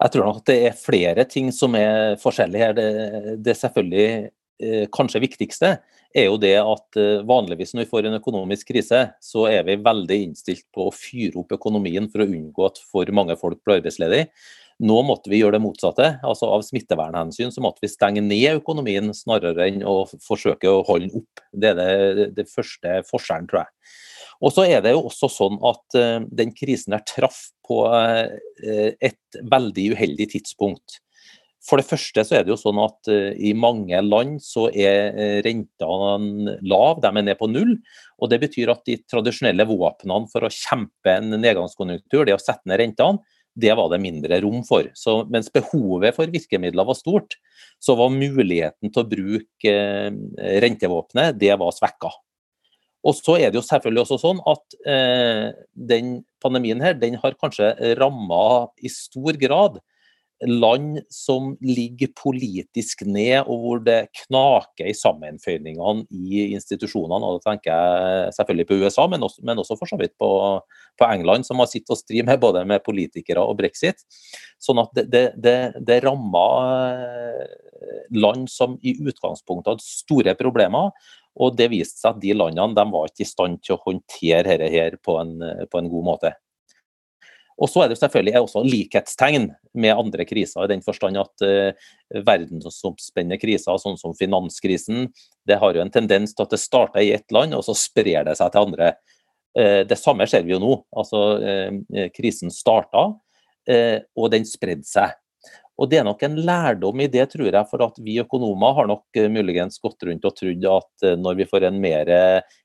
Jeg 0.01 0.13
tror 0.15 0.25
nok 0.25 0.41
at 0.41 0.49
det 0.49 0.59
er 0.71 0.77
flere 0.79 1.25
ting 1.29 1.51
som 1.53 1.77
er 1.77 2.17
forskjellige 2.21 2.63
her. 2.65 2.77
Det, 2.77 3.37
det 3.45 3.57
selvfølgelig 3.59 4.07
eh, 4.09 4.85
kanskje 4.93 5.21
viktigste 5.21 5.75
er 6.17 6.27
jo 6.27 6.39
det 6.41 6.55
at 6.59 6.99
eh, 6.99 7.21
vanligvis 7.27 7.75
når 7.75 7.85
vi 7.85 7.91
får 7.91 8.07
en 8.07 8.17
økonomisk 8.17 8.71
krise, 8.73 9.03
så 9.21 9.45
er 9.51 9.67
vi 9.67 9.77
veldig 9.85 10.17
innstilt 10.25 10.65
på 10.73 10.87
å 10.87 10.95
fyre 10.95 11.43
opp 11.43 11.53
økonomien 11.59 12.09
for 12.11 12.23
å 12.23 12.29
unngå 12.31 12.65
at 12.67 12.81
for 12.89 13.13
mange 13.15 13.37
folk 13.39 13.61
blir 13.61 13.79
arbeidsledige. 13.79 14.31
Nå 14.81 15.01
måtte 15.05 15.29
vi 15.29 15.41
gjøre 15.41 15.59
det 15.59 15.63
motsatte. 15.63 16.07
altså 16.25 16.49
Av 16.49 16.63
smittevernhensyn 16.65 17.53
så 17.53 17.61
måtte 17.61 17.83
vi 17.83 17.91
stenge 17.91 18.23
ned 18.25 18.61
økonomien 18.61 19.11
snarere 19.13 19.67
enn 19.69 19.83
å 19.85 20.07
forsøke 20.25 20.69
å 20.71 20.81
holde 20.87 21.11
den 21.11 21.21
opp. 21.21 21.43
Det 21.53 21.73
er 21.73 21.77
det, 22.17 22.29
det 22.39 22.47
første 22.49 23.01
forskjellen, 23.09 23.49
tror 23.51 23.63
jeg. 23.63 23.99
Og 24.41 24.53
så 24.55 24.65
er 24.65 24.81
det 24.81 24.95
jo 24.95 25.05
også 25.05 25.29
sånn 25.29 25.59
at 25.69 25.99
uh, 25.99 26.25
den 26.33 26.53
krisen 26.57 26.95
her 26.97 27.05
traff 27.05 27.51
på 27.67 27.83
uh, 27.85 28.25
et 28.97 29.41
veldig 29.53 29.91
uheldig 29.93 30.31
tidspunkt. 30.33 30.97
For 31.61 31.77
det 31.77 31.85
første 31.85 32.23
så 32.25 32.39
er 32.39 32.45
det 32.45 32.49
jo 32.49 32.57
sånn 32.57 32.79
at 32.81 33.11
uh, 33.13 33.29
i 33.37 33.53
mange 33.53 33.99
land 34.01 34.39
så 34.41 34.65
er 34.73 35.43
rentene 35.45 36.55
lav, 36.65 37.03
de 37.03 37.11
er 37.11 37.27
ned 37.27 37.37
på 37.37 37.51
null. 37.51 37.75
Og 38.17 38.33
det 38.33 38.41
betyr 38.41 38.73
at 38.73 38.81
de 38.89 38.97
tradisjonelle 39.05 39.67
våpnene 39.69 40.25
for 40.33 40.47
å 40.47 40.53
kjempe 40.55 41.13
en 41.13 41.37
nedgangskonjunktur, 41.37 42.25
det 42.25 42.39
å 42.39 42.41
sette 42.41 42.65
ned 42.65 42.81
rentene, 42.81 43.21
det 43.53 43.73
var 43.75 43.89
det 43.91 44.01
mindre 44.03 44.39
rom 44.43 44.61
for. 44.67 44.87
Så 44.95 45.21
mens 45.31 45.51
behovet 45.53 46.15
for 46.15 46.31
virkemidler 46.31 46.87
var 46.87 46.97
stort, 46.97 47.37
så 47.81 47.97
var 47.99 48.13
muligheten 48.13 48.91
til 48.91 49.03
å 49.03 49.09
bruke 49.09 49.75
rentevåpenet, 50.63 51.39
det 51.41 51.55
var 51.59 51.73
svekka. 51.75 52.13
Og 53.01 53.17
så 53.17 53.37
er 53.41 53.49
det 53.49 53.57
jo 53.57 53.65
selvfølgelig 53.65 54.03
også 54.03 54.19
sånn 54.21 54.41
at 54.49 54.75
eh, 54.85 55.47
den 55.73 56.19
pandemien 56.43 56.81
her, 56.83 56.93
den 56.97 57.17
har 57.21 57.37
kanskje 57.39 57.71
ramma 57.97 58.69
i 58.77 58.91
stor 58.93 59.39
grad 59.41 59.79
land 60.47 60.99
som 61.13 61.53
ligger 61.61 62.09
politisk 62.17 63.03
ned, 63.05 63.43
og 63.45 63.61
hvor 63.63 63.81
det 63.85 63.99
knaker 64.23 64.89
i 64.89 64.95
sammenføyningene 64.97 66.05
i 66.09 66.47
institusjonene. 66.55 67.21
og 67.21 67.39
Da 67.39 67.51
tenker 67.51 67.71
jeg 67.71 68.33
selvfølgelig 68.37 68.67
på 68.69 68.79
USA, 68.81 69.07
men 69.11 69.23
også, 69.27 69.43
men 69.45 69.61
også 69.61 69.77
for 69.79 69.91
så 69.91 69.99
vidt 70.01 70.15
på, 70.19 70.31
på, 70.97 71.05
England, 71.07 71.45
som 71.45 71.61
har 71.61 71.69
sittet 71.69 71.93
og 71.93 72.01
stri 72.01 72.23
med 72.25 72.41
både 72.41 72.65
med 72.65 72.83
politikere 72.85 73.43
og 73.45 73.59
brexit. 73.61 74.01
Sånn 74.61 74.81
at 74.81 74.93
det, 74.97 75.07
det, 75.13 75.25
det, 75.37 75.57
det 75.87 76.01
rammer 76.05 76.73
eh, 76.89 77.57
land 78.17 78.49
som 78.49 78.77
i 78.81 78.97
utgangspunktet 78.97 79.75
hadde 79.75 79.85
store 79.85 80.37
problemer, 80.39 80.91
og 81.39 81.55
det 81.55 81.69
viste 81.71 82.01
seg 82.01 82.15
at 82.15 82.23
de 82.23 82.33
landene 82.35 82.75
de 82.75 82.87
var 82.91 83.07
ikke 83.07 83.23
i 83.23 83.29
stand 83.29 83.61
til 83.63 83.77
å 83.77 83.83
håndtere 83.85 84.47
dette 84.49 84.71
her 84.73 84.97
på 85.03 85.15
en, 85.21 85.37
på 85.69 85.79
en 85.79 85.91
god 85.91 86.07
måte. 86.09 86.33
Og 87.59 87.69
så 87.69 87.83
er 87.83 87.91
det 87.91 87.99
selvfølgelig 87.99 88.41
også 88.41 88.63
likhetstegn 88.65 89.49
med 89.77 89.95
andre 89.95 90.25
kriser, 90.25 90.63
i 90.63 90.71
den 90.71 90.83
forstand 90.85 91.19
at 91.21 91.45
uh, 91.45 91.91
verdensomspennende 92.25 93.39
kriser, 93.41 93.79
sånn 93.81 93.99
som 93.99 94.15
finanskrisen, 94.17 95.09
det 95.47 95.59
har 95.61 95.75
jo 95.75 95.83
en 95.83 95.93
tendens 95.93 96.35
til 96.35 96.47
at 96.47 96.53
det 96.55 96.61
starter 96.61 97.03
i 97.03 97.13
ett 97.15 97.33
land, 97.33 97.55
og 97.57 97.65
så 97.67 97.75
sprer 97.77 98.27
det 98.27 98.37
seg 98.39 98.53
til 98.53 98.67
andre. 98.67 98.93
Uh, 99.57 99.81
det 99.87 99.99
samme 99.99 100.27
ser 100.29 100.45
vi 100.47 100.55
jo 100.55 100.61
nå. 100.63 100.75
Altså, 100.97 101.25
uh, 101.41 102.05
krisen 102.15 102.53
starta, 102.53 103.11
og 104.17 104.31
den 104.33 104.41
spredde 104.49 104.87
seg. 104.89 105.11
Og 105.77 105.85
Det 105.89 105.99
er 105.99 106.05
nok 106.05 106.23
en 106.25 106.39
lærdom 106.41 107.03
i 107.03 107.05
det, 107.13 107.27
tror 107.29 107.45
jeg. 107.45 107.67
For 107.69 107.83
at 107.85 107.99
vi 108.01 108.15
økonomer 108.19 108.73
har 108.73 108.87
nok 108.89 109.19
muligens 109.29 109.77
gått 109.81 110.01
rundt 110.07 110.25
og 110.25 110.33
trodd 110.33 110.65
at 110.65 111.05
når 111.21 111.37
vi 111.37 111.45
får 111.45 111.67
en 111.69 111.77
mer 111.81 112.09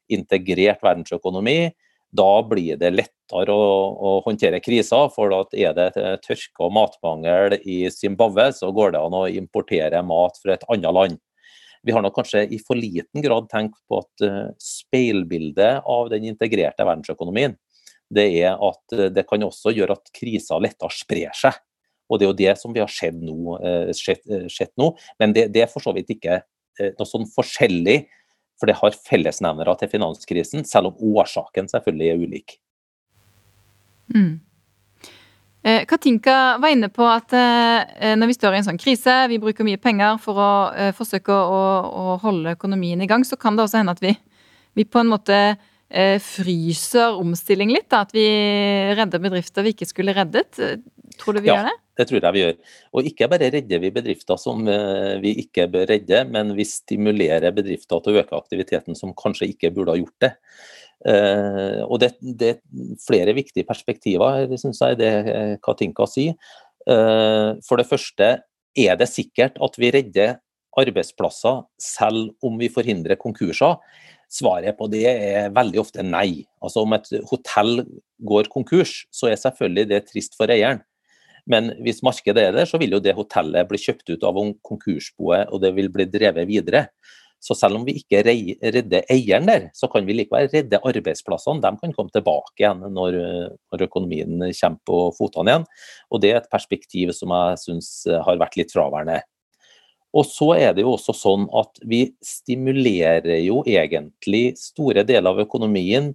integrert 0.09 0.81
verdensøkonomi, 0.81 1.69
da 2.17 2.31
blir 2.49 2.79
det 2.81 2.93
lettere 2.95 3.53
å, 3.53 3.69
å 3.97 4.15
håndtere 4.25 4.63
kriser. 4.65 5.11
For 5.15 5.35
at 5.37 5.55
er 5.57 5.77
det 5.77 5.91
tørke 6.25 6.67
og 6.67 6.75
matmangel 6.77 7.59
i 7.63 7.85
Zimbabwe, 7.93 8.49
så 8.57 8.73
går 8.75 8.95
det 8.95 9.05
an 9.05 9.19
å 9.19 9.27
importere 9.31 10.03
mat 10.07 10.41
fra 10.43 10.57
et 10.57 10.67
annet 10.73 10.97
land. 10.97 11.21
Vi 11.87 11.95
har 11.95 12.03
nok 12.03 12.17
kanskje 12.17 12.47
i 12.51 12.59
for 12.59 12.79
liten 12.79 13.23
grad 13.23 13.47
tenkt 13.53 13.79
på 13.87 14.01
at 14.03 14.25
uh, 14.27 14.49
speilbildet 14.59 15.87
av 15.87 16.09
den 16.11 16.27
integrerte 16.33 16.83
verdensøkonomien, 16.83 17.55
det 18.11 18.27
er 18.41 18.59
at 18.63 18.99
det 19.15 19.25
kan 19.27 19.43
også 19.43 19.73
gjøre 19.75 19.97
at 19.99 20.11
kriser 20.15 20.63
lettere 20.63 20.95
sprer 20.95 21.35
seg. 21.35 21.55
Og 22.07 22.19
det 22.19 22.27
er 22.27 22.31
jo 22.31 22.39
det 22.39 22.53
som 22.61 22.75
vi 22.75 22.83
har 22.83 22.93
sett 22.93 23.17
nå. 23.19 23.57
Skjedd, 23.97 24.23
eh, 24.31 24.47
skjedd 24.53 24.73
nå. 24.81 24.93
Men 25.21 25.35
det, 25.35 25.49
det, 25.55 25.65
er 25.65 25.73
for 25.73 25.85
så 25.85 25.95
vidt 25.97 26.13
ikke 26.15 26.39
eh, 26.39 26.93
noe 26.99 27.09
sånn 27.09 27.27
forskjellig, 27.33 28.05
for 28.57 28.71
det 28.71 28.79
har 28.81 28.97
fellesnevnere 29.09 29.77
til 29.81 29.91
finanskrisen, 29.93 30.65
selv 30.69 30.93
om 30.93 31.15
årsaken 31.17 31.71
selvfølgelig 31.73 32.09
er 32.11 32.25
ulik. 32.25 32.57
Mm. 34.15 34.35
Eh, 35.67 35.85
Katinka 35.91 36.57
var 36.63 36.73
inne 36.73 36.89
på 36.95 37.07
at 37.11 37.33
når 37.35 38.31
vi 38.31 38.37
står 38.37 38.55
i 38.55 38.61
en 38.61 38.69
sånn 38.69 38.81
krise, 38.81 39.15
vi 39.33 39.41
bruker 39.43 39.67
mye 39.67 39.81
penger 39.83 40.21
for 40.23 40.39
å 40.39 40.51
forsøke 40.97 41.35
å, 41.35 41.63
å 41.87 42.19
holde 42.23 42.55
økonomien 42.55 43.03
i 43.03 43.09
gang, 43.11 43.27
så 43.27 43.39
kan 43.41 43.59
det 43.59 43.67
også 43.67 43.83
hende 43.83 43.97
at 43.97 44.05
vi, 44.05 44.15
vi 44.79 44.87
på 44.87 45.03
en 45.03 45.11
måte 45.11 45.41
fryser 46.23 47.19
omstilling 47.19 47.71
litt. 47.75 47.89
Da, 47.91 48.05
at 48.07 48.15
vi 48.15 48.27
redder 48.99 49.23
bedrifter 49.23 49.67
vi 49.67 49.75
ikke 49.75 49.91
skulle 49.91 50.15
reddet. 50.17 50.55
Tror 51.19 51.37
du 51.37 51.43
vi 51.43 51.51
ja. 51.51 51.59
gjør 51.59 51.69
det? 51.73 51.77
Det 51.97 52.07
tror 52.09 52.21
jeg 52.21 52.37
vi 52.37 52.43
gjør. 52.43 52.57
Og 52.93 53.09
ikke 53.11 53.29
bare 53.33 53.51
redder 53.55 53.83
vi 53.83 53.93
bedrifter 53.95 54.41
som 54.41 54.67
eh, 54.69 55.17
vi 55.23 55.35
ikke 55.45 55.69
bør 55.73 55.89
redde, 55.93 56.25
men 56.29 56.55
vi 56.59 56.67
stimulerer 56.69 57.55
bedrifter 57.57 58.03
til 58.03 58.17
å 58.17 58.23
øke 58.23 58.37
aktiviteten 58.39 58.99
som 58.99 59.15
kanskje 59.17 59.51
ikke 59.55 59.73
burde 59.77 59.95
ha 59.95 60.01
gjort 60.01 60.27
det. 60.27 60.35
Uh, 61.07 61.85
og 61.85 62.01
det, 62.01 62.15
det, 62.25 62.55
er 62.55 62.95
flere 63.05 63.35
viktige 63.37 63.67
perspektiver 63.69 64.47
synes 64.57 64.81
jeg, 64.81 64.97
det 64.97 65.11
eh, 65.29 65.53
Katinka 65.63 66.07
sier. 66.09 66.35
For 66.87 67.81
det 67.81 67.89
første 67.89 68.27
er 68.79 68.99
det 69.01 69.09
sikkert 69.11 69.57
at 69.63 69.75
vi 69.81 69.91
redder 69.91 70.37
arbeidsplasser 70.79 71.65
selv 71.83 72.31
om 72.45 72.59
vi 72.61 72.71
forhindrer 72.73 73.19
konkurser. 73.21 73.81
Svaret 74.33 74.77
på 74.79 74.89
det 74.91 75.05
er 75.07 75.53
veldig 75.55 75.81
ofte 75.83 76.05
nei. 76.05 76.45
Altså 76.63 76.83
Om 76.83 76.97
et 76.99 77.11
hotell 77.31 77.85
går 78.27 78.51
konkurs, 78.53 79.05
så 79.15 79.31
er 79.31 79.41
selvfølgelig 79.41 79.89
det 79.93 80.05
trist 80.11 80.37
for 80.39 80.51
eieren. 80.51 80.83
Men 81.51 81.71
hvis 81.85 82.03
markedet 82.07 82.49
er 82.49 82.57
der, 82.57 82.67
så 82.67 82.79
vil 82.83 82.97
jo 82.97 83.03
det 83.03 83.15
hotellet 83.17 83.69
bli 83.71 83.79
kjøpt 83.79 84.11
ut 84.17 84.27
av 84.27 84.41
konkursboet, 84.67 85.53
og 85.53 85.63
det 85.63 85.73
vil 85.77 85.93
bli 85.95 86.09
drevet 86.11 86.49
videre. 86.49 86.89
Så 87.43 87.55
selv 87.55 87.79
om 87.79 87.85
vi 87.87 87.95
ikke 88.01 88.23
redder 88.25 89.07
eieren 89.13 89.47
der, 89.47 89.69
så 89.77 89.87
kan 89.93 90.07
vi 90.09 90.17
likevel 90.17 90.49
redde 90.51 90.81
arbeidsplassene. 90.81 91.63
De 91.63 91.71
kan 91.79 91.93
komme 91.95 92.11
tilbake 92.15 92.65
igjen 92.65 92.83
når, 92.97 93.19
når 93.71 93.87
økonomien 93.87 94.41
kommer 94.49 94.81
på 94.89 95.01
fotene 95.19 95.53
igjen. 95.53 95.67
Og 96.11 96.23
det 96.25 96.33
er 96.33 96.41
et 96.41 96.51
perspektiv 96.51 97.13
som 97.15 97.35
jeg 97.37 97.61
syns 97.63 97.91
har 98.09 98.41
vært 98.41 98.59
litt 98.59 98.75
fraværende. 98.75 99.21
Og 100.17 100.25
så 100.25 100.53
er 100.57 100.73
det 100.75 100.87
jo 100.87 100.95
også 100.97 101.13
sånn 101.17 101.45
at 101.55 101.79
vi 101.85 102.07
stimulerer 102.25 103.43
jo 103.45 103.61
egentlig 103.69 104.57
store 104.59 105.05
deler 105.07 105.35
av 105.35 105.43
økonomien 105.45 106.15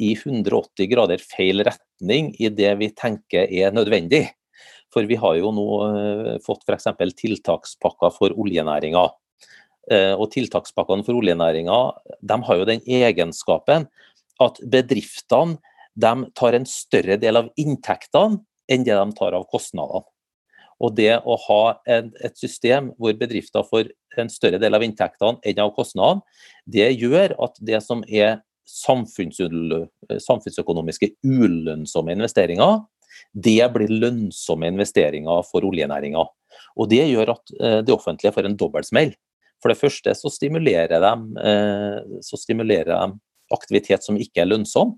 i 0.00 0.12
180 0.16 0.88
grader 0.90 1.22
feil 1.22 1.62
retning 1.66 2.32
i 2.40 2.50
det 2.52 2.72
vi 2.80 2.90
tenker 2.96 3.44
er 3.44 3.76
nødvendig. 3.76 4.24
For 4.96 5.04
vi 5.04 5.18
har 5.20 5.36
jo 5.36 5.52
nå 5.52 5.68
eh, 5.84 6.34
fått 6.44 6.64
f.eks. 6.64 6.88
tiltakspakker 7.20 8.14
for 8.16 8.32
oljenæringa. 8.32 9.04
Eh, 9.92 10.14
og 10.16 10.30
tiltakspakkene 10.32 11.04
for 11.04 11.20
oljenæringa 11.20 11.78
har 12.48 12.62
jo 12.62 12.66
den 12.66 12.80
egenskapen 12.80 13.84
at 14.42 14.60
bedriftene 14.64 15.60
tar 16.36 16.56
en 16.56 16.66
større 16.68 17.20
del 17.20 17.42
av 17.42 17.52
inntektene 17.60 18.40
enn 18.72 18.88
det 18.88 18.96
de 18.96 19.18
tar 19.20 19.36
av 19.36 19.44
kostnadene. 19.52 20.08
Og 20.80 20.96
det 20.96 21.20
å 21.24 21.36
ha 21.46 21.80
et 21.88 22.36
system 22.36 22.92
hvor 22.98 23.12
bedrifter 23.16 23.62
får 23.68 23.88
en 24.20 24.28
større 24.32 24.58
del 24.60 24.74
av 24.76 24.82
inntektene 24.84 25.38
enn 25.44 25.58
av 25.62 25.74
kostnadene, 25.76 26.20
det 26.64 26.98
gjør 26.98 27.34
at 27.46 27.54
det 27.60 27.80
som 27.84 28.04
er 28.08 28.40
samfunnsøkonomiske 28.66 31.08
ulønnsomme 31.22 32.12
investeringer, 32.16 32.80
det 33.32 33.60
blir 33.74 33.92
lønnsomme 33.92 34.70
investeringer 34.72 35.44
for 35.48 35.66
oljenæringa. 35.68 36.24
Og 36.76 36.90
det 36.90 37.04
gjør 37.08 37.34
at 37.36 37.54
eh, 37.60 37.78
det 37.86 37.94
offentlige 37.94 38.34
får 38.36 38.48
en 38.48 38.58
dobbeltsmell. 38.58 39.14
For 39.62 39.72
det 39.72 39.80
første 39.80 40.12
så 40.18 40.32
stimulerer 40.32 41.00
de, 41.02 41.12
eh, 41.42 42.18
så 42.24 42.38
stimulerer 42.40 42.92
de 42.92 43.18
aktivitet 43.54 44.04
som 44.04 44.18
ikke 44.20 44.42
er 44.42 44.50
lønnsom. 44.50 44.96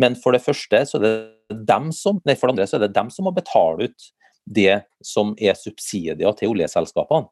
Men 0.00 0.16
for 0.18 0.36
det 0.36 0.44
første 0.44 0.84
så 0.88 1.00
er 1.00 1.06
det 1.06 1.64
dem 1.68 1.90
som, 1.94 2.20
nei, 2.28 2.36
for 2.38 2.48
det 2.48 2.56
andre 2.56 2.68
så 2.68 2.78
er 2.78 2.86
det 2.86 2.94
dem 2.96 3.10
som 3.12 3.28
må 3.28 3.34
betale 3.36 3.88
ut 3.88 4.12
det 4.48 4.80
som 5.04 5.34
er 5.36 5.58
subsidier 5.58 6.32
til 6.38 6.54
oljeselskapene. 6.54 7.28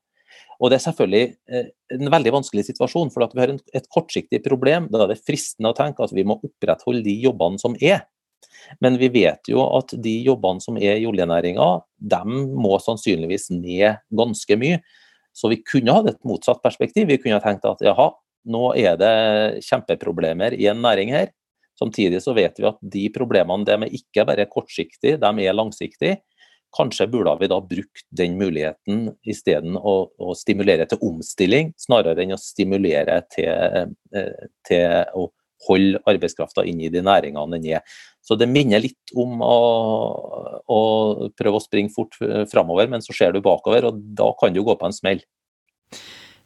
Og 0.61 0.71
Det 0.73 0.79
er 0.79 0.85
selvfølgelig 0.87 1.25
eh, 1.53 1.67
en 1.97 2.11
veldig 2.13 2.33
vanskelig 2.39 2.65
situasjon, 2.71 3.11
for 3.13 3.29
vi 3.33 3.43
har 3.43 3.53
et 3.57 3.89
kortsiktig 3.93 4.41
problem. 4.45 4.89
Da 4.93 5.05
er 5.05 5.13
det 5.13 5.23
fristende 5.25 5.73
å 5.73 5.77
tenke 5.77 6.05
at 6.05 6.15
vi 6.17 6.25
må 6.25 6.39
opprettholde 6.41 7.05
de 7.05 7.17
jobbene 7.25 7.61
som 7.61 7.77
er. 7.81 8.07
Men 8.83 8.99
vi 8.99 9.09
vet 9.15 9.49
jo 9.51 9.63
at 9.79 9.95
de 10.03 10.15
jobbene 10.27 10.63
som 10.63 10.79
er 10.81 10.99
i 11.01 11.07
oljenæringa, 11.09 11.69
de 11.97 12.23
må 12.57 12.79
sannsynligvis 12.83 13.51
ned 13.55 14.01
ganske 14.11 14.59
mye. 14.59 14.81
Så 15.37 15.51
vi 15.53 15.61
kunne 15.63 15.95
hatt 15.95 16.11
et 16.11 16.23
motsatt 16.27 16.63
perspektiv. 16.65 17.09
Vi 17.11 17.21
kunne 17.23 17.41
tenkt 17.45 17.67
at 17.69 17.83
jaha, 17.85 18.11
nå 18.47 18.71
er 18.79 18.97
det 19.01 19.17
kjempeproblemer 19.67 20.57
i 20.57 20.69
en 20.71 20.81
næring 20.83 21.13
her. 21.15 21.33
Samtidig 21.77 22.23
så 22.25 22.33
vet 22.37 22.57
vi 22.57 22.69
at 22.71 22.79
de 22.81 23.05
problemene 23.13 23.67
de 23.69 23.77
er 23.77 23.99
ikke 23.99 24.25
bare 24.29 24.49
kortsiktige, 24.49 25.21
de 25.21 25.45
er 25.45 25.57
langsiktige. 25.57 26.23
Kanskje 26.77 27.07
burde 27.09 27.37
vi 27.41 27.49
da 27.49 27.59
brukt 27.65 28.05
den 28.17 28.37
muligheten 28.41 29.07
isteden 29.29 29.77
å, 29.79 29.95
å 30.19 30.35
stimulere 30.37 30.87
til 30.89 31.01
omstilling, 31.05 31.71
snarere 31.81 32.25
enn 32.25 32.35
å 32.37 32.41
stimulere 32.41 33.21
til, 33.33 33.87
eh, 34.17 34.49
til 34.67 34.97
å 35.17 35.29
holde 35.67 36.03
arbeidskrafta 36.09 36.67
inn 36.69 36.83
i 36.85 36.91
de 36.93 37.03
næringene 37.05 37.57
den 37.57 37.71
er. 37.79 37.97
Så 38.27 38.37
det 38.39 38.49
minner 38.51 38.83
litt 38.83 39.15
om 39.15 39.41
å, 39.45 39.57
å 40.67 40.81
prøve 41.39 41.61
å 41.61 41.63
springe 41.63 41.95
fort 41.95 42.19
framover, 42.51 42.91
men 42.91 43.05
så 43.05 43.15
ser 43.15 43.33
du 43.33 43.41
bakover, 43.45 43.87
og 43.89 44.01
da 44.19 44.33
kan 44.41 44.55
du 44.55 44.65
gå 44.67 44.75
på 44.77 44.89
en 44.89 44.97
smell. 44.97 45.23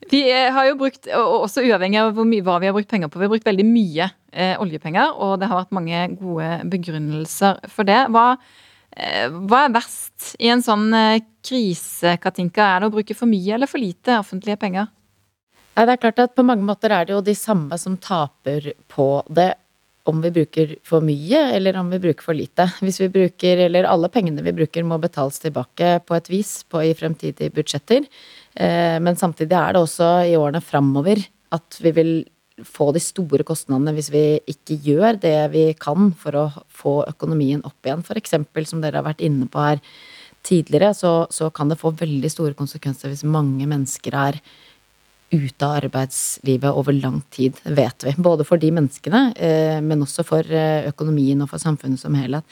Vi 0.09 0.23
har 0.33 0.67
jo 0.67 0.79
brukt, 0.81 1.07
og 1.13 1.45
også 1.45 1.63
uavhengig 1.67 2.01
av 2.01 2.19
mye, 2.25 2.45
hva 2.45 2.57
vi 2.63 2.71
har 2.71 2.75
brukt 2.77 2.91
penger 2.91 3.11
på, 3.11 3.21
vi 3.21 3.29
har 3.29 3.33
brukt 3.35 3.49
veldig 3.49 3.67
mye 3.69 4.09
eh, 4.33 4.57
oljepenger, 4.63 5.13
og 5.13 5.37
det 5.41 5.51
har 5.51 5.61
vært 5.61 5.77
mange 5.77 6.05
gode 6.21 6.49
begrunnelser 6.73 7.61
for 7.71 7.89
det. 7.89 7.99
Hva, 8.15 8.25
eh, 8.97 9.29
hva 9.29 9.67
er 9.67 9.77
verst 9.77 10.33
i 10.41 10.49
en 10.53 10.65
sånn 10.65 10.89
eh, 10.97 11.21
krise, 11.47 12.17
Katinka? 12.23 12.65
Er 12.65 12.81
det 12.81 12.91
å 12.91 12.97
bruke 12.97 13.17
for 13.19 13.31
mye 13.31 13.59
eller 13.59 13.71
for 13.71 13.83
lite 13.83 14.17
offentlige 14.23 14.61
penger? 14.63 14.89
Ja, 15.81 15.87
det 15.89 15.95
er 15.95 16.01
klart 16.03 16.19
at 16.21 16.37
På 16.37 16.45
mange 16.45 16.67
måter 16.69 16.93
er 16.93 17.07
det 17.09 17.15
jo 17.15 17.23
de 17.25 17.33
samme 17.33 17.73
som 17.81 17.97
taper 17.97 18.75
på 18.93 19.23
det 19.33 19.55
om 20.11 20.19
vi 20.21 20.31
bruker 20.35 20.75
for 20.85 21.05
mye 21.05 21.39
eller 21.55 21.77
om 21.81 21.89
vi 21.93 22.01
bruker 22.03 22.25
for 22.25 22.37
lite. 22.37 22.67
Hvis 22.85 22.99
vi 23.01 23.09
bruker, 23.13 23.63
eller 23.65 23.89
alle 23.89 24.11
pengene 24.13 24.45
vi 24.45 24.53
bruker 24.57 24.85
må 24.85 24.99
betales 25.01 25.39
tilbake 25.41 26.03
på 26.05 26.17
et 26.17 26.29
vis 26.29 26.53
på, 26.69 26.83
i 26.85 26.93
fremtidige 26.97 27.53
budsjetter. 27.55 28.05
Eh, 28.57 28.99
men 29.01 29.17
samtidig 29.17 29.57
er 29.57 29.77
det 29.77 29.81
også 29.85 30.11
i 30.29 30.37
årene 30.37 30.61
framover 30.61 31.23
at 31.57 31.81
vi 31.81 31.95
vil 31.97 32.13
få 32.67 32.91
de 32.93 33.01
store 33.01 33.47
kostnadene 33.47 33.95
hvis 33.97 34.11
vi 34.13 34.25
ikke 34.53 34.77
gjør 34.85 35.21
det 35.23 35.37
vi 35.55 35.67
kan 35.81 36.11
for 36.13 36.37
å 36.37 36.47
få 36.69 36.97
økonomien 37.09 37.65
opp 37.65 37.89
igjen. 37.89 38.05
F.eks. 38.05 38.37
som 38.69 38.85
dere 38.85 39.01
har 39.01 39.09
vært 39.09 39.25
inne 39.25 39.49
på 39.49 39.65
her 39.65 39.81
tidligere, 40.45 40.93
så, 40.97 41.29
så 41.33 41.49
kan 41.55 41.73
det 41.73 41.81
få 41.81 41.95
veldig 41.97 42.33
store 42.33 42.57
konsekvenser 42.59 43.13
hvis 43.13 43.25
mange 43.29 43.69
mennesker 43.69 44.17
er 44.17 44.41
ute 45.31 45.67
av 45.67 45.77
arbeidslivet 45.85 46.75
over 46.75 46.95
lang 46.97 47.21
tid, 47.31 47.59
vet 47.65 48.05
vi. 48.05 48.15
Både 48.19 48.45
for 48.47 48.59
de 48.59 48.71
menneskene, 48.75 49.21
eh, 49.37 49.79
men 49.85 50.03
også 50.03 50.25
for 50.27 50.47
eh, 50.47 50.89
økonomien 50.91 51.41
og 51.45 51.53
for 51.53 51.63
samfunnet 51.63 52.03
som 52.03 52.17
helhet. 52.19 52.47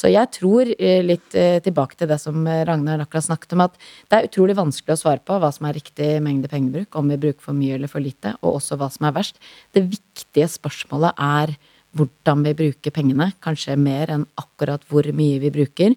Så 0.00 0.08
jeg 0.08 0.30
tror, 0.38 0.70
eh, 0.78 1.02
litt 1.04 1.28
tilbake 1.32 1.98
til 1.98 2.08
det 2.08 2.18
som 2.22 2.46
Ragnar 2.46 3.04
akkurat 3.04 3.28
snakket 3.28 3.52
om, 3.56 3.66
at 3.66 3.76
det 4.08 4.18
er 4.18 4.30
utrolig 4.30 4.56
vanskelig 4.56 4.96
å 4.96 5.02
svare 5.02 5.20
på 5.24 5.36
hva 5.40 5.52
som 5.52 5.68
er 5.68 5.76
riktig 5.76 6.08
mengde 6.24 6.48
pengebruk, 6.48 6.96
om 6.96 7.12
vi 7.12 7.20
bruker 7.20 7.40
for 7.44 7.56
mye 7.56 7.76
eller 7.76 7.92
for 7.92 8.04
lite, 8.04 8.34
og 8.40 8.58
også 8.60 8.80
hva 8.80 8.88
som 8.92 9.08
er 9.08 9.16
verst. 9.16 9.40
Det 9.76 9.84
viktige 9.92 10.48
spørsmålet 10.48 11.12
er 11.18 11.56
hvordan 11.92 12.44
vi 12.46 12.56
bruker 12.56 12.94
pengene, 12.94 13.32
kanskje 13.44 13.76
mer 13.76 14.08
enn 14.12 14.24
akkurat 14.40 14.84
hvor 14.88 15.04
mye 15.12 15.40
vi 15.42 15.52
bruker. 15.52 15.96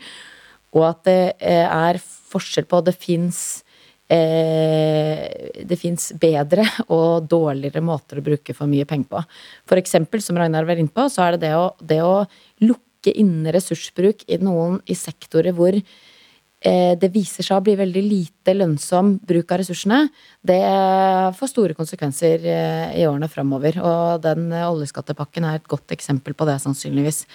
Og 0.76 0.84
at 0.90 1.06
det 1.08 1.36
er 1.40 2.02
forskjell 2.04 2.68
på 2.68 2.82
Det 2.84 2.96
fins 3.00 3.64
eh, 4.12 5.62
det 5.66 5.78
fins 5.80 6.12
bedre 6.22 6.66
og 6.88 7.28
dårligere 7.30 7.84
måter 7.86 8.20
å 8.20 8.26
bruke 8.26 8.56
for 8.58 8.70
mye 8.72 8.88
penger 8.90 9.12
på. 9.12 9.22
For 9.70 9.82
eksempel, 9.82 10.24
som 10.24 10.38
Ragnar 10.40 10.68
var 10.68 10.82
inne 10.82 10.94
på, 10.94 11.08
så 11.12 11.26
er 11.26 11.36
det 11.36 11.48
det 11.48 11.54
å, 11.58 11.70
det 11.80 12.02
å 12.06 12.18
lukke 12.66 13.14
inne 13.16 13.54
ressursbruk 13.56 14.26
i 14.28 14.40
noen 14.42 14.80
i 14.90 14.98
sektorer 14.98 15.54
hvor 15.58 15.76
eh, 15.78 16.94
det 17.00 17.12
viser 17.14 17.46
seg 17.46 17.60
å 17.60 17.66
bli 17.66 17.76
veldig 17.80 18.06
lite 18.06 18.56
lønnsom 18.58 19.18
bruk 19.26 19.52
av 19.54 19.62
ressursene, 19.62 20.08
det 20.46 20.62
får 21.38 21.54
store 21.54 21.78
konsekvenser 21.78 22.50
eh, 22.50 22.96
i 23.02 23.06
årene 23.10 23.30
framover. 23.30 23.82
Og 23.82 24.26
den 24.26 24.50
oljeskattepakken 24.64 25.50
er 25.50 25.62
et 25.62 25.70
godt 25.70 25.94
eksempel 25.98 26.38
på 26.38 26.50
det, 26.50 26.60
sannsynligvis. 26.64 27.26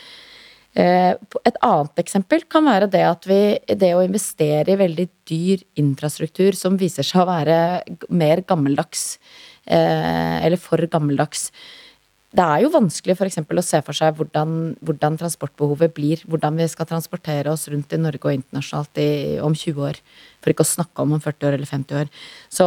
Eh, 0.79 1.12
et 1.18 1.57
annet 1.66 1.99
eksempel 1.99 2.45
kan 2.47 2.62
være 2.62 2.87
det 2.93 3.03
at 3.03 3.25
vi 3.27 3.59
Det 3.66 3.91
å 3.91 4.05
investere 4.07 4.71
i 4.71 4.79
veldig 4.79 5.09
dyr 5.27 5.64
infrastruktur 5.83 6.55
som 6.55 6.79
viser 6.79 7.03
seg 7.03 7.25
å 7.25 7.27
være 7.27 7.83
mer 8.09 8.43
gammeldags, 8.47 9.18
eh, 9.66 10.47
eller 10.47 10.57
for 10.57 10.79
gammeldags. 10.79 11.51
Det 12.31 12.45
er 12.45 12.62
jo 12.62 12.71
vanskelig 12.71 13.16
f.eks. 13.16 13.41
å 13.43 13.62
se 13.66 13.81
for 13.83 13.97
seg 13.97 14.14
hvordan, 14.14 14.77
hvordan, 14.87 15.16
transportbehovet 15.18 15.91
blir. 15.97 16.21
Hvordan 16.31 16.61
vi 16.61 16.68
skal 16.71 16.87
transportere 16.87 17.51
oss 17.51 17.66
rundt 17.66 17.91
i 17.91 17.99
Norge 17.99 18.23
og 18.23 18.37
internasjonalt 18.37 19.01
i, 19.03 19.11
om 19.43 19.51
20 19.51 19.83
år. 19.89 19.99
For 20.39 20.53
ikke 20.53 20.62
å 20.62 20.71
snakke 20.77 21.03
om 21.03 21.16
om 21.18 21.21
40 21.25 21.49
år 21.49 21.59
eller 21.59 21.66
50 21.66 21.99
år. 22.05 22.12
Så, 22.47 22.66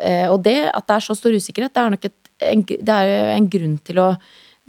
eh, 0.00 0.32
og 0.32 0.40
det 0.48 0.70
at 0.72 0.86
det 0.88 0.96
er 0.96 1.04
så 1.04 1.18
stor 1.18 1.36
usikkerhet, 1.36 1.74
det 1.74 1.82
er 1.82 1.90
nok 1.90 2.08
et, 2.08 2.30
en, 2.40 2.64
det 2.64 2.96
er 2.96 3.34
en 3.34 3.50
grunn 3.52 3.76
til 3.84 4.00
å 4.00 4.14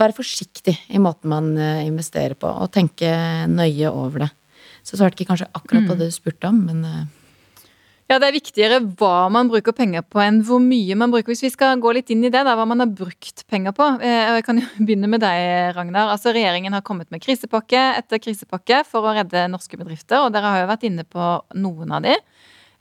være 0.02 0.18
forsiktig 0.18 0.76
i 0.92 1.02
måten 1.02 1.32
man 1.32 1.56
eh, 1.58 1.86
investerer 1.88 2.38
på, 2.40 2.50
og 2.50 2.72
tenke 2.74 3.10
nøye 3.50 3.90
over 3.92 4.26
det. 4.26 4.30
Så 4.86 4.98
svarte 4.98 5.20
ikke 5.20 5.32
kanskje 5.34 5.50
akkurat 5.54 5.86
på 5.86 5.96
mm. 5.96 6.00
det 6.00 6.10
du 6.10 6.16
spurte 6.16 6.50
om, 6.50 6.62
men 6.70 6.86
eh, 6.88 7.10
ja, 8.12 8.18
det 8.20 8.28
er 8.28 8.36
viktigere 8.36 8.80
hva 9.00 9.30
man 9.32 9.48
bruker 9.48 9.72
penger 9.72 10.04
på, 10.04 10.20
enn 10.20 10.42
hvor 10.44 10.60
mye 10.60 10.98
man 11.00 11.14
bruker. 11.14 11.32
Hvis 11.32 11.46
vi 11.46 11.52
skal 11.54 11.80
gå 11.80 11.94
litt 11.96 12.10
inn 12.12 12.26
i 12.28 12.32
det, 12.34 12.42
da, 12.44 12.58
hva 12.60 12.66
man 12.68 12.84
har 12.84 12.90
brukt 12.92 13.46
penger 13.48 13.72
på. 13.78 13.88
Eh, 14.04 14.34
jeg 14.36 14.48
kan 14.48 14.60
jo 14.60 14.68
begynne 14.86 15.08
med 15.12 15.24
deg, 15.24 15.72
Ragnar. 15.78 16.12
Altså, 16.12 16.34
Regjeringen 16.36 16.76
har 16.76 16.84
kommet 16.84 17.08
med 17.14 17.24
krisepakke 17.24 17.86
etter 18.02 18.20
krisepakke 18.20 18.82
for 18.90 19.08
å 19.08 19.16
redde 19.16 19.46
norske 19.54 19.80
bedrifter, 19.80 20.26
og 20.26 20.36
dere 20.36 20.52
har 20.52 20.66
jo 20.66 20.72
vært 20.74 20.90
inne 20.90 21.08
på 21.08 21.30
noen 21.62 21.96
av 21.96 22.04
de. 22.08 22.18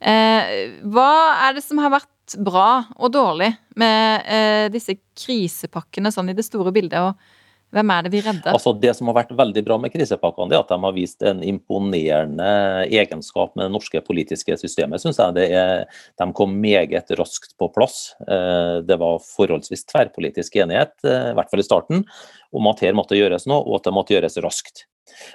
Hva 0.01 1.11
er 1.45 1.55
det 1.59 1.61
som 1.61 1.79
har 1.83 1.93
vært 1.93 2.09
bra 2.39 2.85
og 2.99 3.13
dårlig 3.15 3.51
med 3.81 4.27
eh, 4.27 4.67
disse 4.73 4.97
krisepakkene 5.19 6.13
sånn 6.15 6.33
i 6.33 6.37
det 6.37 6.47
store 6.47 6.73
bildet? 6.75 7.01
og 7.01 7.39
hvem 7.71 7.91
er 7.95 8.03
det 8.03 8.11
vi 8.11 8.21
redder? 8.25 8.51
Altså 8.51 8.73
Det 8.75 8.91
som 8.99 9.09
har 9.11 9.17
vært 9.21 9.33
veldig 9.39 9.63
bra 9.67 9.77
med 9.79 9.93
krisepakkene, 9.95 10.57
er 10.57 10.65
at 10.65 10.73
de 10.73 10.79
har 10.83 10.95
vist 10.97 11.23
en 11.27 11.43
imponerende 11.47 12.51
egenskap 12.91 13.55
med 13.55 13.69
det 13.69 13.75
norske 13.77 14.03
politiske 14.07 14.57
systemet. 14.59 15.03
Synes 15.03 15.21
jeg. 15.23 15.47
Er, 15.55 15.87
de 16.19 16.29
kom 16.37 16.57
meget 16.63 17.13
raskt 17.19 17.55
på 17.61 17.71
plass. 17.75 18.17
Eh, 18.27 18.81
det 18.87 18.99
var 19.01 19.23
forholdsvis 19.23 19.87
tverrpolitisk 19.87 20.59
enighet, 20.65 20.97
eh, 21.07 21.31
i 21.31 21.37
hvert 21.39 21.53
fall 21.53 21.63
i 21.63 21.69
starten, 21.69 22.07
om 22.51 22.71
at 22.73 22.83
her 22.83 22.97
måtte 22.99 23.19
gjøres 23.19 23.47
noe, 23.47 23.63
og 23.63 23.79
at 23.79 23.87
det 23.87 23.95
måtte 23.95 24.19
gjøres 24.19 24.41
raskt. 24.43 24.89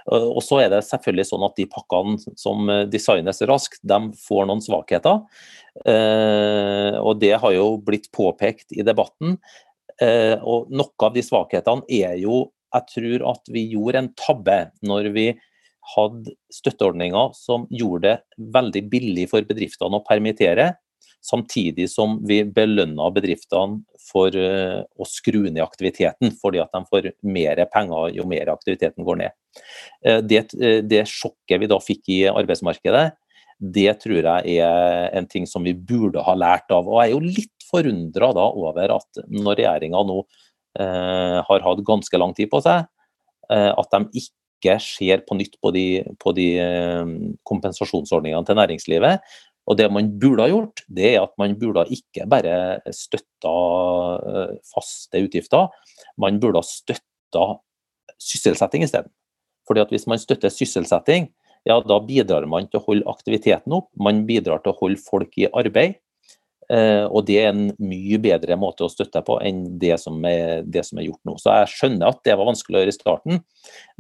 Og 0.08 0.40
så 0.40 0.62
er 0.64 0.70
det 0.72 0.86
selvfølgelig 0.88 1.26
sånn 1.28 1.44
at 1.44 1.58
De 1.58 1.66
pakkene 1.68 2.36
som 2.40 2.70
designes 2.88 3.42
raskt, 3.44 3.82
de 3.84 3.98
får 4.24 4.48
noen 4.48 4.64
svakheter. 4.64 5.26
Eh, 5.84 6.96
og 7.02 7.20
Det 7.20 7.34
har 7.42 7.56
jo 7.56 7.76
blitt 7.84 8.08
påpekt 8.16 8.72
i 8.72 8.86
debatten. 8.86 9.36
Eh, 10.02 10.38
og 10.40 10.72
Noe 10.72 11.08
av 11.08 11.16
de 11.16 11.24
svakhetene 11.24 11.88
er 11.90 12.20
jo 12.20 12.52
Jeg 12.76 12.88
tror 12.92 13.22
at 13.32 13.52
vi 13.54 13.62
gjorde 13.72 14.00
en 14.02 14.10
tabbe 14.20 14.56
når 14.84 15.06
vi 15.16 15.30
hadde 15.96 16.34
støtteordninger 16.52 17.30
som 17.38 17.70
gjorde 17.72 18.02
det 18.10 18.42
veldig 18.52 18.82
billig 18.92 19.28
for 19.32 19.46
bedriftene 19.48 19.96
å 19.96 20.04
permittere, 20.04 20.74
samtidig 21.24 21.86
som 21.88 22.18
vi 22.28 22.42
belønna 22.44 23.08
bedriftene 23.16 23.80
for 24.10 24.36
uh, 24.36 24.82
å 24.84 25.08
skru 25.08 25.46
ned 25.46 25.62
aktiviteten, 25.64 26.34
fordi 26.42 26.60
at 26.66 26.74
de 26.76 26.82
får 26.90 27.14
mer 27.24 27.64
penger 27.72 28.18
jo 28.18 28.28
mer 28.28 28.52
aktiviteten 28.52 29.08
går 29.08 29.22
ned. 29.22 29.38
Det, 30.28 30.42
det, 30.84 31.06
sjokket 31.08 31.62
vi 31.62 31.72
da 31.72 31.80
fikk 31.80 32.12
i 32.12 32.20
arbeidsmarkedet, 32.34 33.06
det 33.60 33.94
tror 34.04 34.28
jeg 34.28 34.58
er 34.60 35.12
en 35.16 35.28
ting 35.32 35.46
som 35.48 35.64
vi 35.64 35.74
burde 35.74 36.24
ha 36.26 36.36
lært 36.38 36.72
av. 36.76 36.88
Og 36.88 37.00
jeg 37.00 37.12
er 37.12 37.16
jo 37.16 37.36
litt 37.40 37.68
forundra 37.70 38.32
over 38.46 38.98
at 38.98 39.22
når 39.32 39.62
regjeringa 39.62 40.04
nå 40.06 40.20
har 40.76 41.64
hatt 41.64 41.86
ganske 41.88 42.20
lang 42.20 42.34
tid 42.36 42.50
på 42.52 42.60
seg, 42.60 42.84
at 43.48 43.94
de 43.94 44.20
ikke 44.20 44.74
ser 44.84 45.24
på 45.24 45.38
nytt 45.40 45.56
på 45.64 45.72
de, 45.72 45.86
på 46.20 46.34
de 46.36 46.50
kompensasjonsordningene 47.48 48.44
til 48.44 48.60
næringslivet, 48.60 49.24
og 49.66 49.78
Det 49.78 49.88
man 49.92 50.12
burde 50.22 50.46
ha 50.46 50.52
gjort, 50.52 50.84
det 50.88 51.16
er 51.16 51.24
at 51.24 51.34
man 51.42 51.56
burde 51.58 51.88
ikke 51.94 52.28
bare 52.30 52.82
støtta 52.94 53.54
eh, 54.30 54.58
faste 54.70 55.22
utgifter, 55.26 55.72
man 56.22 56.38
burde 56.42 56.62
ha 56.62 56.66
støtta 56.66 57.48
sysselsetting 58.22 58.86
isteden. 58.86 59.10
Fordi 59.66 59.82
at 59.82 59.90
Hvis 59.90 60.06
man 60.08 60.22
støtter 60.22 60.54
sysselsetting, 60.54 61.32
ja, 61.66 61.80
da 61.82 62.00
bidrar 62.06 62.46
man 62.50 62.70
til 62.70 62.80
å 62.80 62.86
holde 62.86 63.10
aktiviteten 63.10 63.74
opp, 63.76 63.90
man 63.98 64.26
bidrar 64.28 64.62
til 64.64 64.74
å 64.74 64.80
holde 64.84 65.02
folk 65.02 65.38
i 65.42 65.50
arbeid. 65.50 66.00
Eh, 66.66 67.06
og 67.06 67.28
det 67.28 67.36
er 67.38 67.52
en 67.52 67.68
mye 67.78 68.18
bedre 68.22 68.56
måte 68.58 68.88
å 68.88 68.90
støtte 68.90 69.22
på 69.26 69.36
enn 69.46 69.78
det 69.82 70.00
som, 70.02 70.18
er, 70.26 70.64
det 70.66 70.82
som 70.88 70.98
er 70.98 71.08
gjort 71.08 71.22
nå. 71.30 71.36
Så 71.42 71.54
jeg 71.60 71.74
skjønner 71.76 72.10
at 72.10 72.24
det 72.26 72.38
var 72.40 72.50
vanskelig 72.50 72.80
å 72.80 72.82
gjøre 72.82 72.94
i 72.94 72.98
starten, 72.98 73.42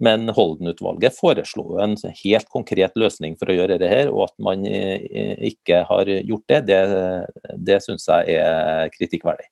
men 0.01 0.33
Holden-utvalget 0.33 1.17
foreslo 1.17 1.77
en 1.83 1.93
helt 2.23 2.49
konkret 2.53 2.97
løsning 2.97 3.37
for 3.37 3.53
å 3.53 3.57
gjøre 3.59 3.77
det 3.81 3.91
her, 3.91 4.13
og 4.13 4.31
at 4.31 4.37
man 4.49 4.65
eh, 4.65 5.35
ikke 5.51 5.83
har 5.89 6.09
gjort 6.15 6.47
det, 6.53 6.63
det, 6.71 6.81
det 7.69 7.81
syns 7.85 8.09
jeg 8.09 8.39
er 8.41 8.89
kritikkverdig. 8.97 9.51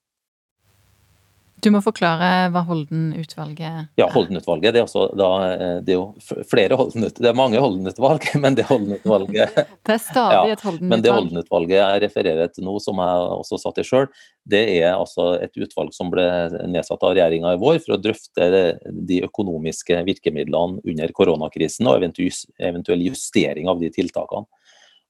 Du 1.64 1.70
må 1.72 1.80
forklare 1.84 2.50
hva 2.52 2.64
Holden-utvalget 2.68 3.64
er. 3.66 3.86
Ja, 4.00 4.10
Holden-utvalget. 4.12 4.76
Det, 4.76 4.84
eh, 4.84 5.78
det, 5.86 5.94
er 5.94 5.98
jo 5.98 6.44
flere 6.50 6.78
Holden 6.80 7.08
det 7.08 7.30
er 7.30 7.38
mange 7.38 7.62
Holden-utvalg, 7.64 8.28
men 8.44 8.58
det 8.60 8.68
Holden-utvalget 8.68 9.60
Det 9.88 9.96
er 9.96 10.02
stadig 10.04 10.52
ja, 10.52 10.58
et 10.58 10.66
Holden-utvalg. 10.66 10.90
Men 10.92 11.06
det 11.06 11.14
Holden-utvalget 11.16 11.78
jeg 11.80 12.04
refererer 12.04 12.52
til 12.52 12.68
nå, 12.68 12.76
som 12.84 13.00
jeg 13.04 13.28
også 13.38 13.62
satt 13.64 13.80
i 13.80 13.88
sjøl, 13.88 14.10
det 14.50 14.64
er 14.82 14.90
altså 14.92 15.30
et 15.40 15.56
utvalg 15.56 15.94
som 15.96 16.12
ble 16.12 16.26
nedsatt 16.68 17.04
av 17.06 17.16
regjeringa 17.16 17.54
i 17.56 17.62
vår 17.62 17.80
for 17.86 17.96
å 17.96 18.02
drøfte 18.02 18.50
de 18.84 19.22
økonomiske 19.24 20.02
virkemidlene 20.10 20.84
under 20.84 21.16
koronakrisen 21.16 21.88
og 21.88 22.04
eventuell 22.04 23.08
justering 23.08 23.72
av 23.72 23.80
de 23.80 23.92
tiltakene. 23.94 24.50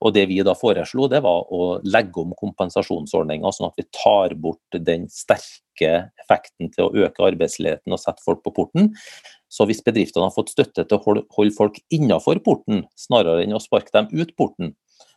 Og 0.04 0.12
Det 0.14 0.26
vi 0.28 0.42
da 0.44 0.52
foreslo, 0.58 1.08
det 1.08 1.22
var 1.24 1.48
å 1.48 1.80
legge 1.88 2.20
om 2.20 2.34
kompensasjonsordninga, 2.36 3.52
sånn 3.56 3.70
at 3.70 3.80
vi 3.80 3.86
tar 3.96 4.36
bort 4.36 4.76
den 4.76 5.08
sterke 5.08 5.94
effekten 6.20 6.72
til 6.74 6.90
å 6.90 7.06
øke 7.06 7.24
arbeidsledigheten 7.24 7.96
og 7.96 8.02
sette 8.02 8.24
folk 8.26 8.44
på 8.44 8.52
porten. 8.58 8.92
Så 9.48 9.68
hvis 9.70 9.84
bedriftene 9.86 10.28
har 10.28 10.36
fått 10.36 10.52
støtte 10.52 10.84
til 10.84 11.00
å 11.00 11.20
holde 11.38 11.56
folk 11.56 11.80
innenfor 11.94 12.42
porten, 12.44 12.84
snarere 13.00 13.46
enn 13.46 13.56
å 13.56 13.64
sparke 13.64 13.94
dem 13.96 14.12
ut 14.12 14.36
porten, 14.36 14.74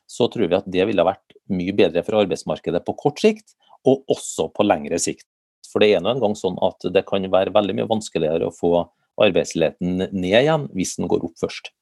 så 0.07 0.29
tror 0.31 0.47
vi 0.47 0.59
at 0.59 0.69
det 0.71 0.87
ville 0.87 1.07
vært 1.07 1.35
mye 1.51 1.75
bedre 1.75 2.05
for 2.07 2.21
arbeidsmarkedet 2.21 2.85
på 2.87 2.95
kort 3.01 3.23
sikt, 3.23 3.57
og 3.87 4.07
også 4.13 4.53
på 4.55 4.67
lengre 4.67 5.01
sikt. 5.03 5.27
For 5.67 5.83
det 5.83 5.97
er 5.97 6.05
nå 6.05 6.15
engang 6.15 6.37
sånn 6.39 6.59
at 6.63 6.87
det 6.95 7.03
kan 7.09 7.27
være 7.33 7.55
veldig 7.55 7.75
mye 7.81 7.91
vanskeligere 7.91 8.49
å 8.49 8.55
få 8.55 8.87
arbeidsledigheten 9.23 10.13
ned 10.13 10.39
igjen 10.45 10.71
hvis 10.77 10.95
den 11.01 11.11
går 11.11 11.27
opp 11.27 11.43
først. 11.43 11.73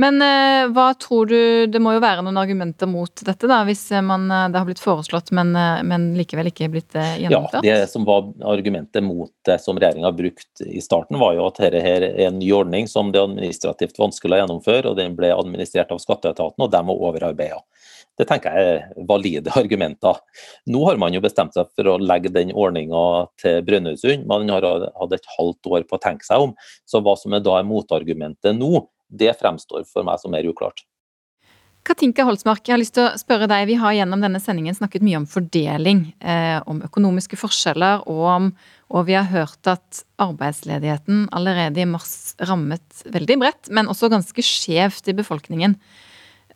Men 0.00 0.18
eh, 0.22 0.64
hva 0.74 0.88
tror 0.98 1.28
du 1.30 1.66
Det 1.70 1.78
må 1.82 1.92
jo 1.94 2.02
være 2.02 2.24
noen 2.26 2.38
argumenter 2.40 2.88
mot 2.90 3.22
dette, 3.26 3.46
da, 3.50 3.60
hvis 3.66 3.86
man, 4.02 4.26
eh, 4.26 4.48
det 4.50 4.58
har 4.58 4.66
blitt 4.66 4.82
foreslått, 4.82 5.30
men, 5.36 5.54
eh, 5.58 5.82
men 5.86 6.08
likevel 6.18 6.50
ikke 6.50 6.70
blitt 6.72 6.96
eh, 6.98 7.20
gjennomført? 7.22 7.62
Ja, 7.62 7.78
det 7.84 7.92
som 7.92 8.06
var 8.08 8.26
argumentet 8.54 9.04
mot 9.06 9.30
det 9.46 9.60
som 9.62 9.78
regjeringa 9.78 10.10
brukte 10.16 10.66
i 10.66 10.82
starten, 10.82 11.20
var 11.22 11.36
jo 11.38 11.46
at 11.46 11.60
dette 11.62 11.82
her 11.84 12.08
er 12.08 12.26
en 12.26 12.40
ny 12.40 12.50
ordning 12.56 12.90
som 12.90 13.12
det 13.14 13.20
er 13.22 13.28
administrativt 13.28 14.00
vanskelig 14.02 14.38
å 14.38 14.42
gjennomføre, 14.42 14.90
og 14.90 14.98
den 14.98 15.14
ble 15.18 15.30
administrert 15.34 15.94
av 15.94 16.02
skatteetaten, 16.02 16.66
og 16.66 16.74
de 16.74 16.82
må 16.86 16.98
overarbeida. 16.98 17.62
Det 18.18 18.26
tenker 18.30 18.54
jeg 18.54 18.74
er 18.74 19.06
valide 19.08 19.54
argumenter. 19.60 20.18
Nå 20.70 20.82
har 20.88 20.98
man 21.02 21.14
jo 21.14 21.22
bestemt 21.22 21.54
seg 21.54 21.70
for 21.74 21.90
å 21.90 21.96
legge 22.02 22.32
den 22.34 22.50
ordninga 22.50 23.04
til 23.42 23.62
Brønnøysund. 23.66 24.26
Man 24.30 24.50
har 24.50 24.66
hatt 24.66 25.14
et 25.16 25.30
halvt 25.36 25.70
år 25.70 25.86
på 25.86 25.98
å 25.98 26.02
tenke 26.02 26.26
seg 26.26 26.48
om. 26.48 26.54
Så 26.86 27.02
hva 27.02 27.16
som 27.18 27.34
er 27.34 27.42
da 27.44 27.58
er 27.58 27.66
motargumentet 27.66 28.58
nå, 28.58 28.84
det 29.08 29.34
fremstår 29.40 29.86
for 29.88 30.06
meg 30.06 30.20
som 30.22 30.34
mer 30.34 30.46
uklart. 30.48 30.84
Katinka 31.84 32.24
Holsmark, 32.24 32.62
jeg 32.64 32.72
har 32.72 32.80
lyst 32.80 32.94
til 32.96 33.04
å 33.04 33.16
spørre 33.20 33.44
deg. 33.50 33.66
Vi 33.68 33.76
har 33.76 33.92
gjennom 33.92 34.22
denne 34.24 34.40
sendingen 34.40 34.76
snakket 34.76 35.04
mye 35.04 35.18
om 35.18 35.26
fordeling, 35.28 36.14
eh, 36.24 36.56
om 36.64 36.80
økonomiske 36.86 37.36
forskjeller, 37.36 38.06
og, 38.08 38.22
om, 38.24 38.46
og 38.88 39.04
vi 39.10 39.18
har 39.18 39.28
hørt 39.28 39.68
at 39.68 40.00
arbeidsledigheten 40.16 41.26
allerede 41.36 41.84
i 41.84 41.88
mars 41.88 42.32
rammet 42.40 43.04
veldig 43.04 43.36
bredt, 43.42 43.68
men 43.68 43.92
også 43.92 44.08
ganske 44.08 44.46
skjevt 44.48 45.12
i 45.12 45.16
befolkningen. 45.18 45.76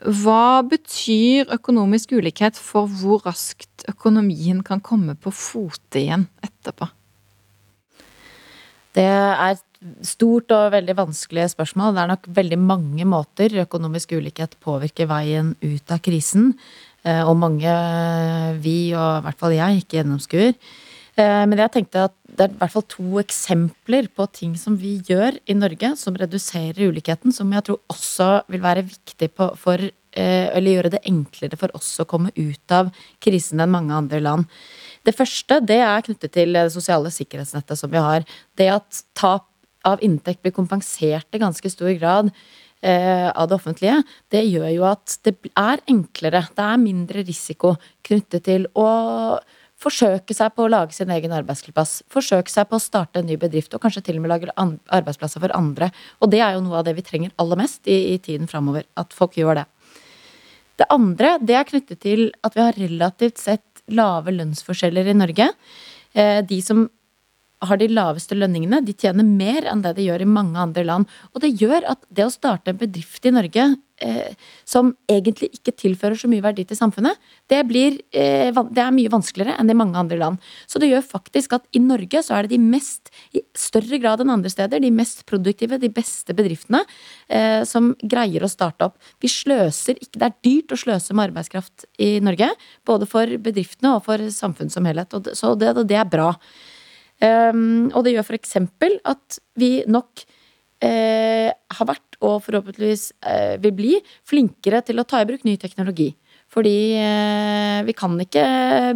Hva 0.01 0.63
betyr 0.65 1.53
økonomisk 1.53 2.17
ulikhet 2.17 2.57
for 2.57 2.89
hvor 2.89 3.21
raskt 3.27 3.85
økonomien 3.91 4.63
kan 4.65 4.81
komme 4.81 5.13
på 5.19 5.35
fote 5.35 6.01
igjen 6.01 6.25
etterpå? 6.41 6.89
Det 8.97 9.05
er 9.05 9.59
stort 10.03 10.51
og 10.55 10.73
veldig 10.75 10.97
vanskelig 10.99 11.49
spørsmål. 11.55 11.95
Det 11.95 12.03
er 12.03 12.13
nok 12.13 12.29
veldig 12.41 12.59
mange 12.61 13.07
måter 13.09 13.55
økonomisk 13.63 14.17
ulikhet 14.19 14.57
påvirker 14.65 15.09
veien 15.11 15.55
ut 15.63 15.95
av 15.95 16.03
krisen. 16.05 16.53
Eh, 17.07 17.23
og 17.23 17.37
mange, 17.39 17.73
vi 18.65 18.93
og 18.97 19.21
i 19.21 19.25
hvert 19.27 19.41
fall 19.41 19.55
jeg, 19.55 19.83
ikke 19.83 20.01
gjennomskuer. 20.01 20.55
Eh, 21.19 21.45
men 21.51 21.59
jeg 21.59 21.75
tenkte 21.75 22.09
at 22.09 22.17
det 22.29 22.47
er 22.47 22.53
i 22.53 22.59
hvert 22.61 22.75
fall 22.75 22.87
to 22.91 23.21
eksempler 23.23 24.09
på 24.15 24.27
ting 24.35 24.55
som 24.59 24.77
vi 24.79 24.99
gjør 25.07 25.39
i 25.51 25.57
Norge 25.59 25.95
som 25.99 26.19
reduserer 26.19 26.91
ulikheten, 26.91 27.35
som 27.35 27.51
jeg 27.55 27.67
tror 27.67 27.81
også 27.91 28.29
vil 28.53 28.63
være 28.63 28.87
viktig 28.87 29.31
for 29.37 29.79
eh, 29.83 30.47
Eller 30.55 30.77
gjøre 30.77 30.93
det 30.95 31.07
enklere 31.07 31.59
for 31.59 31.75
oss 31.75 31.91
å 31.99 32.07
komme 32.09 32.31
ut 32.37 32.75
av 32.75 32.93
krisen 33.23 33.61
enn 33.61 33.75
mange 33.75 33.95
andre 33.95 34.21
land. 34.23 34.47
Det 35.07 35.17
første 35.17 35.61
det 35.65 35.81
er 35.83 36.05
knyttet 36.07 36.35
til 36.35 36.55
det 36.55 36.69
sosiale 36.75 37.11
sikkerhetsnettet 37.15 37.79
som 37.79 37.91
vi 37.91 38.03
har. 38.03 38.27
Det 38.59 38.71
at 38.71 39.03
tap 39.19 39.49
av 39.87 40.03
inntekt 40.05 40.43
blir 40.43 40.55
kompensert 40.57 41.29
i 41.35 41.41
ganske 41.43 41.71
stor 41.71 41.93
grad 41.99 42.33
eh, 42.83 43.29
av 43.31 43.49
det 43.49 43.59
offentlige, 43.59 44.03
det 44.33 44.45
gjør 44.47 44.69
jo 44.73 44.89
at 44.89 45.19
det 45.27 45.37
er 45.55 45.83
enklere. 45.91 46.47
Det 46.55 46.67
er 46.67 46.83
mindre 46.83 47.25
risiko 47.27 47.77
knyttet 48.07 48.47
til 48.49 48.69
å 48.79 48.89
forsøke 49.79 50.35
seg 50.35 50.55
på 50.57 50.67
å 50.67 50.71
lage 50.73 50.97
sin 50.97 51.11
egen 51.15 51.33
arbeidsplass. 51.35 52.01
Forsøke 52.11 52.51
seg 52.51 52.67
på 52.71 52.79
å 52.79 52.83
starte 52.83 53.21
en 53.21 53.29
ny 53.31 53.39
bedrift, 53.39 53.75
og 53.75 53.83
kanskje 53.85 54.03
til 54.09 54.19
og 54.19 54.25
med 54.25 54.33
lage 54.33 54.55
arbeidsplasser 54.59 55.43
for 55.45 55.55
andre. 55.55 55.93
Og 56.19 56.33
det 56.33 56.43
er 56.43 56.57
jo 56.57 56.65
noe 56.65 56.81
av 56.81 56.89
det 56.89 56.97
vi 56.99 57.07
trenger 57.07 57.35
aller 57.39 57.61
mest 57.63 57.87
i, 57.87 57.99
i 58.15 58.19
tiden 58.23 58.51
framover. 58.51 58.89
At 58.99 59.15
folk 59.15 59.39
gjør 59.39 59.61
det. 59.61 59.67
Det 60.79 60.87
andre 60.95 61.37
det 61.43 61.57
er 61.59 61.67
knyttet 61.67 62.03
til 62.03 62.29
at 62.47 62.55
vi 62.55 62.63
har 62.63 62.79
relativt 62.79 63.41
sett 63.43 63.85
lave 63.95 64.35
lønnsforskjeller 64.35 65.11
i 65.11 65.17
Norge. 65.17 65.49
Eh, 66.13 66.41
de 66.47 66.59
som 66.65 66.87
har 67.65 67.81
de 67.81 67.89
laveste 67.91 68.37
lønningene, 68.39 68.83
de 68.87 68.95
tjener 68.95 69.27
mer 69.27 69.67
enn 69.67 69.83
det 69.83 69.97
de 69.99 70.07
gjør 70.07 70.23
i 70.23 70.31
mange 70.31 70.59
andre 70.63 70.85
land. 70.87 71.11
Og 71.35 71.43
det 71.43 71.57
gjør 71.59 71.87
at 71.95 72.05
det 72.15 72.27
å 72.27 72.33
starte 72.33 72.73
en 72.73 72.79
bedrift 72.79 73.27
i 73.27 73.33
Norge 73.35 73.65
eh, 74.05 74.37
som 74.69 74.93
egentlig 75.11 75.51
ikke 75.57 75.75
tilfører 75.75 76.19
så 76.21 76.31
mye 76.31 76.45
verdi 76.45 76.65
til 76.69 76.79
samfunnet, 76.79 77.19
det, 77.51 77.59
blir, 77.67 77.99
eh, 78.15 78.55
det, 78.55 78.83
er 78.85 78.95
mye 78.95 79.11
vanskeligere 79.11 79.57
enn 79.59 79.73
i 79.73 79.77
mange 79.79 79.99
andre 79.99 80.21
land. 80.21 80.47
Så 80.71 80.79
det 80.79 80.93
gjør 80.93 81.03
faktisk 81.09 81.59
at 81.59 81.67
i 81.75 81.83
Norge 81.83 82.23
så 82.25 82.39
er 82.39 82.47
det 82.47 82.55
de 82.55 82.63
mest, 82.63 83.13
i 83.35 83.43
større 83.59 83.99
grad 84.03 84.23
enn 84.23 84.33
andre 84.37 84.55
steder, 84.55 84.83
de 84.85 84.95
mest 84.95 85.27
produktive, 85.29 85.81
de 85.83 85.91
beste 85.91 86.37
bedriftene 86.39 86.85
eh, 87.27 87.65
som 87.67 87.91
greier 87.99 88.47
å 88.47 88.53
starte 88.53 88.91
opp. 88.91 88.99
Vi 89.23 89.33
sløser 89.33 89.99
ikke, 89.99 90.19
Det 90.19 90.31
er 90.31 90.41
dyrt 90.47 90.75
å 90.75 90.83
sløse 90.85 91.15
med 91.15 91.33
arbeidskraft 91.33 91.89
i 91.99 92.17
Norge, 92.23 92.53
både 92.87 93.11
for 93.11 93.39
bedriftene 93.43 93.97
og 93.97 94.07
for 94.07 94.31
samfunnet 94.31 94.75
som 94.75 94.87
helhet. 94.87 95.15
Og 95.15 95.27
det, 95.27 95.39
så 95.39 95.57
det, 95.59 95.75
det 95.91 95.99
er 95.99 96.09
bra. 96.09 96.33
Um, 97.19 97.89
og 97.97 98.05
det 98.07 98.15
gjør 98.15 98.29
f.eks. 98.29 98.59
at 99.11 99.39
vi 99.59 99.71
nok 99.91 100.23
eh, 100.85 101.51
har 101.51 101.89
vært, 101.89 102.19
og 102.23 102.41
forhåpentligvis 102.47 103.11
eh, 103.27 103.57
vil 103.63 103.75
bli, 103.75 103.93
flinkere 104.27 104.83
til 104.87 105.01
å 105.01 105.07
ta 105.09 105.23
i 105.23 105.29
bruk 105.29 105.45
ny 105.47 105.57
teknologi. 105.61 106.13
Fordi 106.49 106.77
eh, 106.97 107.81
vi 107.85 107.95
kan 107.97 108.15
ikke 108.23 108.45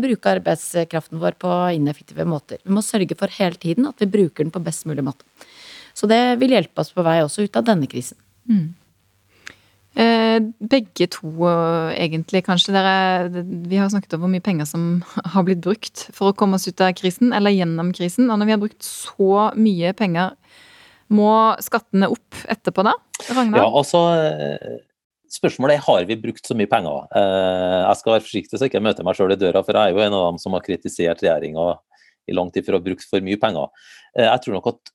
bruke 0.03 0.37
arbeidskraften 0.39 1.21
vår 1.21 1.37
på 1.43 1.51
ineffektive 1.77 2.27
måter. 2.29 2.63
Vi 2.65 2.73
må 2.73 2.85
sørge 2.85 3.19
for 3.19 3.33
hele 3.35 3.59
tiden 3.61 3.91
at 3.91 4.01
vi 4.01 4.11
bruker 4.11 4.47
den 4.47 4.55
på 4.55 4.63
best 4.65 4.87
mulig 4.89 5.05
måte. 5.05 5.27
Så 5.93 6.09
det 6.09 6.39
vil 6.41 6.55
hjelpe 6.55 6.81
oss 6.81 6.95
på 6.95 7.05
vei 7.05 7.19
også 7.21 7.45
ut 7.45 7.59
av 7.59 7.67
denne 7.67 7.91
krisen. 7.91 8.17
Mm. 8.49 8.71
Eh, 9.93 10.39
begge 10.73 11.07
to, 11.13 11.49
egentlig, 11.93 12.45
kanskje. 12.47 12.73
Dere, 12.73 13.43
vi 13.69 13.77
har 13.77 13.91
snakket 13.93 14.17
om 14.17 14.25
hvor 14.25 14.33
mye 14.33 14.45
penger 14.45 14.69
som 14.69 15.03
har 15.35 15.45
blitt 15.47 15.63
brukt 15.65 16.07
for 16.17 16.31
å 16.31 16.37
komme 16.37 16.57
oss 16.57 16.69
ut 16.69 16.81
av 16.81 16.95
krisen, 16.97 17.35
eller 17.37 17.55
gjennom 17.55 17.93
krisen. 17.97 18.31
Og 18.31 18.41
når 18.41 18.49
vi 18.49 18.57
har 18.57 18.63
brukt 18.63 18.87
så 18.87 19.51
mye 19.59 19.93
penger, 19.99 20.33
må 21.13 21.33
skattene 21.61 22.09
opp 22.09 22.41
etterpå 22.49 22.87
da? 22.87 22.97
Ragnar? 23.29 23.61
Ja, 23.61 23.69
altså 23.69 24.01
Spørsmålet 25.33 25.79
er 25.79 25.85
har 25.87 26.05
vi 26.05 26.17
brukt 26.21 26.45
så 26.45 26.53
mye 26.57 26.69
penger. 26.69 27.07
Eh, 27.17 27.79
jeg 27.87 27.99
skal 28.01 28.13
være 28.13 28.25
forsiktig 28.27 28.59
så 28.59 28.67
jeg 28.67 28.73
ikke 28.73 28.83
møter 28.85 29.07
meg 29.07 29.17
sjøl 29.17 29.33
i 29.33 29.39
døra, 29.41 29.63
for 29.65 29.77
jeg 29.79 29.89
er 29.89 29.97
jo 29.97 30.03
en 30.05 30.17
av 30.17 30.27
dem 30.27 30.41
som 30.43 30.53
har 30.53 30.65
kritisert 30.65 31.23
regjeringa 31.25 31.71
i 32.29 32.37
lang 32.37 32.51
tid 32.53 32.67
for 32.67 32.77
å 32.77 32.81
ha 32.81 32.85
brukt 32.85 33.07
for 33.09 33.25
mye 33.25 33.41
penger. 33.41 33.71
Eh, 34.13 34.27
jeg 34.29 34.43
tror 34.45 34.59
nok 34.59 34.69
at 34.75 34.93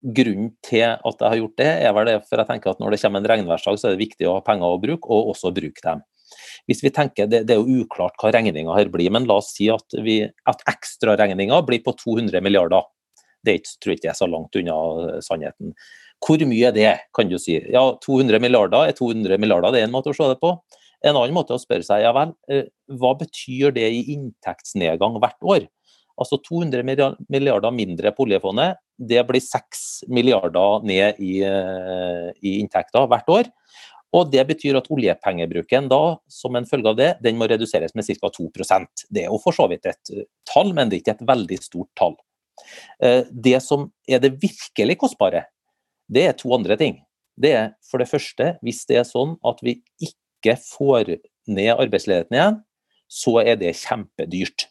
grunnen 0.00 0.52
til 0.64 0.86
at 0.86 1.20
jeg 1.20 1.28
har 1.28 1.40
gjort 1.40 1.58
det, 1.60 1.70
er 1.84 1.92
vel 1.96 2.08
det 2.08 2.16
for 2.28 2.40
jeg 2.40 2.48
tenker 2.48 2.72
at 2.72 2.80
når 2.80 2.94
det 2.94 3.00
kommer 3.02 3.20
en 3.20 3.30
regnværsdag, 3.32 3.80
så 3.80 3.88
er 3.88 3.96
det 3.96 4.04
viktig 4.06 4.28
å 4.28 4.38
ha 4.38 4.44
penger 4.44 4.72
å 4.72 4.80
bruke, 4.80 5.10
og 5.10 5.34
også 5.34 5.52
bruke 5.56 5.84
dem. 5.84 6.02
Hvis 6.70 6.82
vi 6.84 6.92
tenker, 6.94 7.26
Det, 7.26 7.42
det 7.48 7.56
er 7.56 7.60
jo 7.60 7.82
uklart 7.84 8.16
hva 8.20 8.30
regninga 8.32 8.76
her 8.76 8.90
blir, 8.92 9.10
men 9.12 9.26
la 9.28 9.40
oss 9.40 9.52
si 9.56 9.68
at, 9.72 9.98
vi, 10.04 10.22
at 10.24 10.62
ekstraregninga 10.70 11.60
blir 11.66 11.82
på 11.84 11.94
200 11.98 12.40
milliarder. 12.44 12.86
Det 13.44 13.56
er 13.56 13.72
tror 13.80 13.94
jeg 13.94 14.00
ikke 14.00 14.12
er 14.12 14.18
så 14.18 14.28
langt 14.28 14.56
unna 14.56 15.20
sannheten. 15.24 15.74
Hvor 16.20 16.42
mye 16.44 16.68
er 16.68 16.76
det, 16.76 16.90
kan 17.16 17.28
du 17.30 17.38
si. 17.40 17.56
Ja, 17.72 17.86
200 18.04 18.40
milliarder 18.44 18.90
er 18.90 18.96
200 18.96 19.40
milliarder, 19.40 19.72
det 19.72 19.82
er 19.82 19.88
en 19.88 19.94
måte 19.94 20.12
å 20.12 20.16
se 20.16 20.28
det 20.28 20.40
på. 20.42 20.54
En 21.00 21.16
annen 21.16 21.32
måte 21.32 21.56
å 21.56 21.60
spørre 21.60 21.84
seg 21.86 22.02
ja 22.04 22.12
vel, 22.12 22.34
eh, 22.52 22.66
hva 23.00 23.14
betyr 23.16 23.72
det 23.72 23.86
i 23.88 24.02
inntektsnedgang 24.12 25.16
hvert 25.22 25.48
år? 25.48 25.64
Altså 26.20 26.36
200 26.44 26.84
milliarder 27.32 27.72
mindre 27.72 28.12
på 28.12 28.26
oljefondet, 28.26 28.76
det 29.00 29.22
blir 29.28 29.40
6 29.40 30.04
milliarder 30.12 30.84
ned 30.84 31.20
i, 31.22 31.40
eh, 31.46 32.28
i 32.44 32.58
inntekter 32.60 33.08
hvert 33.08 33.32
år. 33.32 33.50
Og 34.12 34.30
Det 34.30 34.42
betyr 34.46 34.76
at 34.76 34.90
oljepengebruken 34.90 35.88
da, 35.88 36.18
som 36.28 36.56
en 36.56 36.66
følge 36.66 36.90
av 36.90 36.96
det, 36.98 37.10
den 37.22 37.38
må 37.38 37.46
reduseres 37.48 37.94
med 37.94 38.04
ca. 38.04 38.28
2% 38.28 39.06
Det 39.08 39.22
er 39.22 39.30
jo 39.30 39.38
for 39.38 39.54
så 39.54 39.68
vidt 39.70 39.86
et 39.86 40.12
eh, 40.12 40.26
tall, 40.44 40.74
men 40.74 40.90
det 40.90 40.98
er 40.98 41.04
ikke 41.04 41.16
et 41.20 41.28
veldig 41.30 41.60
stort 41.62 41.90
tall. 41.96 42.16
Eh, 43.00 43.22
det 43.30 43.60
som 43.62 43.90
er 44.08 44.18
det 44.18 44.36
virkelig 44.42 44.98
kostbare, 44.98 45.46
det 46.10 46.26
er 46.26 46.32
to 46.34 46.52
andre 46.54 46.76
ting. 46.76 46.98
Det 47.40 47.52
er 47.54 47.70
for 47.86 48.02
det 48.02 48.10
første, 48.10 48.56
hvis 48.64 48.84
det 48.90 48.98
er 49.00 49.06
sånn 49.08 49.36
at 49.46 49.62
vi 49.62 49.78
ikke 50.02 50.58
får 50.58 51.14
ned 51.48 51.70
arbeidsledigheten 51.76 52.36
igjen, 52.36 52.58
så 53.10 53.38
er 53.42 53.56
det 53.58 53.78
kjempedyrt. 53.78 54.69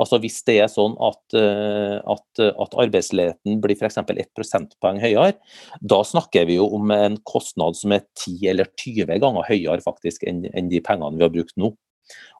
Altså 0.00 0.20
Hvis 0.22 0.38
det 0.48 0.56
er 0.64 0.70
sånn 0.72 0.94
at, 1.04 1.20
eh, 1.38 1.98
at, 2.00 2.42
at 2.48 2.76
arbeidsledigheten 2.84 3.60
blir 3.62 3.76
f.eks. 3.76 4.00
1 4.00 4.30
prosentpoeng 4.36 5.00
høyere, 5.02 5.34
da 5.80 6.00
snakker 6.06 6.48
vi 6.48 6.56
jo 6.58 6.68
om 6.78 6.92
en 6.94 7.18
kostnad 7.28 7.78
som 7.78 7.94
er 7.96 8.06
10 8.18 8.48
eller 8.54 8.70
20 8.80 9.20
ganger 9.22 9.48
høyere 9.50 9.84
faktisk 9.84 10.24
enn, 10.28 10.46
enn 10.54 10.72
de 10.72 10.82
pengene 10.84 11.20
vi 11.20 11.26
har 11.26 11.34
brukt 11.34 11.56
nå. 11.60 11.74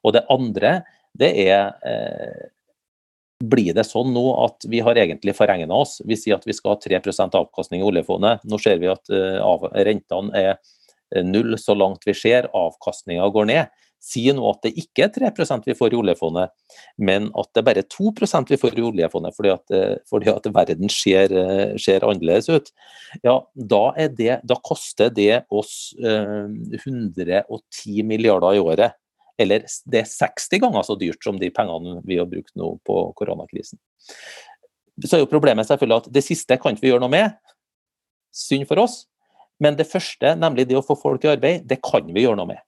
Og 0.04 0.16
Det 0.16 0.24
andre 0.32 0.80
det 1.18 1.30
er 1.42 1.72
eh, 1.84 2.48
blir 3.40 3.72
det 3.74 3.86
sånn 3.88 4.12
nå 4.12 4.24
at 4.44 4.66
vi 4.68 4.82
har 4.84 4.98
egentlig 5.00 5.32
forregna 5.36 5.80
oss? 5.80 5.98
Vi 6.04 6.16
sier 6.18 6.36
at 6.36 6.44
vi 6.46 6.54
skal 6.56 6.74
ha 6.74 6.80
3% 6.82 7.38
avkastning 7.38 7.80
i 7.80 7.86
oljefondet. 7.88 8.44
Nå 8.44 8.58
ser 8.60 8.76
vi 8.82 8.90
at 8.92 9.08
uh, 9.08 9.64
rentene 9.80 10.36
er 10.36 11.24
null 11.24 11.56
så 11.58 11.74
langt 11.74 12.04
vi 12.06 12.14
ser, 12.14 12.50
avkastninga 12.52 13.28
går 13.32 13.48
ned. 13.48 13.79
Sier 14.00 14.34
nå 14.36 14.46
at 14.48 14.62
det 14.64 14.72
ikke 14.80 15.04
er 15.06 15.12
3 15.12 15.58
vi 15.66 15.76
får 15.76 15.92
i 15.92 15.98
oljefondet, 16.00 16.52
men 16.98 17.28
at 17.38 17.50
det 17.52 17.60
er 17.60 17.66
bare 17.68 17.84
2 17.84 18.12
vi 18.48 18.58
får 18.60 18.78
i 18.78 18.86
oljefondet 18.88 19.36
fordi 19.36 19.52
at, 19.52 19.74
eh, 19.76 19.96
fordi 20.08 20.30
at 20.32 20.46
verden 20.54 20.88
ser, 20.88 21.32
eh, 21.32 21.76
ser, 21.76 22.06
annerledes 22.08 22.48
ut, 22.48 22.72
ja, 23.22 23.36
da, 23.54 23.82
det, 24.08 24.40
da 24.42 24.56
koster 24.64 25.10
det 25.10 25.44
oss 25.50 25.94
eh, 26.00 26.48
110 26.80 28.02
milliarder 28.02 28.56
i 28.56 28.64
året. 28.64 28.96
Eller 29.40 29.64
det 29.88 30.02
er 30.02 30.08
60 30.08 30.60
ganger 30.60 30.84
så 30.84 30.96
dyrt 31.00 31.22
som 31.24 31.38
de 31.40 31.48
pengene 31.50 32.00
vi 32.04 32.18
har 32.20 32.28
brukt 32.28 32.52
nå 32.60 32.74
på 32.84 32.96
koronakrisen. 33.16 33.80
Så 35.00 35.16
er 35.16 35.22
jo 35.22 35.30
problemet 35.30 35.68
selvfølgelig 35.68 36.02
at 36.02 36.10
det 36.12 36.24
siste 36.26 36.58
kan 36.60 36.76
vi 36.76 36.90
gjøre 36.90 37.00
noe 37.00 37.12
med. 37.12 37.38
Synd 38.36 38.68
for 38.68 38.82
oss. 38.82 39.06
Men 39.60 39.76
det 39.76 39.88
første, 39.88 40.34
nemlig 40.36 40.66
det 40.68 40.76
å 40.76 40.84
få 40.84 40.96
folk 40.96 41.24
i 41.24 41.32
arbeid, 41.32 41.64
det 41.68 41.80
kan 41.84 42.04
vi 42.12 42.24
gjøre 42.24 42.36
noe 42.40 42.52
med. 42.52 42.60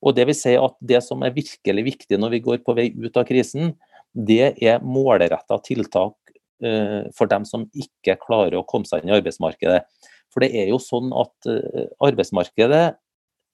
Og 0.00 0.16
Det 0.16 0.26
vil 0.28 0.36
si 0.36 0.54
at 0.56 0.76
det 0.80 1.02
som 1.04 1.22
er 1.22 1.34
virkelig 1.36 1.84
viktig 1.84 2.18
når 2.18 2.36
vi 2.36 2.44
går 2.44 2.62
på 2.64 2.74
vei 2.76 2.88
ut 2.96 3.16
av 3.20 3.26
krisen, 3.28 3.74
det 4.14 4.56
er 4.58 4.82
målretta 4.82 5.60
tiltak 5.62 6.16
uh, 6.64 7.04
for 7.16 7.30
dem 7.30 7.44
som 7.46 7.68
ikke 7.76 8.18
klarer 8.22 8.58
å 8.58 8.66
komme 8.66 8.88
seg 8.88 9.04
inn 9.04 9.12
i 9.12 9.18
arbeidsmarkedet. 9.18 9.84
For 10.32 10.42
det 10.42 10.54
er 10.56 10.72
jo 10.72 10.80
sånn 10.82 11.12
at 11.12 11.50
uh, 11.50 11.84
arbeidsmarkedet 12.02 12.86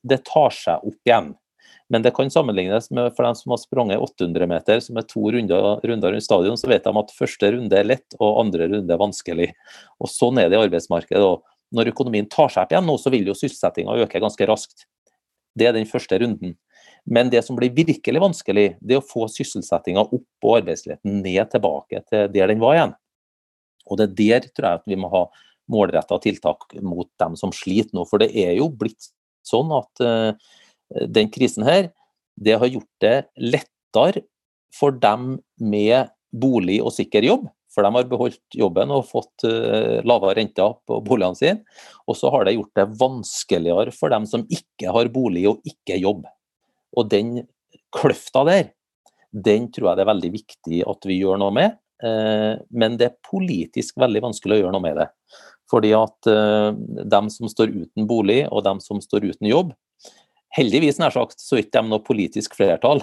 det 0.07 0.23
tar 0.29 0.55
seg 0.55 0.87
opp 0.87 1.11
igjen. 1.11 1.35
Men 1.91 2.03
det 2.03 2.13
kan 2.17 2.31
sammenlignes 2.31 2.89
med 2.95 3.13
for 3.15 3.27
dem 3.27 3.37
som 3.39 3.53
har 3.55 3.61
sprunget 3.63 4.03
800 4.03 4.49
meter, 4.51 4.81
som 4.83 4.99
er 4.99 5.07
to 5.07 5.23
runder, 5.35 5.69
runder 5.87 6.15
rundt 6.15 6.27
stadion, 6.27 6.59
så 6.59 6.71
vet 6.71 6.87
de 6.87 6.95
at 6.99 7.15
første 7.15 7.51
runde 7.55 7.79
er 7.79 7.87
lett 7.87 8.17
og 8.19 8.41
andre 8.43 8.67
runde 8.73 8.95
er 8.95 9.03
vanskelig. 9.03 9.53
Og 10.03 10.11
Sånn 10.11 10.41
er 10.43 10.51
det 10.51 10.59
i 10.59 10.65
arbeidsmarkedet. 10.67 11.23
òg. 11.23 11.43
når 11.75 11.91
økonomien 11.91 12.29
tar 12.31 12.49
seg 12.49 12.63
opp 12.63 12.73
igjen 12.73 12.87
nå, 12.87 12.95
så 12.97 13.11
vil 13.11 13.27
jo 13.27 13.35
sysselsettinga 13.35 13.97
øke 13.99 14.21
ganske 14.23 14.47
raskt. 14.47 14.87
Det 15.57 15.69
er 15.69 15.77
den 15.77 15.89
første 15.89 16.19
runden. 16.21 16.55
Men 17.07 17.31
det 17.31 17.45
som 17.47 17.57
blir 17.59 17.75
virkelig 17.75 18.23
vanskelig, 18.23 18.69
det 18.83 18.97
er 18.97 19.03
å 19.03 19.07
få 19.07 19.29
sysselsettinga 19.31 20.05
opp 20.05 20.47
og 20.47 20.57
arbeidsledigheten 20.61 21.21
ned 21.23 21.53
tilbake 21.53 22.03
til 22.11 22.31
der 22.35 22.51
den 22.51 22.63
var 22.63 22.77
igjen. 22.77 22.95
Og 23.87 24.01
det 24.01 24.09
er 24.09 24.17
der 24.19 24.49
tror 24.51 24.69
jeg 24.69 24.81
at 24.81 24.89
vi 24.91 24.99
må 24.99 25.11
ha 25.13 25.27
målretta 25.71 26.19
tiltak 26.23 26.67
mot 26.83 27.09
dem 27.23 27.37
som 27.39 27.55
sliter 27.55 27.95
nå. 27.97 28.07
For 28.11 28.23
det 28.23 28.33
er 28.35 28.57
jo 28.59 28.69
blitt 28.71 29.11
sånn 29.47 29.71
at 29.75 30.03
uh, 30.03 30.35
den 31.07 31.31
krisen 31.35 31.67
her, 31.67 31.91
det 32.37 32.59
har 32.61 32.71
gjort 32.71 32.91
det 33.03 33.17
lettere 33.39 34.27
for 34.75 34.95
dem 35.01 35.39
med 35.63 36.11
bolig 36.35 36.81
og 36.83 36.93
sikker 36.95 37.25
jobb. 37.25 37.47
For 37.77 37.85
de 37.85 37.93
har 37.93 38.09
beholdt 38.09 38.57
jobben 38.57 38.93
og 38.95 39.05
fått 39.11 39.45
uh, 39.45 40.01
lavere 40.09 40.39
renter 40.39 40.79
på 40.89 41.01
boligene 41.05 41.37
sine. 41.37 41.83
Og 42.09 42.17
så 42.17 42.31
har 42.33 42.47
det 42.47 42.57
gjort 42.57 42.79
det 42.81 42.87
vanskeligere 43.03 43.93
for 43.93 44.15
dem 44.15 44.25
som 44.29 44.47
ikke 44.49 44.95
har 44.97 45.13
bolig 45.13 45.45
og 45.51 45.61
ikke 45.69 45.99
jobb. 46.01 46.25
Og 46.97 47.11
den 47.13 47.43
kløfta 47.93 48.47
der, 48.49 48.71
den 49.37 49.69
tror 49.69 49.91
jeg 49.91 49.99
det 49.99 50.07
er 50.07 50.15
veldig 50.15 50.33
viktig 50.33 50.81
at 50.89 51.11
vi 51.11 51.19
gjør 51.21 51.43
noe 51.43 51.53
med. 51.53 51.77
Uh, 52.01 52.57
men 52.73 52.97
det 52.97 53.11
er 53.11 53.29
politisk 53.29 54.01
veldig 54.01 54.25
vanskelig 54.31 54.57
å 54.57 54.63
gjøre 54.65 54.73
noe 54.73 54.87
med 54.89 54.97
det. 55.03 55.11
Fordi 55.69 55.93
at 55.99 56.31
uh, 56.33 56.73
dem 57.05 57.29
som 57.35 57.53
står 57.53 57.75
uten 57.75 58.09
bolig 58.09 58.47
og 58.49 58.65
dem 58.65 58.81
som 58.81 59.05
står 59.05 59.29
uten 59.35 59.53
jobb, 59.53 59.77
Heldigvis 60.57 60.97
nær 61.01 61.13
sagt, 61.13 61.41
så 61.43 61.59
er 61.61 61.67
de 61.69 61.83
noe 61.85 62.01
politisk 62.05 62.55
flertall, 62.57 63.03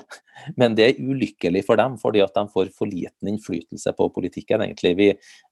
men 0.58 0.74
det 0.78 0.86
er 0.88 1.02
ulykkelig 1.02 1.62
for 1.68 1.78
dem, 1.78 2.00
fordi 2.02 2.24
at 2.26 2.34
de 2.34 2.48
får 2.50 2.72
for 2.74 2.90
liten 2.90 3.30
innflytelse 3.30 3.94
på 3.98 4.08
politikken. 4.16 4.64
egentlig. 4.66 4.96
Vi, 4.98 5.10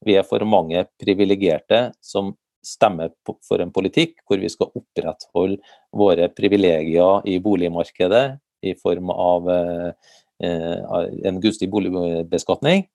vi 0.08 0.16
er 0.18 0.26
for 0.26 0.42
mange 0.50 0.86
privilegerte 1.02 1.92
som 2.02 2.34
stemmer 2.66 3.14
for 3.26 3.62
en 3.62 3.74
politikk 3.74 4.20
hvor 4.26 4.42
vi 4.42 4.50
skal 4.50 4.74
opprettholde 4.78 5.58
våre 5.98 6.28
privilegier 6.30 7.26
i 7.30 7.40
boligmarkedet 7.42 8.26
i 8.62 8.76
form 8.78 9.10
av 9.14 9.50
eh, 9.50 10.12
en 10.42 11.40
gunstig 11.42 11.70
boligbeskatning. 11.74 12.86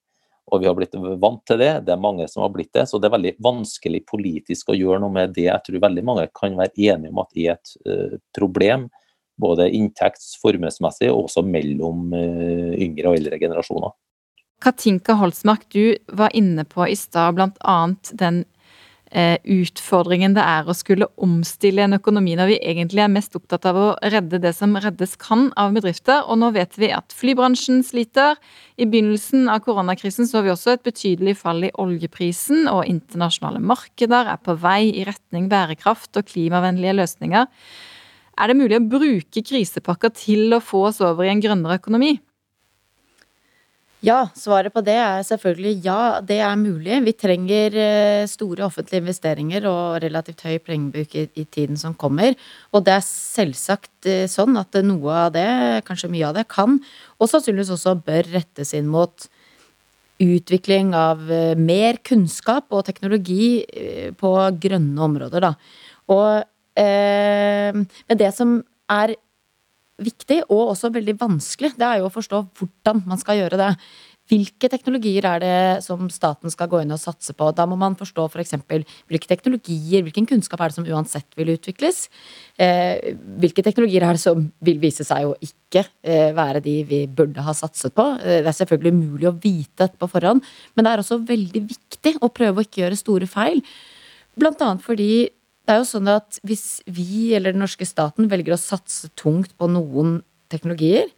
Og 0.46 0.62
vi 0.62 0.68
har 0.68 0.76
blitt 0.78 0.94
vant 0.94 1.42
til 1.48 1.58
det, 1.58 1.72
det 1.88 1.94
er 1.94 2.02
mange 2.02 2.28
som 2.30 2.44
har 2.44 2.52
blitt 2.54 2.70
det. 2.76 2.84
Så 2.86 3.00
det 3.02 3.08
er 3.08 3.16
veldig 3.16 3.34
vanskelig 3.42 4.04
politisk 4.06 4.70
å 4.70 4.78
gjøre 4.78 5.00
noe 5.02 5.14
med 5.14 5.34
det. 5.34 5.48
Jeg 5.48 5.66
tror 5.66 5.82
veldig 5.82 6.04
mange 6.06 6.28
kan 6.38 6.54
være 6.58 6.76
enige 6.92 7.10
om 7.10 7.22
at 7.24 7.32
det 7.34 7.46
er 7.46 7.56
et 7.56 7.72
uh, 7.82 8.16
problem. 8.36 8.86
Både 9.42 9.66
inntekts- 9.74 10.36
formuesmessig 10.40 11.10
og 11.10 11.26
også 11.26 11.42
mellom 11.44 12.14
uh, 12.14 12.74
yngre 12.78 13.10
og 13.10 13.18
eldre 13.18 13.40
generasjoner. 13.42 13.96
Katinka 14.62 15.18
Holsmark, 15.18 15.66
du 15.74 15.96
var 16.16 16.30
inne 16.32 16.64
på 16.64 16.86
i 16.88 16.94
stad 16.96 17.36
bl.a. 17.36 17.78
den 18.16 18.44
utfordringen 19.14 20.34
det 20.34 20.42
er 20.42 20.66
å 20.66 20.74
skulle 20.74 21.06
omstille 21.22 21.84
en 21.84 21.94
økonomi 21.96 22.34
når 22.36 22.50
vi 22.50 22.56
egentlig 22.72 23.04
er 23.04 23.12
mest 23.12 23.36
opptatt 23.38 23.68
av 23.70 23.78
å 23.78 23.86
redde 24.02 24.40
det 24.42 24.50
som 24.56 24.74
reddes 24.82 25.14
kan 25.22 25.46
av 25.56 25.76
bedrifter. 25.76 26.24
Og 26.26 26.40
nå 26.42 26.50
vet 26.56 26.74
vi 26.80 26.90
at 26.92 27.14
flybransjen 27.14 27.84
sliter. 27.86 28.34
I 28.76 28.88
begynnelsen 28.90 29.46
av 29.52 29.62
koronakrisen 29.64 30.28
så 30.28 30.42
vi 30.42 30.52
også 30.52 30.74
et 30.74 30.84
betydelig 30.86 31.36
fall 31.38 31.68
i 31.68 31.72
oljeprisen, 31.78 32.66
og 32.68 32.88
internasjonale 32.90 33.62
markeder 33.62 34.32
er 34.34 34.42
på 34.42 34.58
vei 34.60 34.90
i 34.90 35.06
retning 35.06 35.46
bærekraft 35.52 36.18
og 36.18 36.26
klimavennlige 36.32 36.98
løsninger. 36.98 37.46
Er 38.36 38.50
det 38.50 38.58
mulig 38.58 38.76
å 38.76 38.88
bruke 38.90 39.40
krisepakker 39.40 40.12
til 40.12 40.52
å 40.52 40.60
få 40.60 40.88
oss 40.90 41.00
over 41.04 41.24
i 41.24 41.32
en 41.32 41.40
grønnere 41.40 41.78
økonomi? 41.78 42.18
Ja, 44.04 44.26
svaret 44.36 44.74
på 44.74 44.82
det 44.84 44.94
er 45.00 45.22
selvfølgelig 45.24 45.72
ja, 45.86 46.00
det 46.20 46.36
er 46.44 46.58
mulig. 46.60 46.98
Vi 47.06 47.14
trenger 47.16 47.76
eh, 47.80 48.26
store 48.28 48.66
offentlige 48.66 49.00
investeringer 49.00 49.64
og 49.70 50.02
relativt 50.04 50.44
høy 50.44 50.58
pengebruk 50.60 51.16
i, 51.16 51.44
tiden 51.44 51.80
som 51.80 51.94
kommer. 51.96 52.36
Og 52.76 52.84
det 52.84 52.92
er 52.92 53.06
selvsagt 53.06 54.08
eh, 54.10 54.26
sånn 54.28 54.60
at 54.60 54.76
noe 54.84 55.16
av 55.24 55.32
det, 55.32 55.48
kanskje 55.88 56.12
mye 56.12 56.28
av 56.28 56.36
det, 56.36 56.44
kan 56.52 56.76
og 57.16 57.32
sannsynligvis 57.32 57.72
også 57.72 57.96
bør 58.04 58.28
rettes 58.36 58.74
inn 58.76 58.92
mot 58.92 59.26
utvikling 60.20 60.92
av 60.96 61.24
eh, 61.32 61.56
mer 61.56 61.96
kunnskap 62.04 62.68
og 62.76 62.84
teknologi 62.84 63.64
på 64.20 64.36
grønne 64.60 65.08
områder, 65.08 65.48
da. 65.48 65.54
Og 66.12 66.44
eh, 66.76 67.72
men 67.72 68.20
det 68.20 68.34
som 68.36 68.58
er 68.92 69.16
viktig, 70.02 70.42
og 70.50 70.72
også 70.74 70.92
veldig 70.94 71.16
vanskelig, 71.20 71.72
det 71.78 71.86
er 71.86 72.02
jo 72.02 72.10
å 72.10 72.12
forstå 72.12 72.42
hvordan 72.58 73.02
man 73.08 73.20
skal 73.20 73.40
gjøre 73.40 73.60
det. 73.60 73.72
Hvilke 74.26 74.66
teknologier 74.66 75.22
er 75.28 75.42
det 75.42 75.58
som 75.84 76.08
staten 76.10 76.50
skal 76.50 76.66
gå 76.70 76.80
inn 76.82 76.90
og 76.90 76.98
satse 76.98 77.30
på? 77.36 77.46
Da 77.54 77.62
må 77.70 77.76
man 77.78 77.94
forstå 77.98 78.24
f.eks. 78.26 78.56
For 78.58 78.96
hvilke 79.12 79.30
teknologier, 79.30 80.02
hvilken 80.02 80.26
kunnskap 80.26 80.64
er 80.64 80.72
det 80.72 80.78
som 80.80 80.88
uansett 80.88 81.38
vil 81.38 81.52
utvikles? 81.54 82.08
Eh, 82.58 83.14
hvilke 83.38 83.62
teknologier 83.62 84.02
er 84.02 84.18
det 84.18 84.24
som 84.24 84.48
vil 84.66 84.82
vise 84.82 85.06
seg 85.06 85.28
å 85.28 85.36
ikke 85.46 85.84
eh, 86.02 86.34
være 86.34 86.64
de 86.64 86.74
vi 86.90 87.00
burde 87.06 87.44
ha 87.46 87.54
satset 87.54 87.94
på? 87.94 88.08
Eh, 88.18 88.40
det 88.42 88.50
er 88.50 88.58
selvfølgelig 88.58 88.96
umulig 88.98 89.30
å 89.30 89.36
vite 89.38 89.84
dette 89.84 90.02
på 90.02 90.10
forhånd, 90.10 90.42
men 90.74 90.86
det 90.86 90.92
er 90.92 91.04
også 91.04 91.22
veldig 91.30 91.62
viktig 91.70 92.16
å 92.18 92.32
prøve 92.34 92.58
å 92.58 92.66
ikke 92.66 92.82
gjøre 92.82 92.98
store 92.98 93.30
feil. 93.30 93.62
Blant 94.36 94.66
annet 94.66 94.82
fordi 94.82 95.10
det 95.66 95.74
er 95.74 95.82
jo 95.82 95.88
sånn 95.88 96.10
at 96.12 96.38
hvis 96.46 96.80
vi 96.86 97.34
eller 97.34 97.54
den 97.54 97.64
norske 97.64 97.86
staten 97.88 98.30
velger 98.30 98.54
å 98.54 98.60
satse 98.60 99.10
tungt 99.18 99.56
på 99.58 99.66
noen 99.70 100.20
teknologier, 100.52 101.10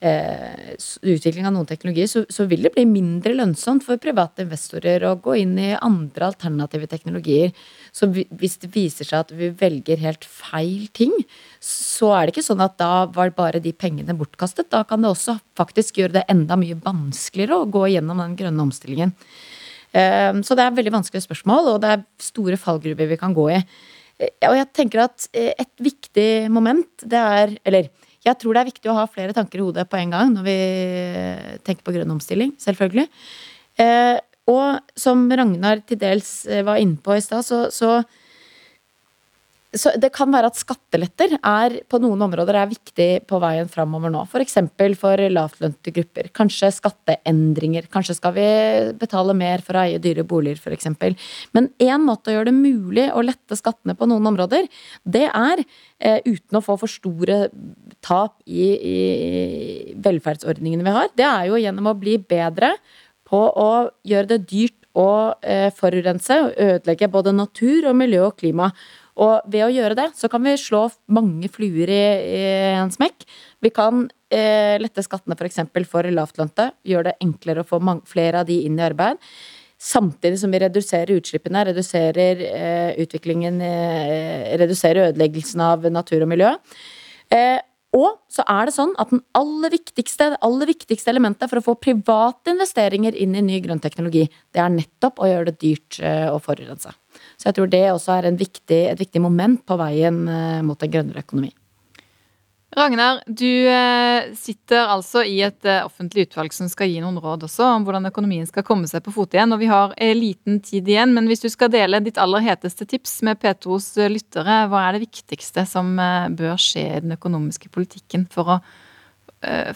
eh, 0.00 0.76
utvikling 1.02 1.46
av 1.48 1.54
noen 1.54 1.68
teknologier, 1.68 2.08
så, 2.10 2.22
så, 2.32 2.46
vil 2.50 2.64
det 2.64 2.72
bli 2.76 2.86
mindre 2.88 3.34
lønnsomt 3.36 3.84
for 3.86 4.00
private 4.00 4.44
investorer 4.46 5.04
å 5.06 5.16
gå 5.20 5.36
inn 5.42 5.56
i 5.60 5.72
andre 5.74 6.30
alternative 6.30 6.88
teknologier. 6.90 7.52
Så 7.92 8.08
hvis 8.14 8.58
det 8.62 8.72
viser 8.74 9.08
seg 9.08 9.24
at 9.24 9.34
vi 9.36 9.50
velger 9.60 10.00
helt 10.00 10.24
feil 10.24 10.88
ting, 10.96 11.14
så 11.60 12.14
er 12.14 12.26
det 12.26 12.36
ikke 12.36 12.46
sånn 12.46 12.64
at 12.64 12.78
da 12.80 13.06
var 13.12 13.34
bare 13.36 13.62
de 13.62 13.74
pengene 13.76 14.16
bortkastet. 14.16 14.70
Da 14.72 14.84
kan 14.88 15.02
det 15.02 15.12
også 15.12 15.40
faktisk 15.58 16.00
gjøre 16.00 16.20
det 16.20 16.28
enda 16.32 16.58
mye 16.60 16.78
vanskeligere 16.80 17.60
å 17.60 17.70
gå 17.70 17.88
gjennom 17.96 18.22
den 18.22 18.38
grønne 18.38 18.68
omstillingen. 18.70 19.16
Ehm, 19.96 20.44
så 20.46 20.54
det 20.54 20.64
er 20.64 20.76
veldig 20.76 20.92
vanskelige 20.94 21.26
spørsmål, 21.26 21.72
og 21.72 21.80
det 21.82 21.94
er 21.94 22.04
store 22.22 22.58
fallgruver 22.60 23.10
vi 23.10 23.18
kan 23.18 23.34
gå 23.34 23.48
i. 23.56 23.58
Eh, 24.20 24.48
og 24.48 24.56
jeg 24.58 24.70
tenker 24.76 25.04
at 25.06 25.26
eh, 25.34 25.52
et 25.58 25.72
viktig 25.82 26.50
moment, 26.52 26.90
det 27.02 27.18
er 27.18 27.56
Eller 27.64 27.90
jeg 28.20 28.36
tror 28.36 28.54
det 28.54 28.60
er 28.60 28.68
viktig 28.68 28.90
å 28.92 28.98
ha 28.98 29.06
flere 29.08 29.32
tanker 29.32 29.58
i 29.58 29.64
hodet 29.64 29.86
på 29.88 29.96
en 29.96 30.10
gang 30.12 30.34
når 30.34 30.44
vi 30.44 30.56
eh, 30.56 31.54
tenker 31.64 31.86
på 31.86 31.94
grønn 31.94 32.10
omstilling, 32.12 32.52
selvfølgelig. 32.60 33.08
Og 34.50 34.96
som 34.98 35.22
Ragnar 35.30 35.80
til 35.88 35.96
dels 35.96 36.42
var 36.66 36.76
inne 36.82 36.98
på 37.00 37.14
i 37.16 37.22
stad, 37.24 37.46
så, 37.46 37.70
så 37.72 38.02
så 39.70 39.92
det 40.02 40.08
kan 40.10 40.32
være 40.34 40.48
at 40.50 40.58
skatteletter 40.58 41.36
er 41.36 41.76
på 41.90 42.00
noen 42.02 42.24
områder 42.26 42.56
er 42.58 42.70
viktig 42.72 43.08
på 43.30 43.38
veien 43.42 43.68
framover 43.70 44.10
nå. 44.10 44.24
F.eks. 44.26 44.56
For, 44.66 44.96
for 44.98 45.22
lavtlønte 45.30 45.92
grupper. 45.94 46.30
Kanskje 46.34 46.72
skatteendringer. 46.74 47.86
Kanskje 47.92 48.16
skal 48.18 48.34
vi 48.34 48.46
betale 48.98 49.36
mer 49.38 49.62
for 49.62 49.78
å 49.78 49.84
eie 49.84 50.00
dyre 50.02 50.24
boliger, 50.26 50.58
f.eks. 50.58 50.90
Men 51.54 51.70
én 51.78 52.02
måte 52.02 52.32
å 52.32 52.34
gjøre 52.34 52.50
det 52.50 52.56
mulig 52.56 53.06
å 53.14 53.22
lette 53.22 53.58
skattene 53.58 53.94
på 53.94 54.10
noen 54.10 54.26
områder, 54.32 54.66
det 55.06 55.28
er 55.28 55.62
eh, 55.62 56.18
uten 56.26 56.58
å 56.58 56.64
få 56.64 56.74
for 56.80 56.90
store 56.90 57.44
tap 58.02 58.40
i, 58.50 58.66
i 58.74 58.98
velferdsordningene 60.02 60.86
vi 60.86 60.96
har. 60.98 61.14
Det 61.14 61.28
er 61.28 61.46
jo 61.52 61.62
gjennom 61.62 61.92
å 61.92 61.98
bli 62.00 62.18
bedre 62.18 62.74
på 63.30 63.44
å 63.54 63.70
gjøre 64.02 64.32
det 64.34 64.42
dyrt 64.50 64.80
å 64.98 65.10
eh, 65.46 65.68
forurense 65.74 66.40
og 66.42 66.56
ødelegge 66.58 67.10
både 67.12 67.34
natur 67.36 67.86
og 67.90 67.96
miljø 67.98 68.26
og 68.26 68.36
klima. 68.40 68.70
Og 69.20 69.52
ved 69.52 69.66
å 69.66 69.72
gjøre 69.72 69.96
det, 69.98 70.08
så 70.16 70.30
kan 70.32 70.42
vi 70.46 70.56
slå 70.60 70.86
mange 71.12 71.50
fluer 71.52 71.92
i, 71.92 72.02
i 72.40 72.42
en 72.78 72.92
smekk. 72.92 73.26
Vi 73.60 73.72
kan 73.74 74.06
eh, 74.32 74.76
lette 74.80 75.04
skattene 75.04 75.36
f.eks. 75.36 75.60
For, 75.68 75.88
for 75.92 76.08
lavtlønte, 76.08 76.70
gjøre 76.88 77.10
det 77.10 77.18
enklere 77.26 77.64
å 77.64 77.68
få 77.68 77.82
mange, 77.84 78.08
flere 78.08 78.40
av 78.40 78.48
de 78.48 78.62
inn 78.64 78.80
i 78.80 78.86
arbeid. 78.86 79.20
Samtidig 79.80 80.40
som 80.40 80.52
vi 80.52 80.60
reduserer 80.60 81.16
utslippene, 81.16 81.66
reduserer 81.68 82.44
eh, 82.48 83.00
utviklingen, 83.00 83.60
eh, 83.64 84.50
reduserer 84.60 85.10
ødeleggelsen 85.10 85.64
av 85.64 85.84
natur 85.92 86.24
og 86.24 86.32
miljø. 86.32 86.54
Eh, 87.32 87.58
og 87.96 88.20
så 88.30 88.44
er 88.46 88.68
det 88.68 88.74
sånn 88.76 88.92
at 89.02 89.10
den 89.10 89.22
aller 89.34 89.72
viktigste, 89.72 90.28
det 90.34 90.40
aller 90.46 90.68
viktigste 90.68 91.10
elementet 91.10 91.50
for 91.50 91.58
å 91.58 91.64
få 91.64 91.74
private 91.82 92.52
investeringer 92.52 93.16
inn 93.18 93.34
i 93.34 93.42
ny 93.42 93.58
grønn 93.64 93.82
teknologi, 93.82 94.28
det 94.54 94.62
er 94.62 94.70
nettopp 94.74 95.18
å 95.18 95.30
gjøre 95.30 95.50
det 95.50 95.58
dyrt 95.64 95.98
eh, 95.98 96.28
å 96.30 96.38
forurense. 96.42 96.92
Så 97.40 97.48
jeg 97.48 97.56
tror 97.56 97.70
det 97.72 97.86
også 97.88 98.18
er 98.18 98.36
viktig, 98.36 98.82
et 98.90 99.00
viktig 99.00 99.22
moment 99.24 99.62
på 99.64 99.78
veien 99.80 100.26
eh, 100.28 100.60
mot 100.66 100.82
en 100.82 100.92
grønnere 100.92 101.22
økonomi. 101.24 101.54
Ragnar, 102.76 103.22
du 103.26 103.48
eh, 103.66 104.28
sitter 104.38 104.92
altså 104.92 105.24
i 105.26 105.38
et 105.42 105.64
eh, 105.64 105.80
offentlig 105.82 106.28
utvalg 106.28 106.52
som 106.54 106.68
skal 106.70 106.90
gi 106.92 107.00
noen 107.00 107.16
råd 107.18 107.46
også 107.48 107.64
om 107.78 107.86
hvordan 107.86 108.10
økonomien 108.10 108.44
skal 108.46 108.66
komme 108.68 108.90
seg 108.90 109.02
på 109.06 109.14
fot 109.14 109.32
igjen. 109.32 109.56
Og 109.56 109.62
vi 109.62 109.70
har 109.72 109.96
liten 110.18 110.60
tid 110.66 110.90
igjen, 110.92 111.14
men 111.16 111.30
hvis 111.32 111.40
du 111.46 111.48
skal 111.48 111.72
dele 111.72 112.02
ditt 112.04 112.20
aller 112.20 112.44
heteste 112.44 112.84
tips 112.92 113.22
med 113.26 113.40
P2s 113.40 113.88
lyttere, 114.12 114.60
hva 114.68 114.84
er 114.84 114.98
det 114.98 115.06
viktigste 115.08 115.64
som 115.70 115.96
bør 116.36 116.60
skje 116.60 116.84
i 116.90 117.02
den 117.06 117.16
økonomiske 117.16 117.72
politikken 117.72 118.28
for 118.30 118.58
å 118.58 118.60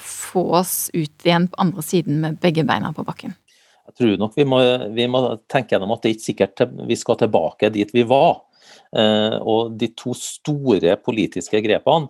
få 0.04 0.42
oss 0.60 0.90
ut 0.92 1.24
igjen 1.24 1.48
på 1.48 1.56
andre 1.64 1.82
siden 1.82 2.20
med 2.20 2.36
begge 2.44 2.66
beina 2.68 2.92
på 2.92 3.06
bakken? 3.08 3.32
Jeg 3.84 3.98
tror 3.98 4.16
nok 4.20 4.36
vi 4.38 4.46
må, 4.48 4.60
vi 4.96 5.06
må 5.10 5.20
tenke 5.50 5.74
gjennom 5.74 5.92
at 5.94 6.02
det 6.02 6.10
er 6.10 6.16
ikke 6.16 6.28
sikkert 6.30 6.64
vi 6.88 6.96
skal 6.96 7.18
tilbake 7.20 7.68
dit 7.74 7.90
vi 7.94 8.06
var. 8.08 8.40
Og 8.94 9.74
de 9.76 9.90
to 9.98 10.14
store 10.16 10.94
politiske 11.02 11.60
grepene 11.60 12.08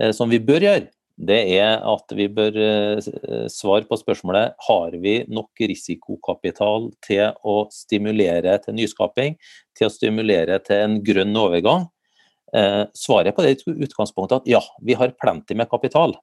Eh, 0.00 0.12
som 0.16 0.30
vi 0.32 0.40
bør 0.42 0.64
gjøre, 0.64 0.88
det 1.22 1.40
er 1.58 1.82
at 1.86 2.14
vi 2.16 2.26
bør 2.32 2.56
eh, 2.58 3.48
svare 3.52 3.86
på 3.88 3.98
spørsmålet 4.00 4.56
har 4.66 4.96
vi 5.02 5.18
nok 5.30 5.60
risikokapital 5.60 6.88
til 7.04 7.36
å 7.44 7.56
stimulere 7.72 8.56
til 8.64 8.78
nyskaping, 8.78 9.36
til 9.76 9.88
å 9.88 9.92
stimulere 9.92 10.58
til 10.64 10.86
en 10.86 10.98
grønn 11.04 11.36
overgang. 11.38 11.86
Eh, 12.56 12.82
svaret 12.96 13.36
på 13.36 13.44
det 13.44 13.58
utgangspunktet 13.68 14.42
at 14.42 14.50
ja, 14.50 14.62
vi 14.84 14.96
har 14.98 15.14
plenty 15.20 15.56
med 15.56 15.70
kapital. 15.70 16.16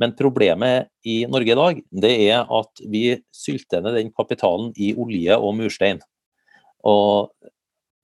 Men 0.00 0.14
problemet 0.18 0.90
i 1.06 1.22
Norge 1.30 1.54
i 1.54 1.58
dag 1.58 1.80
det 2.04 2.12
er 2.26 2.48
at 2.50 2.82
vi 2.90 3.06
sylter 3.34 3.84
ned 3.84 3.98
den 3.98 4.12
kapitalen 4.14 4.72
i 4.74 4.92
olje 4.98 5.36
og 5.38 5.54
murstein. 5.58 6.02
Og 6.84 7.30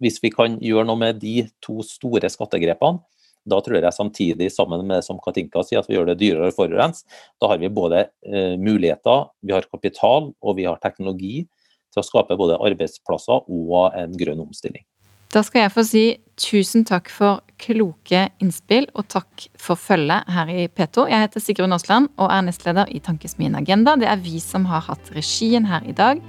hvis 0.01 0.21
vi 0.23 0.31
kan 0.33 0.57
gjøre 0.63 0.87
noe 0.89 1.01
med 1.01 1.21
de 1.21 1.43
to 1.65 1.81
store 1.85 2.31
skattegrepene, 2.33 3.03
da 3.51 3.57
tror 3.65 3.81
jeg 3.81 3.97
samtidig, 3.97 4.51
sammen 4.53 4.83
med 4.87 5.05
som 5.05 5.19
Katinka 5.25 5.63
sier, 5.65 5.81
at 5.81 5.89
vi 5.89 5.97
gjør 5.97 6.11
det 6.11 6.19
dyrere 6.21 6.51
å 6.51 6.55
forurense. 6.55 7.07
Da 7.41 7.49
har 7.51 7.61
vi 7.61 7.73
både 7.73 8.05
eh, 8.27 8.57
muligheter, 8.61 9.31
vi 9.41 9.55
har 9.57 9.69
kapital 9.71 10.31
og 10.37 10.59
vi 10.59 10.69
har 10.69 10.81
teknologi 10.83 11.47
til 11.91 12.03
å 12.03 12.07
skape 12.07 12.37
både 12.39 12.61
arbeidsplasser 12.61 13.49
og 13.49 13.97
en 13.97 14.15
grønn 14.21 14.45
omstilling. 14.45 14.85
Da 15.31 15.45
skal 15.47 15.63
jeg 15.63 15.71
få 15.71 15.83
si 15.87 16.05
tusen 16.41 16.83
takk 16.89 17.11
for 17.13 17.45
kloke 17.61 18.25
innspill, 18.43 18.89
og 18.99 19.07
takk 19.13 19.45
for 19.61 19.79
følget 19.79 20.27
her 20.33 20.49
i 20.51 20.65
P2. 20.67 21.05
Jeg 21.13 21.27
heter 21.27 21.45
Sigrun 21.45 21.77
Aasland 21.77 22.09
og 22.17 22.33
er 22.33 22.47
nestleder 22.47 22.91
i 22.91 22.99
Tankesmien 23.05 23.55
Agenda. 23.55 23.95
Det 24.01 24.09
er 24.11 24.19
vi 24.25 24.41
som 24.43 24.67
har 24.67 24.83
hatt 24.89 25.13
regien 25.15 25.69
her 25.71 25.87
i 25.87 25.95
dag. 25.95 26.23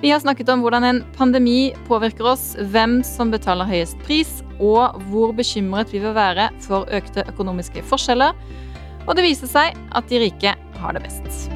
Vi 0.00 0.12
har 0.12 0.20
snakket 0.20 0.48
om 0.52 0.62
hvordan 0.64 0.84
en 0.84 1.02
pandemi 1.16 1.74
påvirker 1.88 2.30
oss, 2.32 2.54
hvem 2.72 3.00
som 3.04 3.32
betaler 3.32 3.68
høyest 3.68 4.00
pris, 4.08 4.38
og 4.56 4.96
hvor 5.10 5.36
bekymret 5.36 5.92
vi 5.92 6.00
vil 6.04 6.16
være 6.16 6.48
for 6.64 6.88
økte 6.96 7.26
økonomiske 7.28 7.84
forskjeller. 7.90 8.36
Og 9.06 9.16
det 9.16 9.26
viser 9.26 9.52
seg 9.52 9.76
at 9.96 10.08
de 10.08 10.24
rike 10.24 10.56
har 10.80 10.96
det 10.96 11.04
best. 11.04 11.55